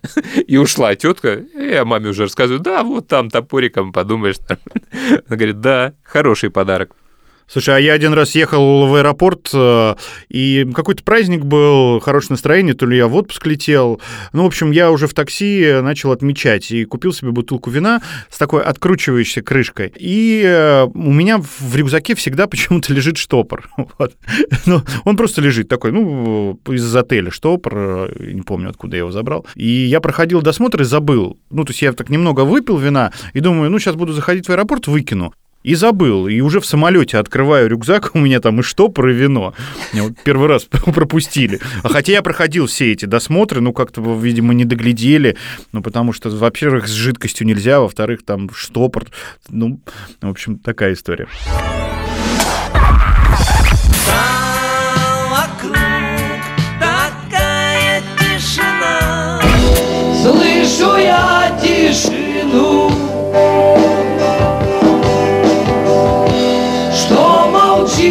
И 0.45 0.57
ушла 0.57 0.93
тетка, 0.95 1.41
я 1.55 1.86
маме 1.86 2.09
уже 2.09 2.24
рассказываю, 2.24 2.59
да, 2.59 2.84
вот 2.84 3.07
там 3.07 3.30
топориком 3.30 3.93
подумаешь. 3.93 4.36
Она 4.49 5.38
говорит, 5.38 5.62
да, 5.62 5.93
хороший 6.03 6.49
подарок. 6.49 6.91
Слушай, 7.51 7.75
а 7.75 7.79
я 7.79 7.91
один 7.91 8.13
раз 8.13 8.33
ехал 8.33 8.87
в 8.87 8.95
аэропорт, 8.95 9.49
э, 9.53 9.95
и 10.29 10.65
какой-то 10.73 11.03
праздник 11.03 11.43
был, 11.43 11.99
хорошее 11.99 12.35
настроение, 12.35 12.75
то 12.75 12.85
ли 12.85 12.95
я 12.95 13.07
в 13.07 13.15
отпуск 13.15 13.45
летел. 13.45 13.99
Ну, 14.31 14.43
в 14.43 14.45
общем, 14.45 14.71
я 14.71 14.89
уже 14.89 15.05
в 15.07 15.13
такси 15.13 15.81
начал 15.81 16.13
отмечать 16.13 16.71
и 16.71 16.85
купил 16.85 17.11
себе 17.11 17.31
бутылку 17.31 17.69
вина 17.69 18.01
с 18.29 18.37
такой 18.37 18.63
откручивающейся 18.63 19.41
крышкой. 19.41 19.91
И 19.97 20.43
э, 20.45 20.83
у 20.85 21.11
меня 21.11 21.39
в 21.39 21.75
рюкзаке 21.75 22.15
всегда 22.15 22.47
почему-то 22.51 22.93
лежит 22.93 23.17
штопор. 23.17 23.69
Вот. 23.97 24.15
Ну, 24.65 24.81
он 25.03 25.17
просто 25.17 25.41
лежит 25.41 25.67
такой, 25.67 25.91
ну, 25.91 26.57
из 26.69 26.95
отеля 26.95 27.31
штопор, 27.31 27.73
э, 27.75 28.31
не 28.31 28.43
помню, 28.43 28.69
откуда 28.69 28.95
я 28.95 28.99
его 29.01 29.11
забрал. 29.11 29.45
И 29.55 29.67
я 29.67 29.99
проходил 29.99 30.41
досмотр 30.41 30.83
и 30.83 30.85
забыл. 30.85 31.37
Ну, 31.49 31.65
то 31.65 31.71
есть 31.71 31.81
я 31.81 31.91
так 31.91 32.09
немного 32.09 32.41
выпил 32.45 32.77
вина 32.77 33.11
и 33.33 33.41
думаю, 33.41 33.69
ну, 33.69 33.77
сейчас 33.77 33.95
буду 33.95 34.13
заходить 34.13 34.47
в 34.47 34.51
аэропорт, 34.51 34.87
выкину. 34.87 35.33
И 35.64 35.76
забыл. 35.76 36.28
И 36.28 36.41
уже 36.41 36.59
в 36.59 36.66
самолете 36.66 37.18
открываю 37.18 37.70
рюкзак, 37.70 38.12
у 38.14 38.20
меня 38.20 38.39
там 38.39 38.59
и 38.59 38.64
штопор, 38.64 39.09
и 39.09 39.14
вино. 39.14 39.53
Меня 39.93 40.03
вот 40.03 40.14
первый 40.24 40.47
раз 40.47 40.64
пропустили. 40.70 41.59
А 41.84 41.89
хотя 41.89 42.14
я 42.14 42.22
проходил 42.22 42.68
все 42.68 42.91
эти 42.91 43.05
досмотры, 43.05 43.62
ну, 43.62 43.74
как-то, 43.74 44.01
видимо, 44.16 44.53
не 44.53 44.66
доглядели. 44.66 45.38
Ну, 45.72 45.82
потому 45.82 46.14
что, 46.14 46.30
во-первых, 46.30 46.88
с 46.88 46.91
жидкостью 46.91 47.47
нельзя, 47.47 47.80
во-вторых, 47.80 48.24
там 48.26 48.49
штопор. 48.53 49.05
Ну, 49.49 49.80
в 50.22 50.30
общем, 50.30 50.57
такая 50.57 50.93
история. 50.93 51.28
Слышу 60.24 60.97
я 60.97 61.59
тишину 61.62 62.91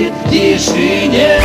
молчит 0.00 0.12
в 0.12 0.30
тишине 0.30 1.40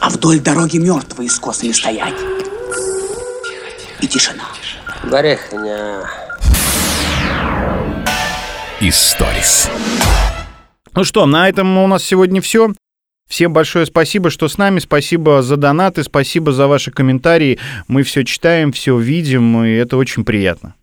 А 0.00 0.10
вдоль 0.10 0.40
дороги 0.40 0.78
мертвые 0.78 1.30
с 1.30 1.38
косами 1.38 1.72
стоять. 1.72 2.14
И 4.00 4.06
тишина. 4.06 4.44
Барехня. 5.10 6.08
Историс. 8.80 9.70
Ну 10.94 11.04
что, 11.04 11.26
на 11.26 11.48
этом 11.48 11.78
у 11.78 11.86
нас 11.86 12.04
сегодня 12.04 12.40
все. 12.40 12.72
Всем 13.28 13.52
большое 13.52 13.86
спасибо, 13.86 14.30
что 14.30 14.48
с 14.48 14.58
нами. 14.58 14.78
Спасибо 14.78 15.42
за 15.42 15.56
донаты, 15.56 16.04
спасибо 16.04 16.52
за 16.52 16.68
ваши 16.68 16.92
комментарии. 16.92 17.58
Мы 17.88 18.02
все 18.02 18.24
читаем, 18.24 18.72
все 18.72 18.96
видим, 18.98 19.64
и 19.64 19.72
это 19.72 19.96
очень 19.96 20.24
приятно. 20.24 20.74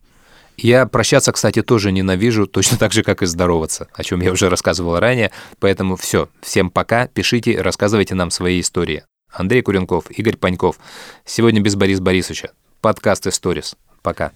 Я 0.57 0.85
прощаться, 0.85 1.31
кстати, 1.31 1.61
тоже 1.61 1.91
ненавижу, 1.91 2.47
точно 2.47 2.77
так 2.77 2.93
же, 2.93 3.03
как 3.03 3.21
и 3.21 3.25
здороваться, 3.25 3.87
о 3.93 4.03
чем 4.03 4.21
я 4.21 4.31
уже 4.31 4.49
рассказывал 4.49 4.99
ранее. 4.99 5.31
Поэтому 5.59 5.95
все, 5.95 6.29
всем 6.41 6.69
пока, 6.69 7.07
пишите, 7.07 7.59
рассказывайте 7.61 8.15
нам 8.15 8.31
свои 8.31 8.59
истории. 8.59 9.03
Андрей 9.31 9.61
Куренков, 9.61 10.11
Игорь 10.11 10.37
Паньков. 10.37 10.77
Сегодня 11.25 11.59
без 11.61 11.75
Бориса 11.75 12.01
Борисовича. 12.01 12.51
Подкаст 12.81 13.25
«Историс». 13.27 13.75
Пока. 14.01 14.31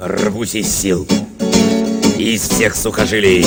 Рвусь 0.00 0.54
из 0.54 0.68
сил, 0.68 1.06
из 2.18 2.42
всех 2.42 2.74
сухожилий. 2.74 3.46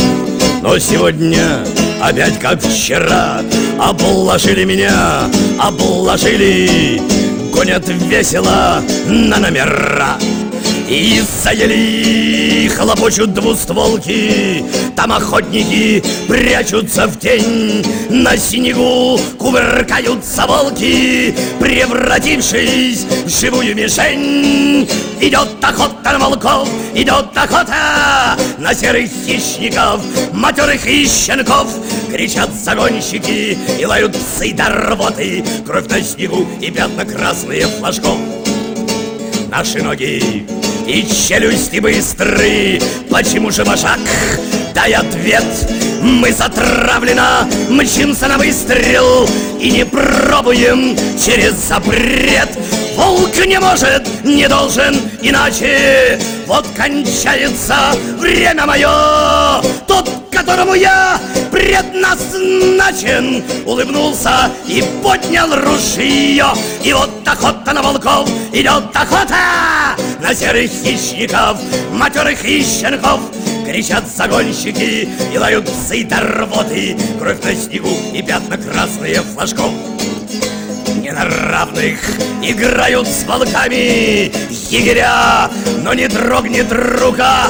Но 0.62 0.80
сегодня 0.80 1.66
опять 2.02 2.40
как 2.40 2.62
вчера 2.62 3.42
Обложили 3.80 4.64
меня, 4.64 5.30
обложили 5.60 7.00
Гонят 7.58 7.90
весело 7.90 8.84
на 9.08 9.40
номера 9.40 10.16
и 10.88 11.22
заели 11.44 12.70
хлопочут 12.70 13.34
двустволки. 13.34 14.64
Там 14.96 15.12
охотники 15.12 16.04
прячутся 16.28 17.08
в 17.08 17.20
тень. 17.20 17.86
На 18.10 18.38
снегу 18.38 19.20
кувыркаются 19.38 20.48
волки. 20.48 21.36
Превратившись 21.60 23.06
в 23.26 23.30
живую 23.30 23.76
мишень 23.76 24.90
Идет 25.20 25.50
охота 25.62 26.14
на 26.14 26.20
волков, 26.20 26.70
идет 26.94 27.36
охота 27.36 28.38
На 28.60 28.74
серых 28.74 29.10
хищников, 29.26 30.02
матерых 30.32 30.86
и 30.88 31.06
щенков. 31.06 31.68
Кричат 32.12 32.54
загонщики 32.54 33.58
и 33.80 33.86
лают 33.86 34.16
псы 34.16 34.54
до 34.54 34.70
рвоты. 34.70 35.44
Кровь 35.66 35.88
на 35.90 36.02
снегу 36.02 36.48
и 36.62 36.72
пятна 36.72 37.06
красные 37.06 37.68
флажков 37.68 38.18
Наши 39.50 39.82
ноги 39.82 40.46
и 40.88 41.06
челюсти 41.06 41.80
быстры. 41.80 42.80
Почему 43.10 43.52
же 43.52 43.64
вожак? 43.64 44.00
Дай 44.74 44.94
ответ? 44.94 45.44
Мы 46.02 46.32
затравленно 46.32 47.48
мчимся 47.70 48.28
на 48.28 48.38
выстрел 48.38 49.28
И 49.60 49.72
не 49.72 49.86
пробуем 49.86 50.96
через 51.20 51.56
запрет. 51.56 52.50
Волк 52.96 53.36
не 53.46 53.60
может, 53.60 54.08
не 54.24 54.48
должен 54.48 54.96
иначе. 55.22 56.20
Вот 56.46 56.66
кончается 56.76 57.94
время 58.20 58.66
мое. 58.66 59.62
Тот, 59.88 60.27
которому 60.38 60.76
я 60.76 61.20
предназначен 61.52 63.44
Улыбнулся 63.66 64.52
и 64.68 64.84
поднял 65.02 65.50
ружье 65.56 66.46
И 66.84 66.94
вот 66.94 67.28
охота 67.28 67.74
на 67.74 67.82
волков 67.82 68.30
идет 68.54 68.96
охота 68.96 69.96
На 70.22 70.34
серых 70.34 70.70
хищников, 70.70 71.60
матерых 71.92 72.46
и 72.46 72.64
Кричат 73.66 74.08
загонщики 74.08 75.10
и 75.34 75.38
лают 75.38 75.66
псы 75.66 76.06
до 76.06 76.22
рвоты 76.22 76.96
Кровь 77.20 77.44
на 77.44 77.56
снегу 77.56 77.90
и 78.14 78.22
пятна 78.22 78.58
красные 78.58 79.22
флажков. 79.22 79.72
Не 81.02 81.12
на 81.12 81.26
равных 81.26 82.00
играют 82.42 83.08
с 83.08 83.24
волками 83.26 84.32
егеря, 84.72 85.50
но 85.84 85.94
не 85.94 86.08
дрогнет 86.08 86.72
рука, 86.72 87.48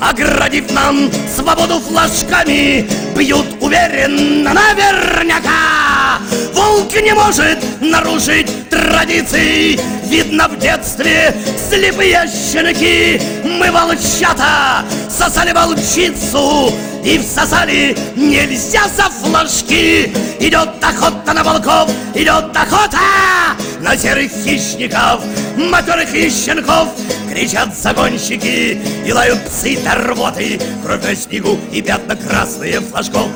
оградив 0.00 0.70
нам 0.72 1.10
свободу 1.34 1.80
флажками, 1.80 2.88
бьют 3.16 3.46
уверенно 3.60 4.52
наверняка. 4.52 6.18
Волк 6.52 6.94
не 6.94 7.12
может 7.12 7.58
нарушить 7.80 8.68
традиции, 8.68 9.78
видно 10.04 10.48
в 10.48 10.58
детстве 10.58 11.34
слепые 11.68 12.28
щенки. 12.28 13.20
Мы 13.44 13.70
волчата 13.70 14.84
сосали 15.10 15.52
волчицу 15.52 16.72
и 17.04 17.18
всосали 17.18 17.96
нельзя 18.16 18.82
за 18.88 19.04
флажки. 19.10 20.12
Идет 20.40 20.70
охота 20.82 21.32
на 21.32 21.44
волков, 21.44 21.90
идет 22.14 22.56
охота 22.56 22.98
на 23.80 23.96
серых 23.96 24.30
хищников, 24.32 25.22
матерых 25.56 26.14
и 26.14 26.30
щенков. 26.30 26.88
Кричат 27.30 27.76
загонщики 27.76 28.80
и 29.04 29.12
лают 29.12 29.44
псы 29.44 29.73
до 29.76 29.94
рвоты, 29.94 30.60
кровь 30.84 31.02
на 31.02 31.14
снегу 31.14 31.58
и 31.72 31.82
пятна 31.82 32.16
красные 32.16 32.80
флажков. 32.80 33.28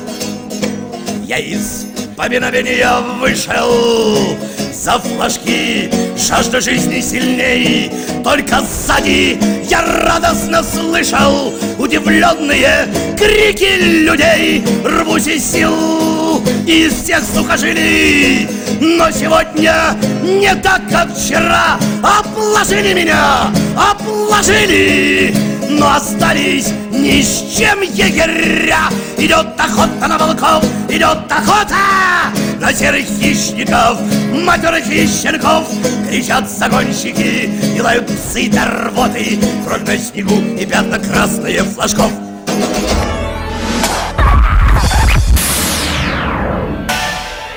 Я 1.23 1.37
из 1.37 1.85
поминовения 2.15 2.99
вышел 3.19 4.37
за 4.73 4.99
флажки. 4.99 5.89
Жажда 6.17 6.59
жизни 6.59 6.99
сильней 6.99 7.91
Только 8.23 8.61
сзади 8.61 9.39
я 9.69 9.81
радостно 10.03 10.61
слышал 10.63 11.53
Удивленные 11.77 12.87
крики 13.17 14.03
людей. 14.03 14.65
Рвусь 14.83 15.27
из 15.27 15.51
сил 15.51 16.43
из 16.65 16.93
всех 16.93 17.23
сухожилий 17.23 18.47
Но 18.79 19.09
сегодня 19.11 19.95
не 20.23 20.53
так, 20.55 20.81
как 20.89 21.15
вчера. 21.15 21.79
Обложили 22.03 22.93
меня, 22.93 23.51
обложили 23.75 25.48
но 25.69 25.95
остались 25.95 26.73
ни 26.91 27.21
с 27.21 27.55
чем 27.55 27.81
егеря. 27.81 28.89
Идет 29.17 29.47
охота 29.57 30.07
на 30.07 30.17
волков, 30.17 30.65
идет 30.89 31.31
охота 31.31 31.75
на 32.59 32.73
серых 32.73 33.05
хищников, 33.05 33.99
матерых 34.33 34.87
и 34.89 35.07
щенков. 35.07 35.67
Кричат 36.09 36.49
загонщики 36.49 37.49
и 37.75 37.81
лают 37.81 38.07
псы 38.07 38.49
до 38.49 38.65
рвоты, 38.65 39.39
кровь 39.65 39.85
на 39.85 39.97
снегу 39.97 40.39
и 40.59 40.65
пятна 40.65 40.99
красные 40.99 41.63
флажков. 41.63 42.11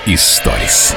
Историс. 0.04 0.94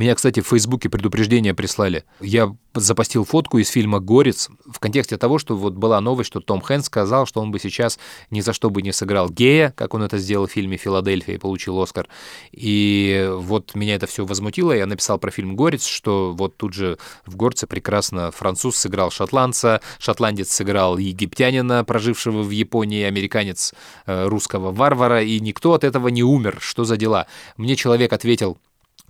Меня, 0.00 0.14
кстати, 0.14 0.40
в 0.40 0.46
Фейсбуке 0.46 0.88
предупреждение 0.88 1.52
прислали. 1.52 2.04
Я 2.20 2.56
запостил 2.72 3.26
фотку 3.26 3.58
из 3.58 3.68
фильма 3.68 4.00
«Горец» 4.00 4.48
в 4.64 4.78
контексте 4.78 5.18
того, 5.18 5.38
что 5.38 5.58
вот 5.58 5.74
была 5.74 6.00
новость, 6.00 6.28
что 6.28 6.40
Том 6.40 6.62
Хэнкс 6.62 6.86
сказал, 6.86 7.26
что 7.26 7.42
он 7.42 7.50
бы 7.50 7.58
сейчас 7.58 7.98
ни 8.30 8.40
за 8.40 8.54
что 8.54 8.70
бы 8.70 8.80
не 8.80 8.92
сыграл 8.92 9.28
гея, 9.28 9.74
как 9.76 9.92
он 9.92 10.02
это 10.02 10.16
сделал 10.16 10.46
в 10.46 10.52
фильме 10.52 10.78
«Филадельфия» 10.78 11.34
и 11.34 11.38
получил 11.38 11.78
Оскар. 11.82 12.08
И 12.50 13.30
вот 13.30 13.74
меня 13.74 13.94
это 13.94 14.06
все 14.06 14.24
возмутило. 14.24 14.72
Я 14.72 14.86
написал 14.86 15.18
про 15.18 15.30
фильм 15.30 15.54
«Горец», 15.54 15.84
что 15.84 16.32
вот 16.32 16.56
тут 16.56 16.72
же 16.72 16.96
в 17.26 17.36
«Горце» 17.36 17.66
прекрасно 17.66 18.30
француз 18.30 18.76
сыграл 18.76 19.10
шотландца, 19.10 19.82
шотландец 19.98 20.50
сыграл 20.50 20.96
египтянина, 20.96 21.84
прожившего 21.84 22.40
в 22.40 22.48
Японии, 22.48 23.02
американец 23.02 23.74
э, 24.06 24.26
русского 24.28 24.72
варвара, 24.72 25.22
и 25.22 25.38
никто 25.40 25.74
от 25.74 25.84
этого 25.84 26.08
не 26.08 26.22
умер. 26.22 26.56
Что 26.62 26.84
за 26.84 26.96
дела? 26.96 27.26
Мне 27.58 27.76
человек 27.76 28.14
ответил, 28.14 28.56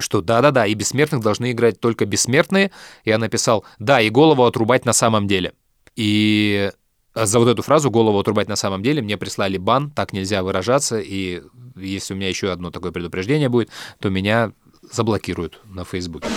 что 0.00 0.20
да-да-да, 0.20 0.66
и 0.66 0.74
бессмертных 0.74 1.22
должны 1.22 1.52
играть 1.52 1.80
только 1.80 2.06
бессмертные. 2.06 2.70
Я 3.04 3.18
написал, 3.18 3.64
да, 3.78 4.00
и 4.00 4.10
голову 4.10 4.44
отрубать 4.44 4.84
на 4.84 4.92
самом 4.92 5.26
деле. 5.26 5.52
И 5.96 6.70
за 7.14 7.38
вот 7.38 7.48
эту 7.48 7.62
фразу 7.62 7.90
«голову 7.90 8.18
отрубать 8.18 8.48
на 8.48 8.56
самом 8.56 8.82
деле» 8.82 9.02
мне 9.02 9.16
прислали 9.16 9.58
бан, 9.58 9.90
так 9.90 10.12
нельзя 10.12 10.42
выражаться, 10.42 11.00
и 11.00 11.42
если 11.76 12.14
у 12.14 12.16
меня 12.16 12.28
еще 12.28 12.52
одно 12.52 12.70
такое 12.70 12.92
предупреждение 12.92 13.48
будет, 13.48 13.70
то 13.98 14.10
меня 14.10 14.52
заблокируют 14.90 15.60
на 15.64 15.84
Фейсбуке. 15.84 16.28